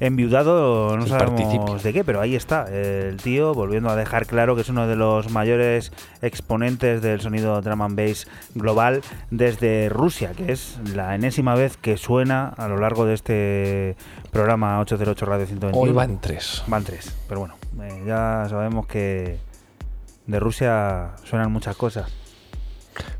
Enviudado, 0.00 0.96
no 0.96 1.02
El 1.02 1.08
sabemos 1.08 1.40
participio. 1.40 1.74
de 1.78 1.92
qué, 1.92 2.04
pero 2.04 2.20
ahí 2.20 2.36
está. 2.36 2.66
El 2.72 3.16
tío 3.16 3.52
volviendo 3.52 3.90
a 3.90 3.96
dejar 3.96 4.26
claro 4.26 4.54
que 4.54 4.60
es 4.62 4.68
uno 4.68 4.86
de 4.86 4.94
los 4.96 5.30
mayores 5.30 5.92
exponentes 6.22 7.02
del 7.02 7.20
sonido 7.20 7.60
drum 7.60 7.82
and 7.82 7.96
bass 7.96 8.28
global 8.54 9.02
desde 9.30 9.88
Rusia, 9.88 10.30
que 10.36 10.52
es 10.52 10.78
la 10.94 11.14
enésima 11.14 11.54
vez 11.54 11.76
que 11.76 11.96
suena 11.96 12.48
a 12.48 12.68
lo 12.68 12.78
largo 12.78 13.06
de 13.06 13.14
este 13.14 13.96
programa 14.30 14.78
808 14.80 15.26
Radio 15.26 15.46
121. 15.46 15.82
Hoy 15.84 15.92
van 15.92 16.20
tres. 16.20 16.62
Van 16.68 16.84
tres, 16.84 17.16
pero 17.28 17.40
bueno, 17.40 17.54
eh, 17.82 18.04
ya 18.06 18.46
sabemos 18.48 18.86
que 18.86 19.38
de 20.26 20.38
Rusia 20.40 21.10
suenan 21.24 21.50
muchas 21.50 21.76
cosas. 21.76 22.12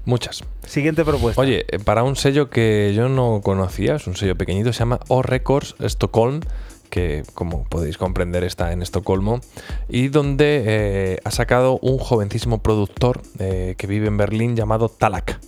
Muchas. 0.04 0.44
Siguiente 0.66 1.04
propuesta. 1.04 1.40
Oye, 1.40 1.66
eh, 1.68 1.78
para 1.78 2.02
un 2.02 2.16
sello 2.16 2.50
que 2.50 2.92
yo 2.94 3.08
no 3.08 3.40
conocía, 3.42 3.96
es 3.96 4.06
un 4.06 4.16
sello 4.16 4.36
pequeñito, 4.36 4.72
se 4.72 4.80
llama 4.80 5.00
O 5.08 5.22
Records 5.22 5.74
Stockholm, 5.80 6.40
que 6.88 7.22
como 7.34 7.64
podéis 7.64 7.98
comprender 7.98 8.44
está 8.44 8.72
en 8.72 8.82
Estocolmo, 8.82 9.40
y 9.88 10.08
donde 10.08 10.62
eh, 10.66 11.18
ha 11.24 11.30
sacado 11.30 11.78
un 11.80 11.98
jovencísimo 11.98 12.62
productor 12.62 13.22
eh, 13.38 13.74
que 13.76 13.86
vive 13.86 14.08
en 14.08 14.16
Berlín 14.16 14.56
llamado 14.56 14.88
Talak. 14.88 15.38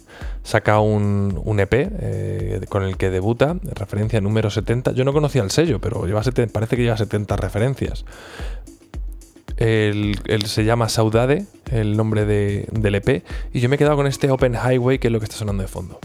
Saca 0.43 0.81
un, 0.81 1.41
un 1.45 1.61
EP 1.61 1.73
eh, 1.73 2.61
con 2.69 2.83
el 2.83 2.97
que 2.97 3.11
debuta, 3.11 3.57
referencia 3.63 4.21
número 4.21 4.51
70. 4.51 4.93
Yo 4.93 5.05
no 5.05 5.13
conocía 5.13 5.43
el 5.43 5.51
sello, 5.51 5.81
pero 5.81 6.07
lleva 6.07 6.23
parece 6.53 6.77
que 6.77 6.83
lleva 6.83 6.97
70 6.97 7.37
referencias. 7.37 8.05
El, 9.61 10.17
se 10.47 10.65
llama 10.65 10.89
Saudade, 10.89 11.45
el 11.71 11.97
nombre 11.97 12.25
de- 12.25 12.67
del 12.73 12.95
EP, 12.97 13.23
y 13.53 13.61
yo 13.61 13.69
me 13.69 13.77
he 13.77 13.79
quedado 13.79 13.95
con 13.97 14.07
este 14.07 14.31
Open 14.31 14.55
Highway, 14.55 14.99
que 14.99 15.09
es 15.09 15.13
lo 15.13 15.21
que 15.21 15.25
está 15.25 15.37
sonando 15.37 15.63
de 15.63 15.69
fondo. 15.69 16.01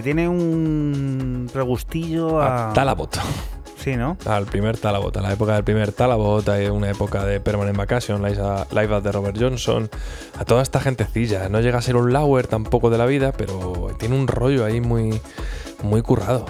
Que 0.00 0.04
tiene 0.04 0.30
un 0.30 1.50
regustillo 1.52 2.40
a... 2.40 2.70
A 2.70 2.72
Talabot. 2.72 3.18
Sí, 3.76 3.96
¿no? 3.96 4.16
Al 4.24 4.46
primer 4.46 4.78
Talabot, 4.78 5.14
a 5.14 5.20
la 5.20 5.30
época 5.30 5.52
del 5.52 5.62
primer 5.62 5.92
Talabot, 5.92 6.48
hay 6.48 6.68
una 6.68 6.88
época 6.88 7.26
de 7.26 7.38
Permanent 7.38 7.76
Vacation, 7.76 8.22
Live 8.22 8.40
at 8.40 9.02
de 9.02 9.12
Robert 9.12 9.36
Johnson, 9.38 9.90
a 10.38 10.46
toda 10.46 10.62
esta 10.62 10.80
gentecilla. 10.80 11.50
No 11.50 11.60
llega 11.60 11.76
a 11.76 11.82
ser 11.82 11.96
un 11.96 12.14
Lauer 12.14 12.46
tampoco 12.46 12.88
de 12.88 12.96
la 12.96 13.04
vida, 13.04 13.32
pero 13.32 13.94
tiene 13.98 14.18
un 14.18 14.26
rollo 14.26 14.64
ahí 14.64 14.80
muy, 14.80 15.20
muy 15.82 16.00
currado. 16.00 16.46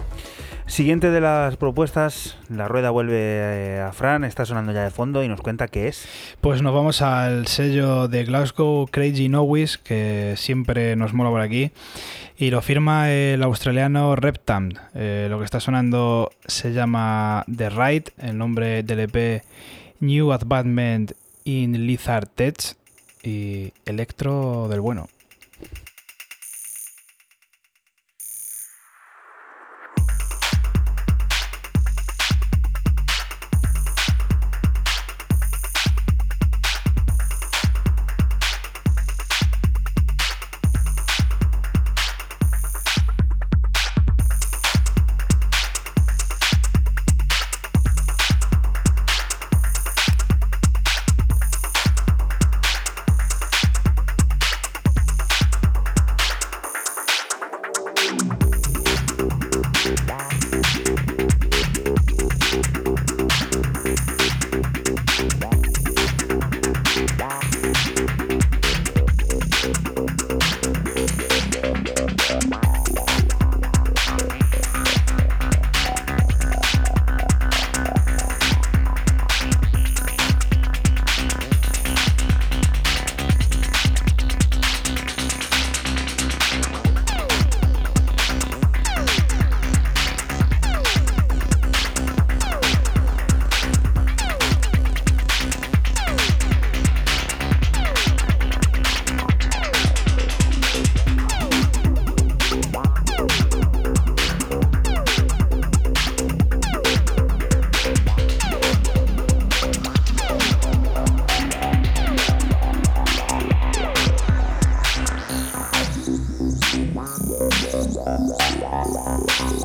Siguiente 0.70 1.10
de 1.10 1.20
las 1.20 1.56
propuestas, 1.56 2.36
la 2.48 2.68
rueda 2.68 2.90
vuelve 2.90 3.16
eh, 3.18 3.80
a 3.80 3.92
Fran, 3.92 4.22
está 4.22 4.46
sonando 4.46 4.70
ya 4.70 4.84
de 4.84 4.92
fondo 4.92 5.24
y 5.24 5.28
nos 5.28 5.40
cuenta 5.40 5.66
qué 5.66 5.88
es. 5.88 6.06
Pues 6.40 6.62
nos 6.62 6.72
vamos 6.72 7.02
al 7.02 7.48
sello 7.48 8.06
de 8.06 8.22
Glasgow, 8.22 8.86
Crazy 8.88 9.28
Nowis, 9.28 9.78
que 9.78 10.34
siempre 10.36 10.94
nos 10.94 11.12
mola 11.12 11.30
por 11.30 11.40
aquí. 11.40 11.72
Y 12.40 12.48
lo 12.48 12.62
firma 12.62 13.12
el 13.12 13.42
australiano 13.42 14.16
Reptam. 14.16 14.70
Eh, 14.94 15.26
lo 15.28 15.38
que 15.38 15.44
está 15.44 15.60
sonando 15.60 16.30
se 16.46 16.72
llama 16.72 17.44
The 17.54 17.68
Ride, 17.68 18.04
el 18.16 18.38
nombre 18.38 18.82
del 18.82 19.00
EP 19.00 19.44
New 20.00 20.32
Advancement 20.32 21.12
in 21.44 21.86
Lizard 21.86 22.28
Tech 22.28 22.56
y 23.22 23.74
Electro 23.84 24.68
del 24.70 24.80
bueno. 24.80 25.10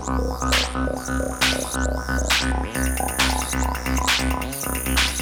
Thank 0.05 0.19
you. 5.09 5.14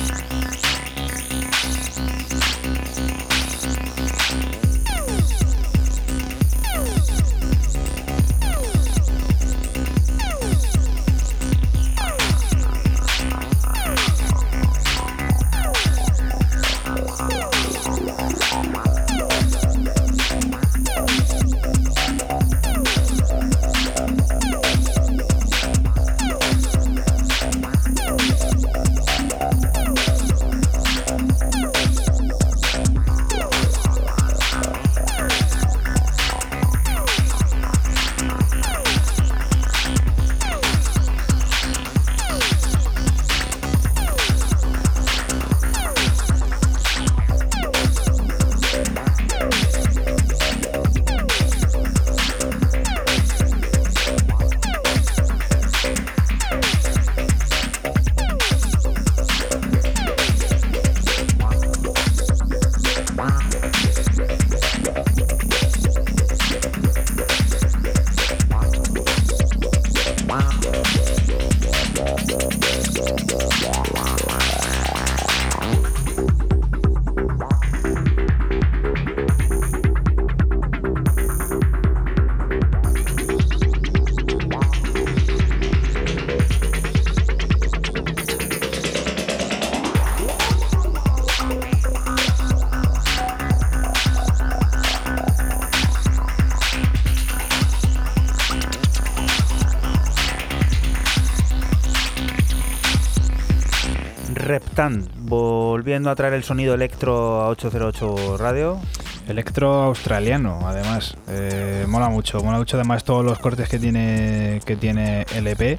Volviendo 105.94 106.10
a 106.10 106.16
traer 106.16 106.34
el 106.34 106.44
sonido 106.44 106.74
electro 106.74 107.42
a 107.44 107.50
808 107.50 108.38
radio. 108.38 108.80
Electro 109.28 109.84
australiano, 109.84 110.62
además. 110.66 111.16
Eh, 111.28 111.86
mola 111.88 112.10
mucho, 112.10 112.42
mola 112.44 112.58
mucho 112.58 112.78
además 112.78 113.04
todos 113.04 113.24
los 113.24 113.38
cortes 113.38 113.70
que 113.70 113.78
tiene 113.78 114.60
que 114.66 114.76
tiene 114.76 115.28
el 115.36 115.46
EP. 115.46 115.78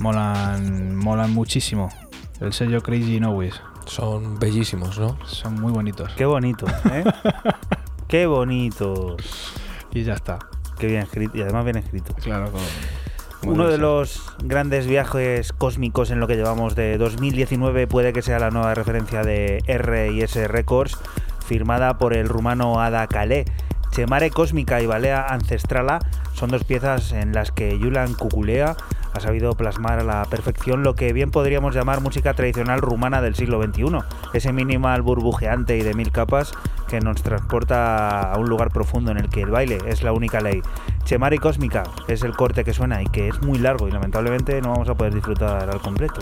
Molan, 0.00 0.96
molan 0.96 1.32
muchísimo. 1.32 1.88
El 2.40 2.52
sello 2.52 2.82
Crazy 2.82 3.20
Nowis. 3.20 3.54
Son 3.86 4.40
bellísimos, 4.40 4.98
¿no? 4.98 5.16
Son 5.24 5.54
muy 5.60 5.70
bonitos. 5.70 6.10
Qué 6.16 6.24
bonito, 6.24 6.66
¿eh? 6.92 7.04
Qué 8.08 8.26
bonito. 8.26 9.16
Y 9.92 10.02
ya 10.02 10.14
está. 10.14 10.40
Qué 10.80 10.88
bien 10.88 11.02
escrito. 11.02 11.38
Y 11.38 11.42
además 11.42 11.62
bien 11.64 11.76
escrito. 11.76 12.12
Claro, 12.14 12.50
como- 12.50 12.64
como 13.40 13.52
Uno 13.52 13.64
de 13.66 13.72
ser. 13.72 13.80
los 13.80 14.21
grandes 14.44 14.86
viajes 14.86 15.52
cósmicos 15.52 16.10
en 16.10 16.20
lo 16.20 16.26
que 16.26 16.36
llevamos 16.36 16.74
de 16.74 16.98
2019 16.98 17.86
puede 17.86 18.12
que 18.12 18.22
sea 18.22 18.38
la 18.38 18.50
nueva 18.50 18.74
referencia 18.74 19.22
de 19.22 19.62
R&S 19.66 20.48
Records, 20.48 20.98
firmada 21.46 21.98
por 21.98 22.14
el 22.14 22.28
rumano 22.28 22.80
Ada 22.80 23.06
Calé. 23.06 23.44
Chemare 23.90 24.30
Cósmica 24.30 24.80
y 24.80 24.86
Balea 24.86 25.26
Ancestrala 25.26 25.98
son 26.32 26.50
dos 26.50 26.64
piezas 26.64 27.12
en 27.12 27.32
las 27.32 27.52
que 27.52 27.78
Julian 27.78 28.14
Cuculea 28.14 28.76
ha 29.12 29.20
sabido 29.20 29.52
plasmar 29.52 29.98
a 29.98 30.04
la 30.04 30.24
perfección 30.24 30.82
lo 30.82 30.94
que 30.94 31.12
bien 31.12 31.30
podríamos 31.30 31.74
llamar 31.74 32.00
música 32.00 32.34
tradicional 32.34 32.80
rumana 32.80 33.20
del 33.20 33.34
siglo 33.34 33.62
XXI. 33.62 33.98
Ese 34.32 34.52
minimal 34.52 35.02
burbujeante 35.02 35.76
y 35.76 35.82
de 35.82 35.94
mil 35.94 36.10
capas 36.10 36.52
que 36.88 37.00
nos 37.00 37.22
transporta 37.22 38.32
a 38.32 38.38
un 38.38 38.48
lugar 38.48 38.70
profundo 38.70 39.10
en 39.10 39.18
el 39.18 39.28
que 39.28 39.42
el 39.42 39.50
baile 39.50 39.78
es 39.86 40.02
la 40.02 40.12
única 40.12 40.40
ley. 40.40 40.62
Chemari 41.04 41.38
Cósmica 41.38 41.82
es 42.08 42.22
el 42.22 42.34
corte 42.34 42.64
que 42.64 42.72
suena 42.72 43.02
y 43.02 43.06
que 43.06 43.28
es 43.28 43.42
muy 43.42 43.58
largo 43.58 43.88
y 43.88 43.90
lamentablemente 43.90 44.60
no 44.62 44.70
vamos 44.70 44.88
a 44.88 44.94
poder 44.94 45.14
disfrutar 45.14 45.68
al 45.68 45.80
completo. 45.80 46.20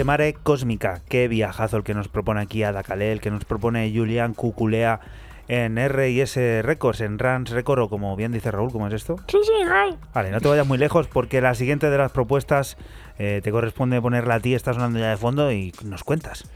Chemare 0.00 0.32
Cósmica, 0.32 1.02
qué 1.10 1.28
viajazo 1.28 1.76
el 1.76 1.82
que 1.82 1.92
nos 1.92 2.08
propone 2.08 2.40
aquí 2.40 2.62
Ada 2.62 2.82
Calé, 2.82 3.12
el 3.12 3.20
que 3.20 3.30
nos 3.30 3.44
propone 3.44 3.92
Julián 3.94 4.32
Cuculea 4.32 4.98
en 5.46 5.76
R&S 5.76 6.62
Records, 6.62 7.02
en 7.02 7.18
Rans 7.18 7.50
Record, 7.50 7.80
o 7.80 7.90
como 7.90 8.16
bien 8.16 8.32
dice 8.32 8.50
Raúl, 8.50 8.72
¿cómo 8.72 8.88
es 8.88 8.94
esto? 8.94 9.16
Sí, 9.28 9.36
sí, 9.44 9.52
igual. 9.62 9.98
Vale, 10.14 10.30
no 10.30 10.40
te 10.40 10.48
vayas 10.48 10.66
muy 10.66 10.78
lejos 10.78 11.06
porque 11.06 11.42
la 11.42 11.54
siguiente 11.54 11.90
de 11.90 11.98
las 11.98 12.12
propuestas 12.12 12.78
eh, 13.18 13.42
te 13.44 13.50
corresponde 13.50 14.00
ponerla 14.00 14.36
a 14.36 14.40
ti, 14.40 14.54
está 14.54 14.72
sonando 14.72 14.98
ya 14.98 15.10
de 15.10 15.18
fondo 15.18 15.52
y 15.52 15.74
nos 15.84 16.02
cuentas. 16.02 16.46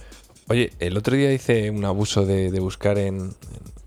Oye, 0.49 0.71
el 0.79 0.97
otro 0.97 1.15
día 1.15 1.31
hice 1.31 1.71
un 1.71 1.85
abuso 1.85 2.25
de, 2.25 2.51
de 2.51 2.61
buscar 2.61 2.97
en, 2.97 3.35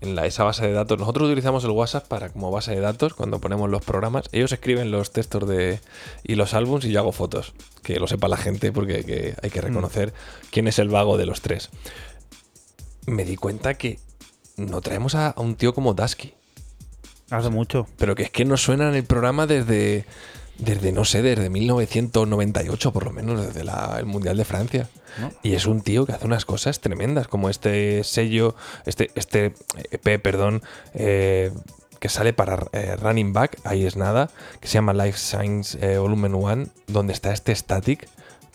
en 0.00 0.14
la- 0.16 0.26
esa 0.26 0.44
base 0.44 0.66
de 0.66 0.72
datos. 0.72 0.98
Nosotros 0.98 1.26
utilizamos 1.26 1.64
el 1.64 1.70
WhatsApp 1.70 2.06
para 2.06 2.28
como 2.30 2.50
base 2.50 2.72
de 2.74 2.80
datos 2.80 3.14
cuando 3.14 3.40
ponemos 3.40 3.68
los 3.70 3.84
programas. 3.84 4.28
Ellos 4.32 4.52
escriben 4.52 4.90
los 4.90 5.10
textos 5.12 5.48
de, 5.48 5.80
y 6.22 6.34
los 6.36 6.54
álbums 6.54 6.84
y 6.84 6.90
yo 6.92 7.00
hago 7.00 7.12
fotos. 7.12 7.52
Que 7.82 7.98
lo 8.00 8.06
sepa 8.06 8.28
la 8.28 8.36
gente 8.36 8.70
porque 8.72 9.04
que 9.04 9.34
hay 9.42 9.50
que 9.50 9.60
reconocer 9.60 10.12
quién 10.50 10.68
es 10.68 10.78
el 10.78 10.88
vago 10.88 11.16
de 11.16 11.26
los 11.26 11.40
tres. 11.40 11.70
Me 13.06 13.24
di 13.24 13.36
cuenta 13.36 13.74
que 13.74 13.98
no 14.56 14.80
traemos 14.80 15.14
a, 15.14 15.28
a 15.30 15.40
un 15.40 15.54
tío 15.56 15.72
como 15.74 15.94
Dasky. 15.94 16.34
Hace 17.30 17.48
mucho. 17.50 17.86
Pero 17.98 18.14
que 18.14 18.24
es 18.24 18.30
que 18.30 18.44
no 18.44 18.56
suena 18.56 18.88
en 18.88 18.94
el 18.94 19.04
programa 19.04 19.46
desde, 19.46 20.04
desde 20.58 20.92
no 20.92 21.04
sé, 21.04 21.22
desde 21.22 21.48
1998 21.50 22.92
por 22.92 23.04
lo 23.04 23.12
menos, 23.12 23.40
desde 23.46 23.64
la- 23.64 23.96
el 23.98 24.06
Mundial 24.06 24.36
de 24.36 24.44
Francia. 24.44 24.88
¿No? 25.20 25.32
Y 25.42 25.54
es 25.54 25.66
un 25.66 25.80
tío 25.80 26.04
que 26.06 26.12
hace 26.12 26.26
unas 26.26 26.44
cosas 26.44 26.80
tremendas, 26.80 27.26
como 27.28 27.48
este 27.48 28.04
sello, 28.04 28.54
este, 28.86 29.10
este 29.14 29.54
EP, 29.90 30.18
perdón, 30.20 30.62
eh, 30.94 31.50
que 31.98 32.08
sale 32.08 32.32
para 32.32 32.66
eh, 32.72 32.94
Running 32.96 33.32
Back, 33.32 33.58
ahí 33.64 33.84
es 33.84 33.96
nada, 33.96 34.30
que 34.60 34.68
se 34.68 34.74
llama 34.74 34.92
Life 34.92 35.18
Science 35.18 35.78
eh, 35.80 35.98
Volumen 35.98 36.34
1, 36.34 36.66
donde 36.86 37.12
está 37.12 37.32
este 37.32 37.54
Static. 37.54 38.08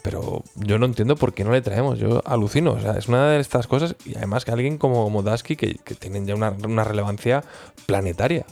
Pero 0.04 0.44
yo 0.56 0.78
no 0.80 0.86
entiendo 0.86 1.16
por 1.16 1.34
qué 1.34 1.46
no 1.46 1.52
le 1.52 1.62
traemos. 1.62 1.98
Yo 1.98 2.22
alucino. 2.26 2.74
O 2.74 2.80
sea, 2.82 2.98
es 2.98 3.08
una 3.08 3.30
de 3.30 3.40
estas 3.40 3.68
cosas. 3.68 3.96
Y 4.04 4.18
además 4.18 4.44
que 4.44 4.52
alguien 4.52 4.78
como 4.78 5.10
Modaski, 5.10 5.56
que, 5.56 5.76
que 5.76 5.96
tienen 5.96 6.28
ya 6.28 6.36
una, 6.36 6.50
una 6.52 6.84
relevancia 6.84 7.42
planetaria. 7.86 8.46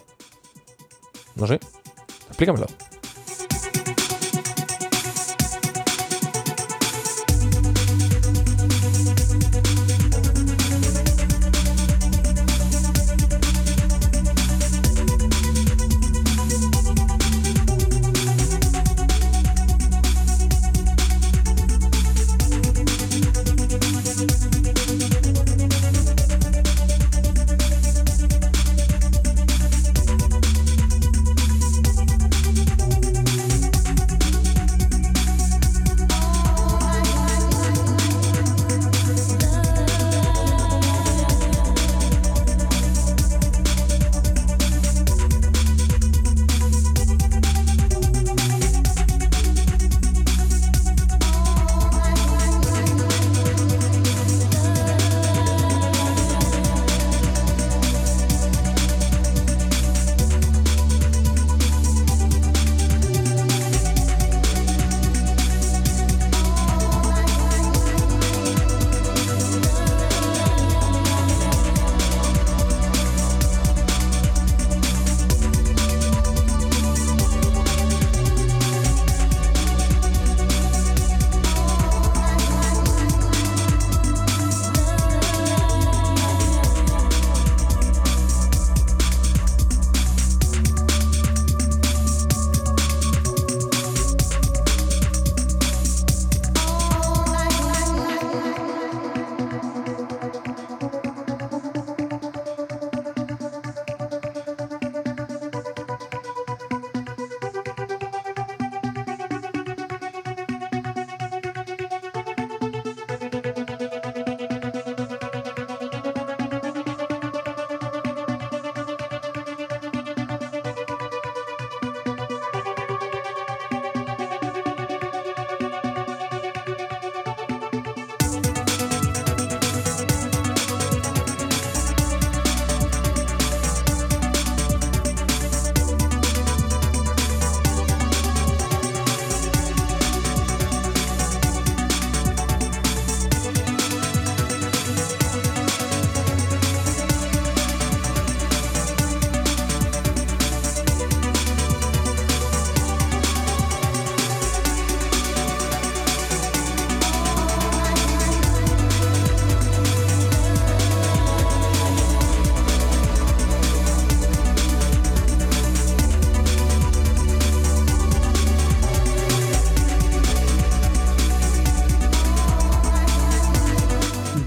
No 1.35 1.47
sé. 1.47 1.59
Explícamelo. 2.29 2.67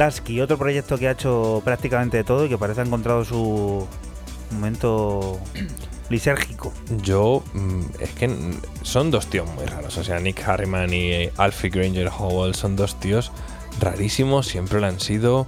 Dasky, 0.04 0.42
otro 0.42 0.58
proyecto 0.58 0.98
que 0.98 1.08
ha 1.08 1.12
hecho 1.12 1.62
prácticamente 1.64 2.18
de 2.18 2.24
todo 2.24 2.44
y 2.44 2.50
que 2.50 2.58
parece 2.58 2.82
ha 2.82 2.84
encontrado 2.84 3.24
su 3.24 3.86
momento 4.50 5.40
lisérgico. 6.10 6.74
Yo, 7.02 7.42
mm, 7.54 7.80
es 8.00 8.10
que 8.10 8.30
son 8.82 9.10
dos 9.10 9.28
tíos 9.28 9.48
muy 9.54 9.64
raros. 9.64 9.96
O 9.96 10.04
sea, 10.04 10.20
Nick 10.20 10.46
Harriman 10.46 10.92
y 10.92 11.10
eh, 11.10 11.32
Alfie 11.38 11.70
Granger 11.70 12.08
Howell 12.08 12.54
son 12.54 12.76
dos 12.76 13.00
tíos 13.00 13.32
rarísimos, 13.80 14.46
siempre 14.46 14.78
lo 14.78 14.86
han 14.88 15.00
sido. 15.00 15.46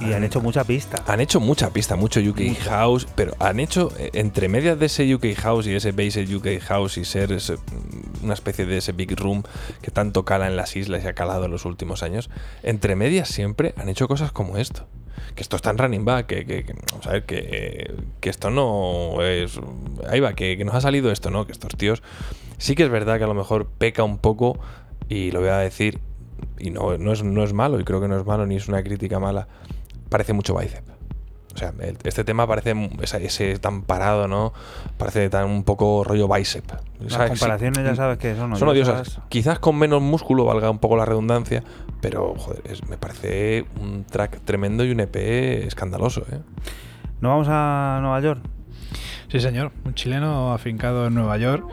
Y 0.00 0.12
han 0.12 0.22
hecho 0.22 0.40
mucha 0.40 0.62
pista. 0.62 1.02
Han 1.08 1.20
hecho 1.20 1.40
mucha 1.40 1.70
pista, 1.70 1.96
mucho 1.96 2.20
UK 2.20 2.40
Mucha. 2.40 2.70
House, 2.70 3.06
pero 3.16 3.34
han 3.40 3.58
hecho, 3.58 3.92
eh, 3.98 4.10
entre 4.12 4.48
medias 4.48 4.78
de 4.78 4.86
ese 4.86 5.12
UK 5.12 5.34
House 5.36 5.66
y 5.66 5.74
ese 5.74 5.90
base 5.90 6.22
UK 6.22 6.62
House 6.62 6.98
y 6.98 7.04
ser 7.04 7.32
ese, 7.32 7.54
mm, 7.56 8.24
una 8.24 8.34
especie 8.34 8.64
de 8.64 8.78
ese 8.78 8.92
Big 8.92 9.18
Room 9.18 9.42
que 9.82 9.90
tanto 9.90 10.24
cala 10.24 10.46
en 10.46 10.56
las 10.56 10.76
islas 10.76 11.02
y 11.02 11.08
ha 11.08 11.14
calado 11.14 11.46
en 11.46 11.50
los 11.50 11.64
últimos 11.64 12.04
años, 12.04 12.27
entre 12.68 12.96
medias 12.96 13.28
siempre 13.28 13.72
han 13.78 13.88
hecho 13.88 14.06
cosas 14.08 14.30
como 14.30 14.58
esto. 14.58 14.86
Que 15.34 15.42
esto 15.42 15.56
está 15.56 15.70
en 15.70 15.78
running 15.78 16.04
back, 16.04 16.26
que, 16.26 16.44
que, 16.44 16.74
vamos 16.90 17.06
a 17.06 17.12
ver, 17.12 17.24
que, 17.24 17.94
que 18.20 18.28
esto 18.28 18.50
no 18.50 19.22
es. 19.22 19.58
Ahí 20.08 20.20
va, 20.20 20.34
que, 20.34 20.56
que 20.58 20.64
nos 20.64 20.74
ha 20.74 20.80
salido 20.82 21.10
esto, 21.10 21.30
¿no? 21.30 21.46
Que 21.46 21.52
estos 21.52 21.74
tíos. 21.76 22.02
Sí 22.58 22.74
que 22.74 22.82
es 22.82 22.90
verdad 22.90 23.16
que 23.16 23.24
a 23.24 23.26
lo 23.26 23.34
mejor 23.34 23.66
peca 23.66 24.04
un 24.04 24.18
poco, 24.18 24.58
y 25.08 25.30
lo 25.30 25.40
voy 25.40 25.48
a 25.48 25.58
decir, 25.58 26.00
y 26.58 26.70
no, 26.70 26.98
no, 26.98 27.12
es, 27.12 27.22
no 27.22 27.42
es 27.42 27.54
malo, 27.54 27.80
y 27.80 27.84
creo 27.84 28.02
que 28.02 28.08
no 28.08 28.18
es 28.18 28.26
malo 28.26 28.46
ni 28.46 28.56
es 28.56 28.68
una 28.68 28.82
crítica 28.82 29.18
mala. 29.18 29.48
Parece 30.10 30.34
mucho 30.34 30.54
bicep. 30.54 30.97
O 31.58 31.60
sea, 31.60 31.72
el- 31.80 31.98
este 32.04 32.22
tema 32.24 32.46
parece 32.46 32.74
ese, 33.02 33.24
ese 33.26 33.58
tan 33.58 33.82
parado, 33.82 34.28
¿no? 34.28 34.52
Parece 34.96 35.28
tan 35.28 35.46
un 35.46 35.64
poco 35.64 36.04
rollo 36.04 36.28
bicep. 36.28 36.64
Las 37.00 37.12
¿Sabes? 37.12 37.32
Sí. 37.32 37.38
comparaciones 37.40 37.84
ya 37.84 37.96
sabes 37.96 38.18
que 38.18 38.36
son 38.36 38.56
Son 38.56 38.68
odiosas. 38.68 38.94
odiosas. 39.00 39.20
Quizás 39.28 39.58
con 39.58 39.76
menos 39.76 40.00
músculo, 40.02 40.44
valga 40.44 40.70
un 40.70 40.78
poco 40.78 40.96
la 40.96 41.04
redundancia, 41.04 41.64
pero 42.00 42.34
joder, 42.36 42.62
es- 42.70 42.86
me 42.88 42.96
parece 42.96 43.64
un 43.80 44.04
track 44.04 44.40
tremendo 44.44 44.84
y 44.84 44.92
un 44.92 45.00
EP 45.00 45.66
escandaloso, 45.66 46.22
¿eh? 46.30 46.38
¿No 47.20 47.30
vamos 47.30 47.48
a 47.50 47.98
Nueva 48.00 48.20
York? 48.20 48.40
Sí, 49.30 49.40
señor. 49.40 49.72
Un 49.84 49.94
chileno 49.94 50.52
afincado 50.54 51.06
en 51.08 51.14
Nueva 51.14 51.36
York 51.38 51.64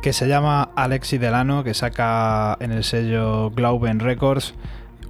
que 0.00 0.12
se 0.12 0.28
llama 0.28 0.70
Alexi 0.76 1.18
Delano, 1.18 1.64
que 1.64 1.74
saca 1.74 2.56
en 2.60 2.70
el 2.72 2.84
sello 2.84 3.50
Glauben 3.50 4.00
Records 4.00 4.54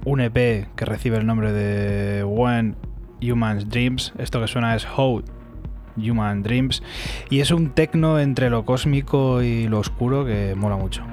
un 0.05 0.21
EP 0.21 0.67
que 0.75 0.85
recibe 0.85 1.17
el 1.17 1.25
nombre 1.25 1.51
de 1.51 2.23
When 2.23 2.75
Humans 3.21 3.69
Dreams. 3.69 4.13
Esto 4.17 4.41
que 4.41 4.47
suena 4.47 4.75
es 4.75 4.87
How 4.97 5.23
Human 5.97 6.43
Dreams. 6.43 6.83
Y 7.29 7.39
es 7.39 7.51
un 7.51 7.69
tecno 7.69 8.19
entre 8.19 8.49
lo 8.49 8.65
cósmico 8.65 9.41
y 9.41 9.67
lo 9.67 9.79
oscuro 9.79 10.25
que 10.25 10.55
mola 10.55 10.77
mucho. 10.77 11.03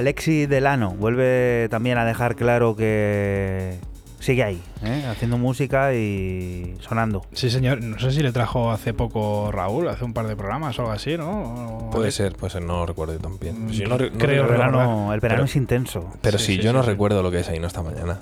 Alexi 0.00 0.46
Delano 0.46 0.92
vuelve 0.92 1.68
también 1.70 1.98
a 1.98 2.06
dejar 2.06 2.34
claro 2.34 2.74
que 2.74 3.74
sigue 4.18 4.42
ahí, 4.42 4.62
¿eh? 4.82 5.04
haciendo 5.10 5.36
música 5.36 5.92
y 5.94 6.74
sonando. 6.80 7.22
Sí, 7.34 7.50
señor. 7.50 7.82
No 7.82 7.98
sé 7.98 8.10
si 8.10 8.22
le 8.22 8.32
trajo 8.32 8.70
hace 8.70 8.94
poco 8.94 9.50
Raúl, 9.52 9.88
hace 9.88 10.04
un 10.06 10.14
par 10.14 10.26
de 10.26 10.36
programas 10.36 10.78
o 10.78 10.82
algo 10.82 10.92
así, 10.92 11.18
¿no? 11.18 11.88
O- 11.88 11.90
Puede 11.90 12.10
ser, 12.12 12.34
puede 12.34 12.50
ser, 12.50 12.62
no 12.62 12.78
lo 12.78 12.86
recuerdo 12.86 13.12
yo 13.12 13.18
también. 13.20 13.68
Si 13.70 13.76
yo 13.80 13.88
no 13.88 13.98
re- 13.98 14.10
no 14.10 14.16
creo 14.18 14.42
el 14.44 14.48
recuerdo- 14.48 14.78
verano, 14.78 15.12
el 15.12 15.20
verano 15.20 15.38
Pero- 15.40 15.44
es 15.44 15.56
intenso. 15.56 16.10
Pero 16.22 16.38
Sí, 16.38 16.56
yo 16.56 16.70
sí, 16.70 16.76
no 16.76 16.82
sí. 16.82 16.88
recuerdo 16.88 17.22
lo 17.22 17.30
que 17.30 17.40
es 17.40 17.48
ahí, 17.50 17.58
no 17.60 17.66
esta 17.66 17.82
mañana. 17.82 18.20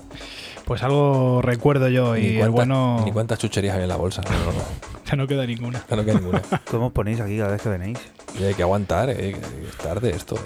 Pues 0.64 0.82
algo 0.82 1.40
recuerdo 1.42 1.88
yo 1.88 2.16
y 2.16 2.22
ni, 2.22 2.26
el 2.28 2.50
cuántas, 2.50 2.54
bueno 2.54 3.02
ni 3.04 3.12
cuántas 3.12 3.38
chucherías 3.38 3.76
hay 3.76 3.84
en 3.84 3.88
la 3.88 3.96
bolsa. 3.96 4.22
No, 4.22 4.30
no, 4.30 4.52
no. 4.52 4.64
ya 5.08 5.16
no 5.16 5.26
queda 5.28 5.46
ninguna. 5.46 5.82
Ya 5.88 5.96
no 5.96 6.04
queda 6.04 6.14
ninguna. 6.14 6.42
¿Cómo 6.70 6.88
os 6.88 6.92
ponéis 6.92 7.20
aquí 7.20 7.38
cada 7.38 7.52
vez 7.52 7.62
que 7.62 7.68
venéis? 7.68 7.98
Y 8.38 8.42
hay 8.44 8.54
que 8.54 8.62
aguantar, 8.62 9.08
eh, 9.10 9.16
que 9.16 9.68
es 9.68 9.76
tarde 9.80 10.10
esto. 10.10 10.34
eh. 10.34 10.38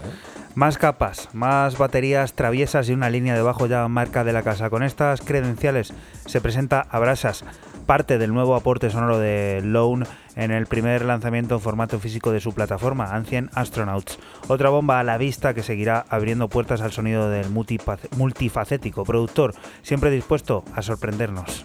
Más 0.54 0.76
capas, 0.76 1.30
más 1.32 1.78
baterías 1.78 2.34
traviesas 2.34 2.88
y 2.88 2.92
una 2.92 3.08
línea 3.08 3.34
de 3.34 3.40
bajo 3.40 3.66
ya 3.66 3.88
marca 3.88 4.22
de 4.22 4.34
la 4.34 4.42
casa. 4.42 4.68
Con 4.68 4.82
estas 4.82 5.22
credenciales 5.22 5.94
se 6.26 6.42
presenta 6.42 6.86
Abrasas, 6.90 7.44
parte 7.86 8.18
del 8.18 8.34
nuevo 8.34 8.54
aporte 8.54 8.90
sonoro 8.90 9.18
de 9.18 9.62
Lone 9.64 10.04
en 10.36 10.50
el 10.50 10.66
primer 10.66 11.06
lanzamiento 11.06 11.54
en 11.54 11.62
formato 11.62 11.98
físico 11.98 12.32
de 12.32 12.40
su 12.40 12.52
plataforma, 12.52 13.14
Ancient 13.14 13.50
Astronauts. 13.54 14.18
Otra 14.48 14.68
bomba 14.68 15.00
a 15.00 15.04
la 15.04 15.16
vista 15.16 15.54
que 15.54 15.62
seguirá 15.62 16.04
abriendo 16.10 16.50
puertas 16.50 16.82
al 16.82 16.92
sonido 16.92 17.30
del 17.30 17.48
multifacético 17.48 19.04
productor, 19.04 19.54
siempre 19.80 20.10
dispuesto 20.10 20.64
a 20.74 20.82
sorprendernos. 20.82 21.64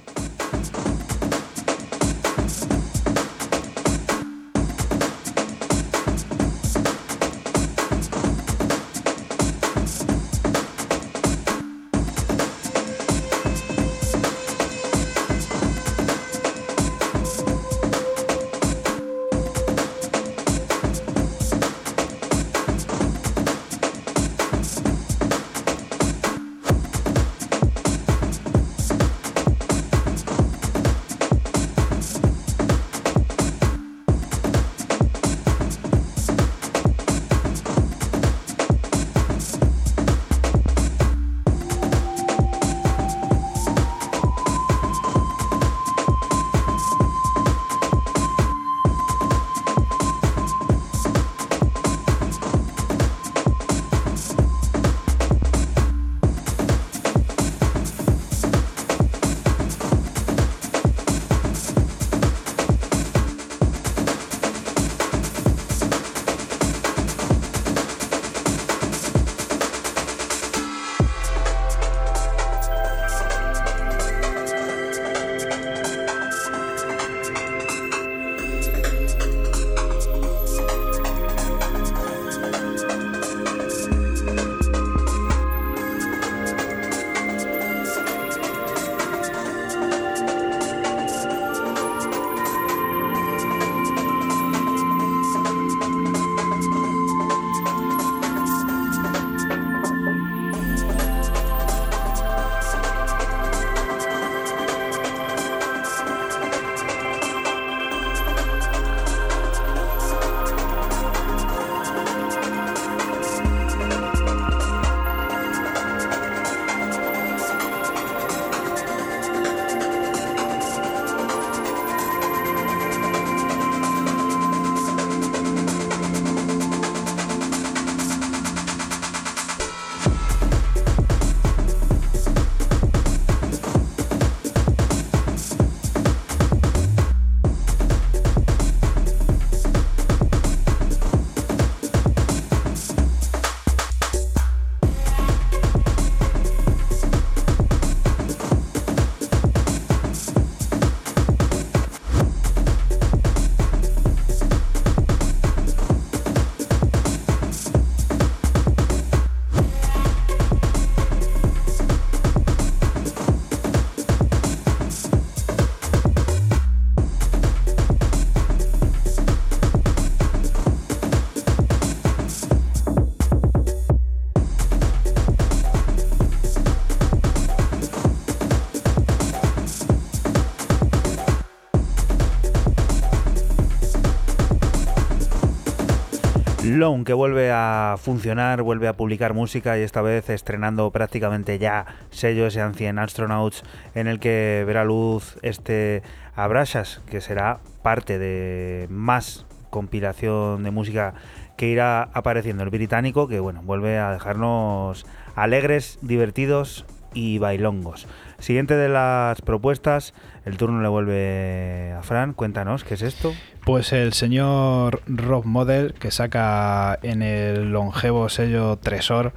Lone, 186.77 187.03
que 187.03 187.13
vuelve 187.13 187.51
a 187.51 187.95
funcionar, 187.97 188.61
vuelve 188.61 188.87
a 188.87 188.93
publicar 188.93 189.33
música 189.33 189.77
y 189.77 189.81
esta 189.81 190.01
vez 190.01 190.29
estrenando 190.29 190.91
prácticamente 190.91 191.59
ya 191.59 191.85
sello 192.09 192.47
ese 192.47 192.61
Ancient 192.61 192.99
Astronauts 192.99 193.63
en 193.95 194.07
el 194.07 194.19
que 194.19 194.63
verá 194.65 194.85
luz 194.85 195.37
este 195.41 196.03
Abrashas, 196.35 197.01
que 197.09 197.21
será 197.21 197.59
parte 197.81 198.19
de 198.19 198.87
más 198.89 199.45
compilación 199.69 200.63
de 200.63 200.71
música 200.71 201.13
que 201.57 201.67
irá 201.67 202.03
apareciendo 202.13 202.63
el 202.63 202.69
británico, 202.69 203.27
que 203.27 203.39
bueno, 203.39 203.61
vuelve 203.63 203.97
a 203.97 204.11
dejarnos 204.11 205.05
alegres, 205.35 205.99
divertidos 206.01 206.85
y 207.13 207.39
bailongos. 207.39 208.07
Siguiente 208.39 208.75
de 208.75 208.89
las 208.89 209.41
propuestas, 209.41 210.13
el 210.45 210.57
turno 210.57 210.81
le 210.81 210.87
vuelve 210.87 211.93
a 211.97 212.03
Fran. 212.03 212.33
Cuéntanos, 212.33 212.83
¿qué 212.83 212.93
es 212.93 213.01
esto? 213.01 213.33
Pues 213.67 213.91
el 213.91 214.13
señor 214.13 215.01
Rob 215.07 215.43
Model, 215.43 215.93
que 215.93 216.09
saca 216.09 216.97
en 217.03 217.21
el 217.21 217.73
longevo 217.73 218.29
sello 218.29 218.77
Tresor 218.77 219.33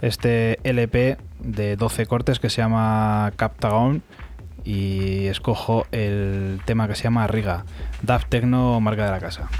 este 0.00 0.58
LP 0.64 1.18
de 1.40 1.76
12 1.76 2.06
cortes 2.06 2.40
que 2.40 2.48
se 2.48 2.62
llama 2.62 3.34
Captagon 3.36 4.02
y 4.64 5.26
escojo 5.26 5.86
el 5.92 6.62
tema 6.64 6.88
que 6.88 6.94
se 6.94 7.02
llama 7.02 7.26
Riga, 7.26 7.66
Daft 8.00 8.30
Techno, 8.30 8.80
marca 8.80 9.04
de 9.04 9.10
la 9.10 9.20
casa. 9.20 9.50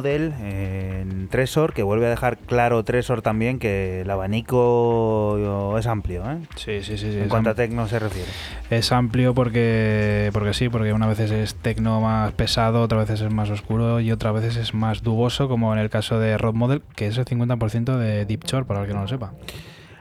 Model 0.00 0.32
en 0.40 1.28
Tresor, 1.28 1.74
que 1.74 1.82
vuelve 1.82 2.06
a 2.06 2.08
dejar 2.08 2.38
claro 2.38 2.82
Tresor 2.84 3.20
también 3.20 3.58
que 3.58 4.00
el 4.00 4.10
abanico 4.10 5.76
es 5.78 5.86
amplio, 5.86 6.24
¿eh? 6.30 6.38
Sí, 6.56 6.82
sí, 6.82 6.96
sí. 6.96 7.12
sí 7.12 7.18
En 7.18 7.28
cuanto 7.28 7.50
a 7.50 7.54
tecno 7.54 7.86
se 7.86 7.98
refiere. 7.98 8.28
Es 8.70 8.92
amplio 8.92 9.34
porque, 9.34 10.30
porque 10.32 10.54
sí, 10.54 10.70
porque 10.70 10.94
una 10.94 11.06
veces 11.06 11.30
es 11.30 11.54
tecno 11.54 12.00
más 12.00 12.32
pesado, 12.32 12.80
otras 12.80 13.08
veces 13.08 13.26
es 13.26 13.32
más 13.32 13.50
oscuro 13.50 14.00
y 14.00 14.10
otras 14.10 14.32
veces 14.32 14.56
es 14.56 14.72
más 14.72 15.02
duboso, 15.02 15.48
como 15.48 15.70
en 15.74 15.78
el 15.78 15.90
caso 15.90 16.18
de 16.18 16.38
Rob 16.38 16.54
Model, 16.54 16.82
que 16.96 17.06
es 17.06 17.18
el 17.18 17.26
50% 17.26 17.98
de 17.98 18.24
Deep 18.24 18.44
Shore, 18.44 18.64
para 18.64 18.80
el 18.80 18.86
que 18.86 18.94
no 18.94 19.02
lo 19.02 19.08
sepa. 19.08 19.34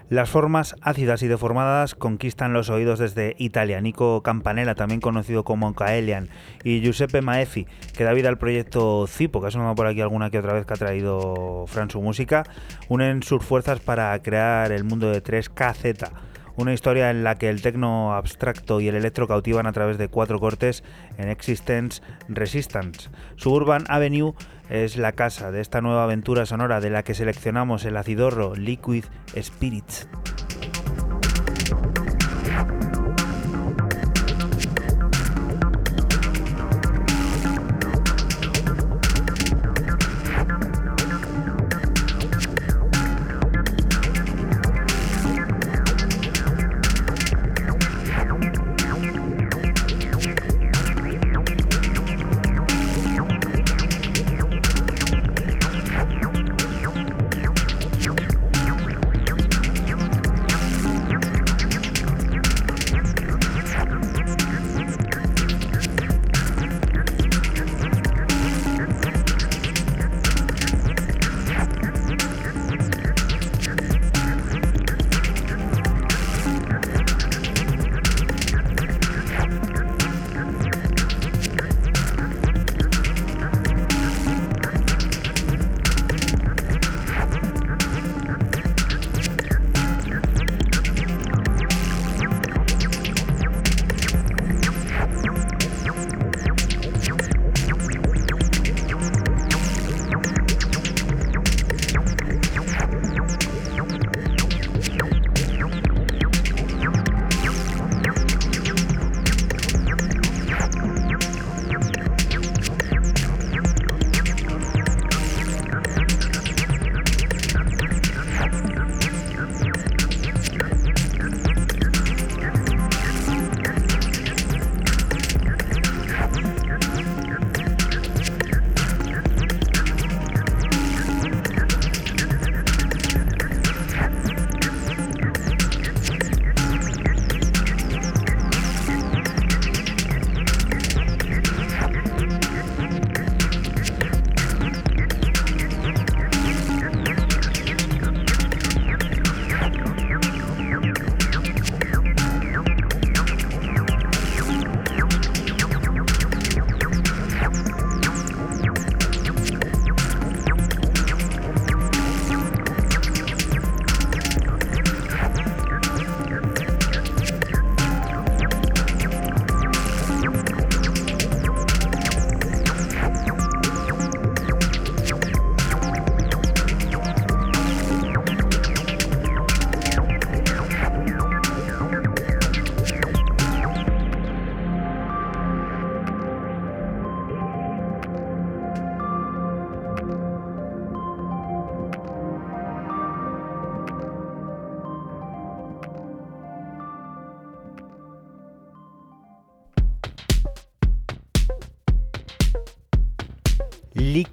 Las 0.09 0.27
formas 0.27 0.76
ácidas 0.81 1.21
y 1.21 1.27
deformadas 1.27 1.93
conquistan 1.93 2.51
los 2.51 2.71
oídos 2.71 2.97
desde 2.97 3.35
Italia. 3.38 3.80
Nico 3.80 4.23
Campanella, 4.23 4.73
también 4.73 5.01
conocido 5.01 5.43
como 5.43 5.76
Kaelian, 5.76 6.30
y 6.63 6.81
Giuseppe 6.81 7.21
Maefi, 7.21 7.67
que 7.99 8.05
da 8.05 8.13
vida 8.13 8.30
al 8.30 8.38
proyecto 8.38 9.07
Zipo, 9.07 9.41
que 9.41 9.47
ha 9.47 9.51
sonado 9.51 9.76
por 9.76 9.85
aquí 9.85 9.99
alguna 9.99 10.30
que 10.30 10.39
otra 10.39 10.53
vez 10.53 10.65
que 10.65 10.73
ha 10.73 10.77
traído 10.77 11.65
Fran 11.67 11.89
su 11.89 12.01
música, 12.01 12.45
unen 12.88 13.23
sus 13.23 13.43
fuerzas 13.43 13.81
para 13.81 14.17
crear 14.19 14.71
el 14.71 14.85
mundo 14.85 15.11
de 15.11 15.21
3KZ. 15.21 16.09
Una 16.55 16.73
historia 16.73 17.11
en 17.11 17.26
la 17.26 17.35
que 17.35 17.49
el 17.49 17.61
tecno 17.61 18.13
abstracto 18.13 18.80
y 18.80 18.88
el 18.88 18.95
electro 18.95 19.27
cautivan 19.27 19.67
a 19.67 19.73
través 19.73 19.97
de 19.97 20.07
cuatro 20.07 20.39
cortes 20.39 20.81
en 21.17 21.27
Existence 21.27 22.01
Resistance. 22.30 23.09
Suburban 23.35 23.84
Avenue 23.89 24.34
es 24.69 24.95
la 24.95 25.11
casa 25.11 25.51
de 25.51 25.59
esta 25.59 25.81
nueva 25.81 26.05
aventura 26.05 26.45
sonora 26.45 26.80
de 26.80 26.91
la 26.91 27.03
que 27.03 27.15
seleccionamos 27.15 27.84
el 27.84 27.97
acidorro 27.97 28.55
Liquid 28.55 29.03
Spirits. 29.38 30.07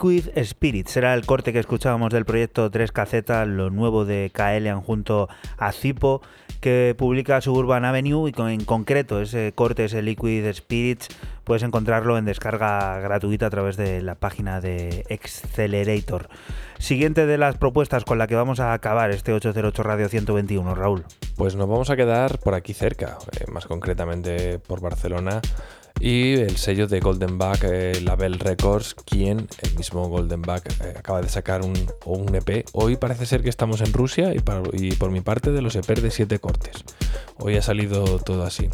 Liquid 0.07 0.39
Spirit 0.39 0.87
será 0.87 1.15
el 1.15 1.27
corte 1.27 1.53
que 1.53 1.59
escuchábamos 1.59 2.13
del 2.13 2.25
proyecto 2.25 2.71
3KZ, 2.71 3.47
lo 3.47 3.71
nuevo 3.71 4.05
de 4.05 4.31
Kaelian 4.33 4.81
junto 4.81 5.29
a 5.59 5.73
Zipo, 5.73 6.23
que 6.61 6.95
publica 6.97 7.41
Suburban 7.41 7.85
Avenue 7.85 8.29
y 8.29 8.41
en 8.41 8.65
concreto 8.65 9.21
ese 9.21 9.53
corte, 9.53 9.87
ese 9.87 10.03
Liquid 10.03 10.49
Spirits, 10.53 11.09
puedes 11.43 11.65
encontrarlo 11.65 12.19
en 12.19 12.25
descarga 12.25 13.01
gratuita 13.01 13.47
a 13.47 13.51
través 13.51 13.77
de 13.77 14.01
la 14.01 14.15
página 14.15 14.61
de 14.61 15.05
Accelerator. 15.11 16.29
Siguiente 16.79 17.27
de 17.27 17.39
las 17.39 17.57
propuestas 17.57 18.05
con 18.05 18.19
la 18.19 18.29
que 18.29 18.37
vamos 18.37 18.61
a 18.61 18.75
acabar 18.75 19.11
este 19.11 19.33
808 19.33 19.83
Radio 19.83 20.09
121, 20.09 20.73
Raúl. 20.77 21.05
Pues 21.35 21.57
nos 21.57 21.69
vamos 21.69 21.91
a 21.91 21.97
quedar 21.97 22.39
por 22.39 22.55
aquí 22.55 22.75
cerca, 22.75 23.19
eh, 23.41 23.51
más 23.51 23.67
concretamente 23.67 24.61
por 24.61 24.81
Barcelona 24.81 25.41
y 26.01 26.35
el 26.35 26.57
sello 26.57 26.87
de 26.87 27.01
Golden 27.01 27.39
Back 27.39 27.65
eh, 27.65 28.01
Label 28.03 28.39
Records, 28.39 28.95
quien, 29.17 29.49
el 29.63 29.75
mismo 29.77 30.09
Golden 30.09 30.43
Back, 30.43 30.69
eh, 30.85 30.95
acaba 30.99 31.23
de 31.23 31.29
sacar 31.29 31.63
un, 31.63 31.75
un, 32.05 32.35
EP. 32.35 32.67
Hoy 32.73 32.97
parece 32.97 33.25
ser 33.25 33.43
que 33.43 33.49
estamos 33.49 33.81
en 33.81 33.93
Rusia 33.93 34.35
y, 34.35 34.41
para, 34.41 34.63
y 34.73 34.93
por 34.93 35.11
mi 35.11 35.21
parte 35.21 35.53
de 35.53 35.63
los 35.63 35.75
EPs 35.75 36.03
de 36.03 36.11
7 36.11 36.39
cortes. 36.39 36.85
Hoy 37.39 37.57
ha 37.57 37.63
salido 37.63 38.19
todo 38.19 38.45
así. 38.45 38.69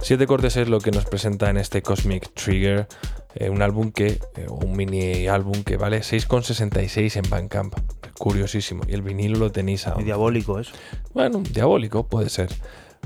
7 0.00 0.26
cortes 0.26 0.56
es 0.56 0.68
lo 0.68 0.80
que 0.80 0.90
nos 0.90 1.04
presenta 1.04 1.50
en 1.50 1.58
este 1.58 1.82
Cosmic 1.82 2.32
Trigger, 2.32 2.88
eh, 3.34 3.50
un 3.50 3.60
álbum 3.60 3.92
que, 3.92 4.18
eh, 4.36 4.46
un 4.48 4.76
mini 4.76 5.26
álbum 5.28 5.62
que 5.62 5.76
vale 5.76 6.00
6,66 6.00 7.16
en 7.16 7.28
Bandcamp. 7.28 7.74
Curiosísimo. 8.18 8.84
Y 8.88 8.94
el 8.94 9.02
vinilo 9.02 9.38
lo 9.38 9.52
tenéis 9.52 9.86
a... 9.86 9.94
Muy 9.94 10.04
diabólico 10.04 10.58
eso. 10.58 10.72
Bueno, 11.12 11.42
diabólico 11.52 12.06
puede 12.06 12.30
ser. 12.30 12.48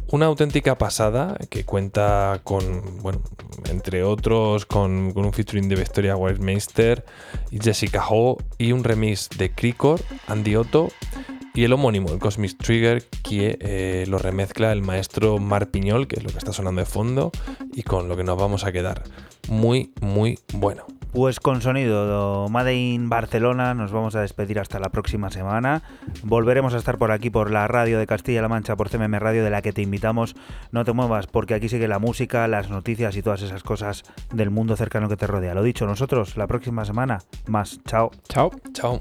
Una 0.08 0.26
auténtica 0.26 0.78
pasada 0.78 1.36
que 1.50 1.64
cuenta 1.64 2.40
con, 2.44 3.02
bueno, 3.02 3.22
entre 3.70 4.04
otros, 4.04 4.64
con, 4.64 5.12
con 5.12 5.24
un 5.24 5.32
featuring 5.32 5.68
de 5.68 5.76
Victoria 5.76 6.16
Wildmeister 6.16 7.04
y 7.50 7.58
Jessica 7.58 8.04
Ho 8.08 8.38
y 8.58 8.72
un 8.72 8.84
remix 8.84 9.28
de 9.36 9.50
Cricor, 9.50 10.00
Andy 10.28 10.56
Otto 10.56 10.88
y 11.56 11.64
el 11.64 11.72
homónimo, 11.72 12.10
el 12.10 12.18
Cosmic 12.18 12.58
Trigger, 12.58 13.02
que 13.22 13.56
eh, 13.60 14.04
lo 14.08 14.18
remezcla 14.18 14.72
el 14.72 14.82
maestro 14.82 15.38
Mar 15.38 15.68
Piñol, 15.68 16.06
que 16.06 16.16
es 16.16 16.24
lo 16.24 16.30
que 16.30 16.38
está 16.38 16.52
sonando 16.52 16.80
de 16.80 16.86
fondo, 16.86 17.32
y 17.72 17.82
con 17.82 18.08
lo 18.08 18.16
que 18.16 18.24
nos 18.24 18.38
vamos 18.38 18.64
a 18.64 18.72
quedar. 18.72 19.04
Muy, 19.48 19.92
muy 20.02 20.38
bueno. 20.52 20.84
Pues 21.12 21.40
con 21.40 21.62
sonido 21.62 22.46
Made 22.50 22.74
in 22.74 23.08
Barcelona 23.08 23.72
nos 23.72 23.90
vamos 23.90 24.14
a 24.16 24.20
despedir 24.20 24.60
hasta 24.60 24.78
la 24.78 24.90
próxima 24.90 25.30
semana. 25.30 25.82
Volveremos 26.22 26.74
a 26.74 26.76
estar 26.76 26.98
por 26.98 27.10
aquí 27.10 27.30
por 27.30 27.50
la 27.50 27.66
radio 27.66 27.98
de 27.98 28.06
Castilla-La 28.06 28.48
Mancha, 28.48 28.76
por 28.76 28.90
CMM 28.90 29.14
Radio, 29.14 29.42
de 29.42 29.48
la 29.48 29.62
que 29.62 29.72
te 29.72 29.80
invitamos. 29.80 30.36
No 30.72 30.84
te 30.84 30.92
muevas 30.92 31.26
porque 31.26 31.54
aquí 31.54 31.70
sigue 31.70 31.88
la 31.88 31.98
música, 31.98 32.46
las 32.48 32.68
noticias 32.68 33.16
y 33.16 33.22
todas 33.22 33.40
esas 33.40 33.62
cosas 33.62 34.04
del 34.30 34.50
mundo 34.50 34.76
cercano 34.76 35.08
que 35.08 35.16
te 35.16 35.26
rodea. 35.26 35.54
Lo 35.54 35.62
dicho, 35.62 35.86
nosotros 35.86 36.36
la 36.36 36.46
próxima 36.46 36.84
semana 36.84 37.22
más. 37.46 37.80
Chao. 37.84 38.10
Chao. 38.28 38.50
Chao. 38.74 39.00